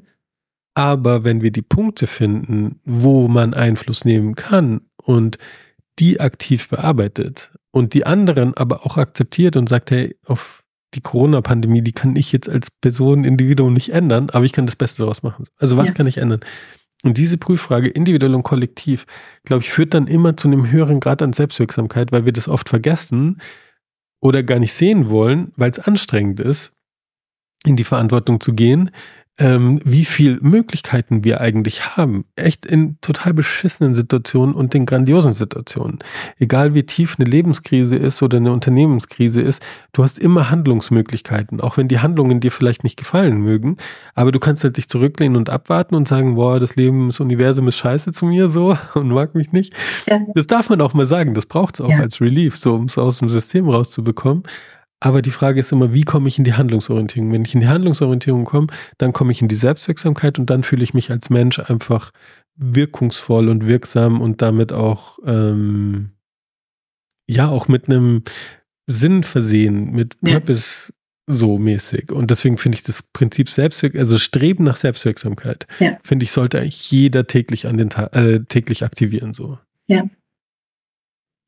Aber 0.75 1.23
wenn 1.23 1.43
wir 1.43 1.53
die 1.53 1.63
Punkte 1.63 2.07
finden, 2.07 2.81
wo 2.85 3.29
man 3.29 3.55
Einfluss 3.55 4.05
nehmen 4.05 4.35
kann 4.35 4.81
und 4.97 5.39
die 5.99 6.19
aktiv 6.19 6.69
bearbeitet 6.69 7.53
und 7.71 7.95
die 7.95 8.07
anderen 8.07 8.55
aber 8.55 8.85
auch 8.85 8.97
akzeptiert 8.97 9.57
und 9.57 9.69
sagt, 9.69 9.91
hey, 9.91 10.17
auf 10.27 10.65
die 10.95 11.01
Corona-Pandemie, 11.01 11.83
die 11.83 11.93
kann 11.93 12.17
ich 12.17 12.33
jetzt 12.33 12.49
als 12.49 12.71
Person, 12.71 13.25
Individuum 13.25 13.73
nicht 13.73 13.91
ändern, 13.91 14.31
aber 14.31 14.45
ich 14.45 14.53
kann 14.53 14.67
das 14.67 14.77
Beste 14.77 15.03
daraus 15.03 15.23
machen. 15.23 15.45
Also 15.59 15.77
was 15.77 15.89
ja. 15.89 15.95
kann 15.95 16.07
ich 16.07 16.19
ändern? 16.19 16.41
Und 17.03 17.19
diese 17.19 17.37
Prüffrage, 17.37 17.89
individuell 17.89 18.35
und 18.35 18.45
kollektiv, 18.45 19.07
glaube 19.45 19.63
ich, 19.63 19.71
führt 19.71 19.95
dann 19.95 20.07
immer 20.07 20.37
zu 20.37 20.49
einem 20.49 20.71
höheren 20.71 21.01
Grad 21.01 21.21
an 21.21 21.33
Selbstwirksamkeit, 21.33 22.13
weil 22.13 22.25
wir 22.25 22.33
das 22.33 22.49
oft 22.49 22.69
vergessen 22.69 23.41
oder 24.21 24.45
gar 24.45 24.61
nicht 24.61 24.73
sehen 24.73 25.11
wollen, 25.11 25.53
weil 25.57 25.71
es 25.71 25.81
anstrengend 25.81 26.39
ist, 26.39 26.73
in 27.65 27.75
die 27.75 27.85
Verantwortung 27.85 28.41
zu 28.41 28.55
gehen, 28.55 28.91
ähm, 29.43 29.81
wie 29.85 30.05
viel 30.05 30.39
Möglichkeiten 30.41 31.25
wir 31.25 31.41
eigentlich 31.41 31.97
haben. 31.97 32.25
Echt 32.37 32.65
in 32.65 32.97
total 33.01 33.35
beschissenen 33.35 33.97
Situationen 33.97 34.55
und 34.55 34.73
in 34.77 34.87
grandiosen 34.87 35.33
Situationen. 35.33 35.99
Egal 36.39 36.75
wie 36.75 36.85
tief 36.85 37.17
eine 37.19 37.29
Lebenskrise 37.29 37.97
ist 37.97 38.23
oder 38.23 38.37
eine 38.37 38.53
Unternehmenskrise 38.53 39.43
ist, 39.43 39.61
du 39.93 40.05
hast 40.05 40.21
immer 40.21 40.49
Handlungsmöglichkeiten, 40.49 41.61
auch 41.61 41.77
wenn 41.77 41.89
die 41.89 41.99
Handlungen 41.99 42.39
dir 42.39 42.53
vielleicht 42.53 42.85
nicht 42.85 42.97
gefallen 42.97 43.39
mögen. 43.39 43.79
Aber 44.15 44.31
du 44.31 44.39
kannst 44.39 44.63
halt 44.63 44.77
dich 44.77 44.89
zurücklehnen 44.89 45.37
und 45.37 45.51
abwarten 45.51 45.97
und 45.97 46.07
sagen, 46.07 46.37
boah, 46.37 46.61
das 46.61 46.77
Leben, 46.77 47.09
das 47.09 47.19
Universum 47.19 47.67
ist 47.67 47.77
scheiße 47.77 48.13
zu 48.13 48.27
mir 48.27 48.47
so 48.47 48.79
und 48.95 49.09
mag 49.09 49.35
mich 49.35 49.51
nicht. 49.51 49.75
Das 50.35 50.47
darf 50.47 50.71
man 50.71 50.81
auch 50.81 50.95
mal 50.95 51.07
sagen, 51.07 51.35
das 51.35 51.47
braucht 51.47 51.75
es 51.75 51.81
auch 51.81 51.91
ja. 51.91 51.99
als 51.99 52.21
Relief, 52.21 52.57
so 52.57 52.77
um 52.77 52.85
es 52.85 52.97
aus 52.97 53.19
dem 53.19 53.29
System 53.29 53.69
rauszubekommen. 53.69 54.45
Aber 55.05 55.21
die 55.21 55.33
Frage 55.33 55.59
ist 55.59 55.73
immer, 55.73 55.93
wie 55.93 56.05
komme 56.05 56.29
ich 56.29 56.39
in 56.39 56.45
die 56.45 56.55
Handlungsorientierung? 56.55 57.33
Wenn 57.33 57.45
ich 57.45 57.55
in 57.57 57.61
die 57.61 57.67
Handlungsorientierung 57.67 58.45
komme, 58.45 58.69
dann 58.99 59.13
komme 59.13 59.33
ich 59.33 59.43
in 59.43 59.49
die 59.49 59.57
Selbstwirksamkeit 59.57 60.39
und 60.39 60.49
dann 60.49 60.63
fühle 60.63 60.85
ich 60.85 60.95
mich 60.95 61.11
als 61.11 61.29
Mensch 61.29 61.59
einfach 61.59 62.13
wirkungsvoll 62.55 63.49
und 63.49 63.67
wirksam 63.67 64.21
und 64.21 64.43
damit 64.43 64.73
auch, 64.73 65.19
ähm, 65.27 66.11
ja, 67.29 67.49
auch 67.49 67.67
mit 67.67 67.89
einem 67.89 68.23
Sinn 68.87 69.25
versehen, 69.25 69.91
mit 69.91 70.17
ja. 70.23 70.35
Purpose 70.35 70.93
so 71.27 71.59
mäßig. 71.59 72.13
Und 72.13 72.31
deswegen 72.31 72.57
finde 72.57 72.77
ich 72.77 72.85
das 72.85 73.03
Prinzip 73.03 73.49
Selbstwirk, 73.49 73.97
also 73.97 74.19
Streben 74.19 74.63
nach 74.63 74.77
Selbstwirksamkeit, 74.77 75.67
ja. 75.81 75.99
finde 76.05 76.23
ich, 76.23 76.31
sollte 76.31 76.61
eigentlich 76.61 76.93
jeder 76.93 77.27
täglich 77.27 77.67
an 77.67 77.77
den 77.77 77.91
Tag, 77.91 78.15
äh, 78.15 78.45
täglich 78.45 78.85
aktivieren, 78.85 79.35
so. 79.35 79.59
Ja. 79.89 80.05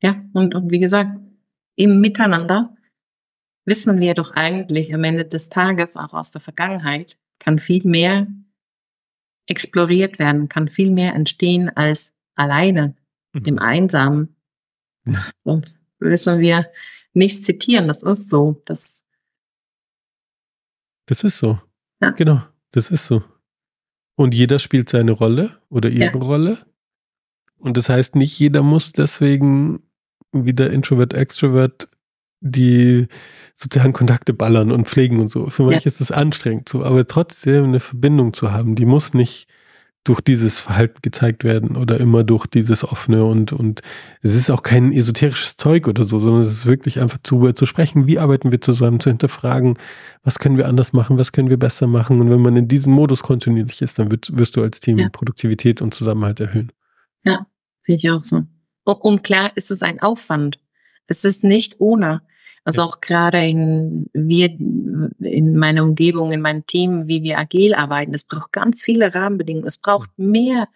Ja, 0.01 0.21
und, 0.33 0.55
und 0.55 0.71
wie 0.71 0.79
gesagt, 0.79 1.11
im 1.77 2.01
Miteinander 2.01 2.75
wissen 3.65 3.99
wir 3.99 4.13
doch 4.13 4.31
eigentlich 4.31 4.93
am 4.93 5.03
Ende 5.03 5.25
des 5.25 5.49
Tages 5.49 5.97
auch 5.97 6.13
aus 6.13 6.31
der 6.31 6.41
Vergangenheit, 6.41 7.17
kann 7.39 7.59
viel 7.59 7.85
mehr 7.85 8.27
exploriert 9.47 10.19
werden, 10.19 10.49
kann 10.49 10.69
viel 10.69 10.91
mehr 10.91 11.13
entstehen 11.13 11.69
als 11.69 12.13
alleine, 12.35 12.95
mhm. 13.33 13.43
dem 13.43 13.59
Einsamen. 13.59 14.35
Und 15.43 15.79
müssen 15.99 16.39
wir 16.39 16.69
nicht 17.13 17.45
zitieren, 17.45 17.87
das 17.87 18.03
ist 18.03 18.29
so. 18.29 18.61
Das, 18.65 19.03
das 21.05 21.23
ist 21.23 21.37
so. 21.37 21.59
Ja. 22.01 22.11
Genau, 22.11 22.41
das 22.71 22.91
ist 22.91 23.05
so. 23.05 23.23
Und 24.15 24.33
jeder 24.33 24.59
spielt 24.59 24.89
seine 24.89 25.11
Rolle 25.11 25.59
oder 25.69 25.89
ihre 25.89 26.17
ja. 26.17 26.23
Rolle. 26.23 26.65
Und 27.57 27.77
das 27.77 27.89
heißt, 27.89 28.15
nicht 28.15 28.37
jeder 28.39 28.63
muss 28.63 28.91
deswegen 28.91 29.83
wieder 30.31 30.71
Introvert, 30.71 31.13
Extrovert 31.13 31.89
die 32.45 33.07
sozialen 33.53 33.93
Kontakte 33.93 34.33
ballern 34.33 34.71
und 34.71 34.87
pflegen 34.87 35.19
und 35.19 35.29
so. 35.29 35.47
Für 35.49 35.63
ja. 35.63 35.71
manche 35.71 35.89
ist 35.89 36.01
das 36.01 36.11
anstrengend 36.11 36.69
so, 36.69 36.83
aber 36.83 37.07
trotzdem 37.07 37.65
eine 37.65 37.79
Verbindung 37.79 38.33
zu 38.33 38.51
haben, 38.51 38.75
die 38.75 38.85
muss 38.85 39.13
nicht 39.13 39.47
durch 40.03 40.21
dieses 40.21 40.59
Verhalten 40.59 40.99
gezeigt 41.01 41.43
werden 41.43 41.75
oder 41.75 41.99
immer 41.99 42.23
durch 42.23 42.45
dieses 42.45 42.83
offene 42.83 43.25
und 43.25 43.53
und 43.53 43.81
es 44.21 44.35
ist 44.35 44.51
auch 44.51 44.61
kein 44.61 44.91
esoterisches 44.91 45.57
Zeug 45.57 45.87
oder 45.87 46.03
so, 46.03 46.19
sondern 46.19 46.43
es 46.43 46.51
ist 46.51 46.65
wirklich 46.67 46.99
einfach 46.99 47.17
zu 47.23 47.51
zu 47.53 47.65
sprechen, 47.65 48.05
wie 48.05 48.19
arbeiten 48.19 48.51
wir 48.51 48.61
zusammen, 48.61 48.99
zu 48.99 49.09
hinterfragen, 49.09 49.79
was 50.23 50.37
können 50.37 50.57
wir 50.57 50.67
anders 50.67 50.93
machen, 50.93 51.17
was 51.17 51.31
können 51.31 51.49
wir 51.49 51.57
besser 51.57 51.87
machen 51.87 52.21
und 52.21 52.29
wenn 52.29 52.41
man 52.41 52.55
in 52.55 52.67
diesem 52.67 52.93
Modus 52.93 53.23
kontinuierlich 53.23 53.81
ist, 53.81 53.97
dann 53.97 54.11
wird, 54.11 54.37
wirst 54.37 54.55
du 54.55 54.61
als 54.61 54.79
Team 54.79 54.99
ja. 54.99 55.09
Produktivität 55.09 55.81
und 55.81 55.95
Zusammenhalt 55.95 56.39
erhöhen. 56.39 56.71
Ja, 57.23 57.47
finde 57.81 57.97
ich 57.97 58.11
auch 58.11 58.21
so. 58.21 58.43
Und 58.83 59.23
klar 59.23 59.51
ist 59.55 59.71
es 59.71 59.81
ein 59.81 59.99
Aufwand. 60.03 60.59
Es 61.07 61.25
ist 61.25 61.43
nicht 61.43 61.77
ohne. 61.79 62.21
Also 62.65 62.81
auch 62.81 62.99
gerade 62.99 63.47
in 63.47 64.09
wir 64.11 64.49
in 64.49 65.55
meiner 65.55 65.83
Umgebung, 65.83 66.31
in 66.31 66.41
meinem 66.41 66.65
Team, 66.65 67.07
wie 67.07 67.23
wir 67.23 67.37
agil 67.37 67.73
arbeiten, 67.73 68.13
es 68.13 68.25
braucht 68.25 68.51
ganz 68.51 68.83
viele 68.83 69.15
Rahmenbedingungen. 69.15 69.67
Es 69.67 69.77
braucht 69.77 70.09
mehr 70.17 70.67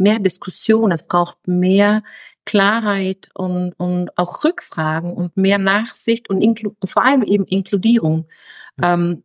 mehr 0.00 0.18
Diskussion, 0.18 0.92
es 0.92 1.06
braucht 1.06 1.46
mehr 1.46 2.02
Klarheit 2.46 3.28
und, 3.34 3.74
und 3.74 4.16
auch 4.16 4.42
Rückfragen 4.42 5.12
und 5.12 5.36
mehr 5.36 5.58
Nachsicht 5.58 6.30
und 6.30 6.40
Inklu 6.40 6.72
vor 6.84 7.04
allem 7.04 7.22
eben 7.22 7.44
Inkludierung. 7.44 8.26
Ja. 8.80 8.94
Ähm, 8.94 9.22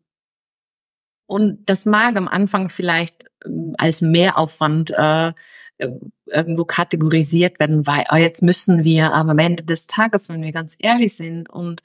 und 1.27 1.69
das 1.69 1.85
mag 1.85 2.17
am 2.17 2.27
Anfang 2.27 2.69
vielleicht 2.69 3.25
ähm, 3.45 3.73
als 3.77 4.01
Mehraufwand 4.01 4.91
äh, 4.91 5.29
äh, 5.77 5.91
irgendwo 6.27 6.65
kategorisiert 6.65 7.59
werden, 7.59 7.87
weil 7.87 8.05
oh, 8.11 8.17
jetzt 8.17 8.43
müssen 8.43 8.83
wir, 8.83 9.13
aber 9.13 9.31
am 9.31 9.39
Ende 9.39 9.63
des 9.63 9.87
Tages, 9.87 10.29
wenn 10.29 10.43
wir 10.43 10.51
ganz 10.51 10.75
ehrlich 10.77 11.15
sind 11.15 11.49
und 11.49 11.81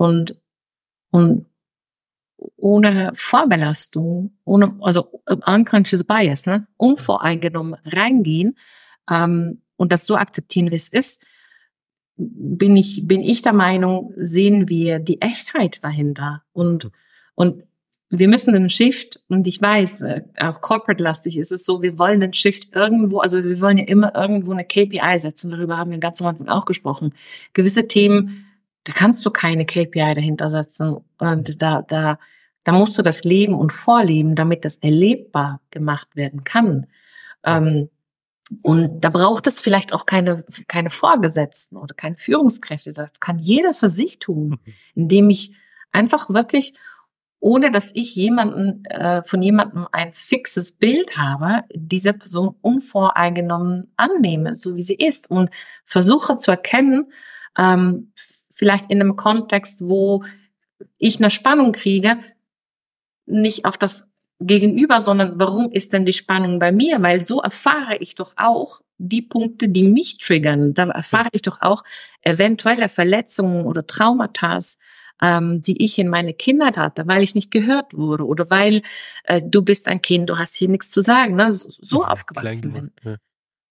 und 0.00 0.34
und 1.10 1.44
ohne 2.56 3.12
Vorbelastung, 3.14 4.32
ohne 4.44 4.74
also 4.80 5.22
unconscious 5.44 6.04
bias, 6.04 6.46
ne, 6.46 6.66
unvoreingenommen 6.78 7.76
reingehen 7.84 8.56
ähm, 9.10 9.60
und 9.76 9.92
das 9.92 10.06
so 10.06 10.16
akzeptieren, 10.16 10.70
wie 10.70 10.76
es 10.76 10.88
ist, 10.88 11.22
bin 12.16 12.76
ich 12.76 13.06
bin 13.06 13.20
ich 13.20 13.42
der 13.42 13.52
Meinung, 13.52 14.14
sehen 14.16 14.70
wir 14.70 15.00
die 15.00 15.20
Echtheit 15.20 15.84
dahinter. 15.84 16.44
Und 16.52 16.90
und 17.34 17.64
wir 18.08 18.28
müssen 18.28 18.54
den 18.54 18.70
Shift, 18.70 19.20
und 19.28 19.46
ich 19.46 19.60
weiß, 19.60 20.00
äh, 20.02 20.22
auch 20.38 20.62
corporate-lastig 20.62 21.38
ist 21.38 21.52
es 21.52 21.64
so, 21.64 21.82
wir 21.82 21.98
wollen 21.98 22.20
den 22.20 22.32
Shift 22.32 22.74
irgendwo, 22.74 23.20
also 23.20 23.44
wir 23.44 23.60
wollen 23.60 23.78
ja 23.78 23.84
immer 23.84 24.16
irgendwo 24.16 24.52
eine 24.52 24.64
KPI 24.64 25.18
setzen, 25.18 25.50
darüber 25.50 25.76
haben 25.76 25.90
wir 25.90 25.98
ganz 25.98 26.22
am 26.22 26.28
Anfang 26.28 26.48
auch 26.48 26.64
gesprochen. 26.64 27.12
Gewisse 27.52 27.86
Themen, 27.86 28.49
da 28.84 28.92
kannst 28.92 29.24
du 29.24 29.30
keine 29.30 29.66
KPI 29.66 30.14
dahinter 30.14 30.48
setzen 30.48 30.98
und 31.18 31.62
da, 31.62 31.82
da, 31.82 32.18
da 32.64 32.72
musst 32.72 32.98
du 32.98 33.02
das 33.02 33.24
leben 33.24 33.54
und 33.54 33.72
vorleben, 33.72 34.34
damit 34.34 34.64
das 34.64 34.76
erlebbar 34.76 35.60
gemacht 35.70 36.16
werden 36.16 36.44
kann. 36.44 36.86
Ähm, 37.44 37.90
und 38.62 39.00
da 39.04 39.10
braucht 39.10 39.46
es 39.46 39.60
vielleicht 39.60 39.92
auch 39.92 40.06
keine, 40.06 40.44
keine 40.66 40.90
Vorgesetzten 40.90 41.76
oder 41.76 41.94
keine 41.94 42.16
Führungskräfte. 42.16 42.92
Das 42.92 43.20
kann 43.20 43.38
jeder 43.38 43.74
für 43.74 43.88
sich 43.88 44.18
tun, 44.18 44.50
mhm. 44.50 44.72
indem 44.94 45.30
ich 45.30 45.54
einfach 45.92 46.30
wirklich 46.30 46.74
ohne 47.40 47.70
dass 47.70 47.90
ich 47.94 48.14
jemanden 48.14 48.84
äh, 48.84 49.22
von 49.22 49.40
jemandem 49.40 49.88
ein 49.92 50.12
fixes 50.12 50.72
Bild 50.72 51.16
habe, 51.16 51.64
diese 51.74 52.12
Person 52.12 52.54
unvoreingenommen 52.60 53.90
annehme, 53.96 54.56
so 54.56 54.76
wie 54.76 54.82
sie 54.82 54.94
ist 54.94 55.30
und 55.30 55.48
versuche 55.84 56.36
zu 56.36 56.50
erkennen, 56.50 57.10
ähm, 57.56 58.12
vielleicht 58.60 58.90
in 58.90 59.00
einem 59.00 59.16
Kontext, 59.16 59.88
wo 59.88 60.22
ich 60.98 61.18
eine 61.18 61.30
Spannung 61.30 61.72
kriege, 61.72 62.18
nicht 63.24 63.64
auf 63.64 63.78
das 63.78 64.10
Gegenüber, 64.38 65.00
sondern 65.00 65.40
warum 65.40 65.72
ist 65.72 65.94
denn 65.94 66.04
die 66.04 66.12
Spannung 66.12 66.58
bei 66.58 66.70
mir? 66.70 67.00
Weil 67.00 67.22
so 67.22 67.40
erfahre 67.40 67.96
ich 68.00 68.16
doch 68.16 68.34
auch 68.36 68.82
die 68.98 69.22
Punkte, 69.22 69.70
die 69.70 69.82
mich 69.82 70.18
triggern. 70.18 70.74
Da 70.74 70.90
erfahre 70.90 71.30
ich 71.32 71.40
doch 71.40 71.62
auch 71.62 71.84
eventuelle 72.20 72.90
Verletzungen 72.90 73.64
oder 73.64 73.86
Traumata, 73.86 74.58
ähm, 75.22 75.62
die 75.62 75.82
ich 75.82 75.98
in 75.98 76.08
meine 76.08 76.34
Kindheit 76.34 76.76
hatte, 76.76 77.06
weil 77.06 77.22
ich 77.22 77.34
nicht 77.34 77.50
gehört 77.50 77.94
wurde 77.94 78.26
oder 78.26 78.50
weil 78.50 78.82
äh, 79.24 79.40
du 79.42 79.62
bist 79.62 79.88
ein 79.88 80.02
Kind, 80.02 80.28
du 80.28 80.36
hast 80.36 80.54
hier 80.54 80.68
nichts 80.68 80.90
zu 80.90 81.00
sagen, 81.00 81.36
ne? 81.36 81.50
so, 81.50 81.70
so 81.70 82.04
aufgewachsen 82.04 82.72
bin. 82.72 82.92
Ja. 83.04 83.16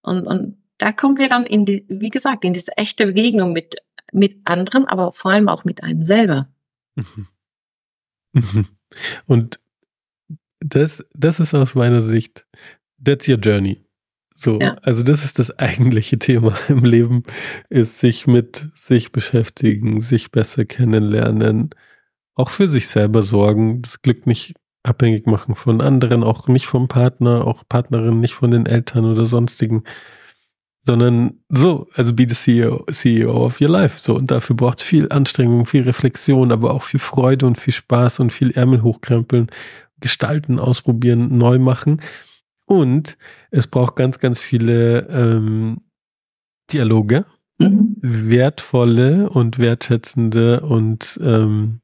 Und, 0.02 0.26
und 0.26 0.58
da 0.80 0.94
kommen 0.94 1.18
wir 1.18 1.30
dann 1.30 1.46
in 1.46 1.66
die, 1.66 1.86
wie 1.90 2.10
gesagt, 2.10 2.46
in 2.46 2.54
diese 2.54 2.76
echte 2.78 3.06
Begegnung 3.06 3.54
mit, 3.54 3.76
mit 4.12 4.38
anderen, 4.46 4.86
aber 4.86 5.12
vor 5.14 5.32
allem 5.32 5.50
auch 5.50 5.66
mit 5.66 5.84
einem 5.84 6.04
selber. 6.04 6.50
Und 9.26 9.60
das, 10.60 11.06
das 11.14 11.40
ist 11.40 11.54
aus 11.54 11.76
meiner 11.76 12.02
Sicht, 12.02 12.46
that's 13.04 13.28
your 13.28 13.38
journey. 13.38 13.84
So, 14.34 14.60
ja. 14.60 14.76
also 14.84 15.04
das 15.04 15.26
ist 15.26 15.38
das 15.38 15.58
eigentliche 15.60 16.18
Thema 16.18 16.58
im 16.70 16.86
Leben, 16.86 17.24
ist 17.70 18.00
sich 18.00 18.26
mit 18.26 18.70
sich 18.74 19.12
beschäftigen, 19.12 20.00
sich 20.00 20.32
besser 20.32 20.66
kennenlernen, 20.66 21.72
auch 22.36 22.50
für 22.50 22.68
sich 22.68 22.88
selber 22.88 23.22
sorgen, 23.22 23.82
das 23.82 24.02
Glück 24.02 24.26
nicht 24.26 24.56
abhängig 24.82 25.28
machen 25.28 25.56
von 25.56 25.82
anderen, 25.82 26.24
auch 26.24 26.48
nicht 26.48 26.68
vom 26.68 26.88
Partner, 26.88 27.46
auch 27.46 27.64
Partnerin, 27.68 28.22
nicht 28.22 28.34
von 28.34 28.52
den 28.52 28.66
Eltern 28.66 29.04
oder 29.04 29.26
sonstigen, 29.26 29.84
sondern 30.82 31.40
so, 31.50 31.88
also 31.96 32.14
be 32.14 32.26
the 32.28 32.36
CEO, 32.36 32.86
CEO 32.92 33.46
of 33.46 33.60
your 33.62 33.70
life. 33.70 34.00
So, 34.00 34.16
und 34.16 34.32
dafür 34.32 34.56
braucht 34.56 34.80
es 34.80 34.84
viel 34.84 35.08
Anstrengung, 35.10 35.66
viel 35.66 35.84
Reflexion, 35.84 36.52
aber 36.52 36.74
auch 36.74 36.84
viel 36.84 37.00
Freude 37.00 37.46
und 37.46 37.58
viel 37.58 37.74
Spaß 37.74 38.20
und 38.22 38.32
viel 38.32 38.52
Ärmel 38.52 38.82
hochkrempeln, 38.82 39.48
gestalten, 40.00 40.60
ausprobieren, 40.60 41.38
neu 41.38 41.60
machen. 41.60 42.02
Und 42.66 43.18
es 43.52 43.68
braucht 43.68 43.96
ganz, 43.96 44.20
ganz 44.20 44.40
viele 44.40 45.08
ähm, 45.10 45.82
Dialoge, 46.72 47.26
mhm. 47.58 47.96
wertvolle 48.02 49.30
und 49.30 49.60
wertschätzende 49.60 50.62
und 50.62 51.20
ähm, 51.22 51.82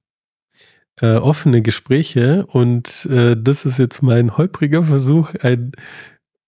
äh, 1.02 1.16
offene 1.16 1.62
Gespräche 1.62 2.46
und 2.46 3.06
äh, 3.12 3.36
das 3.38 3.66
ist 3.66 3.80
jetzt 3.80 4.02
mein 4.02 4.38
holpriger 4.38 4.84
Versuch, 4.84 5.34
ein 5.42 5.74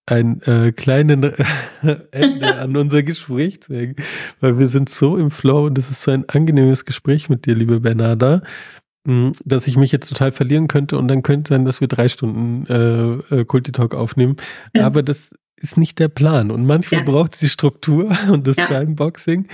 ein 0.07 0.41
äh, 0.43 0.71
kleinen 0.71 1.23
Ende 2.11 2.55
an 2.55 2.75
unser 2.75 3.03
Gespräch 3.03 3.61
zu 3.61 3.75
hängen, 3.75 3.95
weil 4.39 4.57
wir 4.57 4.67
sind 4.67 4.89
so 4.89 5.17
im 5.17 5.29
Flow 5.29 5.65
und 5.65 5.77
es 5.77 5.91
ist 5.91 6.01
so 6.01 6.11
ein 6.11 6.27
angenehmes 6.27 6.85
Gespräch 6.85 7.29
mit 7.29 7.45
dir, 7.45 7.55
liebe 7.55 7.81
Bernarda, 7.81 8.41
hm, 9.05 9.33
dass 9.45 9.67
ich 9.67 9.77
mich 9.77 9.91
jetzt 9.91 10.07
total 10.07 10.31
verlieren 10.31 10.67
könnte 10.67 10.97
und 10.97 11.07
dann 11.09 11.23
könnte 11.23 11.49
sein, 11.49 11.65
dass 11.65 11.81
wir 11.81 11.87
drei 11.87 12.07
Stunden 12.07 12.65
äh, 12.67 13.35
äh, 13.35 13.45
Kulti 13.45 13.71
Talk 13.71 13.93
aufnehmen. 13.93 14.37
Ja. 14.73 14.85
Aber 14.85 15.03
das 15.03 15.35
ist 15.59 15.77
nicht 15.77 15.99
der 15.99 16.07
Plan. 16.07 16.51
Und 16.51 16.65
manchmal 16.65 17.01
ja. 17.01 17.05
braucht 17.05 17.33
es 17.33 17.39
die 17.41 17.49
Struktur 17.49 18.15
und 18.31 18.47
das 18.47 18.55
ja. 18.55 18.67
Timeboxing. 18.67 19.47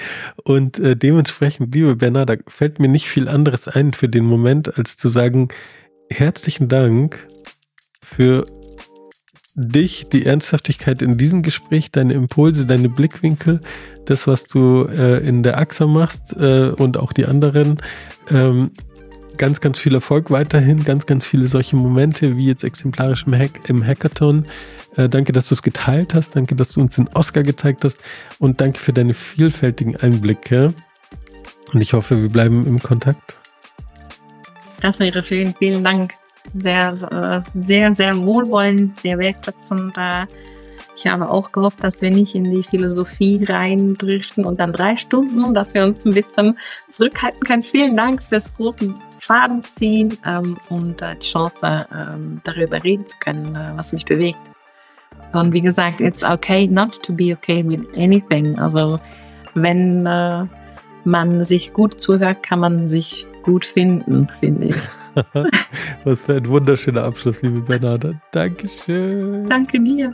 Und 0.43 0.77
äh, 0.79 0.95
dementsprechend, 0.95 1.73
liebe 1.73 1.95
Bernhard, 1.95 2.29
da 2.29 2.35
fällt 2.47 2.79
mir 2.79 2.89
nicht 2.89 3.07
viel 3.07 3.27
anderes 3.27 3.67
ein 3.67 3.93
für 3.93 4.09
den 4.09 4.25
Moment, 4.25 4.77
als 4.77 4.97
zu 4.97 5.09
sagen, 5.09 5.47
herzlichen 6.11 6.67
Dank 6.67 7.27
für 8.01 8.45
dich, 9.55 10.07
die 10.09 10.25
Ernsthaftigkeit 10.25 11.01
in 11.01 11.17
diesem 11.17 11.43
Gespräch, 11.43 11.91
deine 11.91 12.13
Impulse, 12.13 12.65
deine 12.65 12.89
Blickwinkel, 12.89 13.61
das, 14.05 14.27
was 14.27 14.45
du 14.45 14.85
äh, 14.85 15.19
in 15.27 15.43
der 15.43 15.59
AXA 15.59 15.85
machst 15.85 16.35
äh, 16.35 16.69
und 16.69 16.97
auch 16.97 17.13
die 17.13 17.25
anderen. 17.25 17.77
Ähm, 18.31 18.71
ganz, 19.37 19.61
ganz 19.61 19.79
viel 19.79 19.93
Erfolg 19.93 20.31
weiterhin, 20.31 20.83
ganz, 20.83 21.05
ganz 21.05 21.25
viele 21.25 21.47
solche 21.47 21.75
Momente, 21.75 22.37
wie 22.37 22.47
jetzt 22.47 22.63
exemplarisch 22.63 23.25
im, 23.27 23.35
Hack, 23.35 23.69
im 23.69 23.85
Hackathon. 23.85 24.45
Äh, 24.95 25.09
danke, 25.09 25.31
dass 25.33 25.49
du 25.49 25.55
es 25.55 25.61
geteilt 25.61 26.13
hast. 26.13 26.35
Danke, 26.35 26.55
dass 26.55 26.69
du 26.69 26.81
uns 26.81 26.95
den 26.95 27.07
Oscar 27.09 27.43
gezeigt 27.43 27.83
hast. 27.83 27.99
Und 28.39 28.61
danke 28.61 28.79
für 28.79 28.93
deine 28.93 29.13
vielfältigen 29.13 29.95
Einblicke. 29.97 30.73
Und 31.73 31.81
ich 31.81 31.93
hoffe, 31.93 32.21
wir 32.21 32.29
bleiben 32.29 32.65
im 32.65 32.81
Kontakt. 32.81 33.37
Das 34.81 34.99
wäre 34.99 35.23
schön. 35.23 35.53
Vielen 35.57 35.83
Dank. 35.83 36.13
Sehr, 36.55 36.93
äh, 36.93 37.41
sehr, 37.63 37.95
sehr 37.95 38.17
wohlwollend, 38.17 38.99
sehr 38.99 39.17
wertschätzend. 39.17 39.97
Ich 40.95 41.07
habe 41.07 41.29
auch 41.29 41.51
gehofft, 41.51 41.83
dass 41.83 42.01
wir 42.01 42.11
nicht 42.11 42.35
in 42.35 42.43
die 42.43 42.63
Philosophie 42.63 43.43
reindriften 43.43 44.45
und 44.45 44.59
dann 44.59 44.73
drei 44.73 44.95
Stunden, 44.97 45.53
dass 45.53 45.73
wir 45.73 45.85
uns 45.85 46.05
ein 46.05 46.13
bisschen 46.13 46.57
zurückhalten 46.89 47.41
können. 47.41 47.63
Vielen 47.63 47.97
Dank 47.97 48.21
fürs 48.21 48.57
roten 48.59 48.95
Faden 49.19 49.63
ziehen 49.63 50.17
ähm, 50.25 50.57
und 50.69 51.01
äh, 51.01 51.15
die 51.15 51.25
Chance, 51.25 51.87
ähm, 51.93 52.41
darüber 52.43 52.83
reden 52.83 53.07
zu 53.07 53.17
können, 53.19 53.55
äh, 53.55 53.71
was 53.75 53.93
mich 53.93 54.05
bewegt. 54.05 54.39
Und 55.33 55.53
wie 55.53 55.61
gesagt, 55.61 55.99
it's 55.99 56.23
okay 56.23 56.67
not 56.67 57.01
to 57.01 57.13
be 57.13 57.33
okay 57.33 57.63
with 57.65 57.87
anything. 57.95 58.59
Also 58.59 58.99
wenn 59.55 60.05
äh, 60.05 60.45
man 61.05 61.43
sich 61.43 61.73
gut 61.73 62.01
zuhört, 62.01 62.43
kann 62.43 62.59
man 62.59 62.87
sich 62.87 63.25
gut 63.41 63.65
finden, 63.65 64.29
finde 64.39 64.67
ich. 64.67 64.75
Was 66.03 66.23
für 66.23 66.35
ein 66.35 66.47
wunderschöner 66.47 67.03
Abschluss, 67.03 67.41
liebe 67.41 67.61
Bernarda. 67.61 68.13
Dankeschön. 68.31 69.49
Danke 69.49 69.79
dir. 69.79 70.13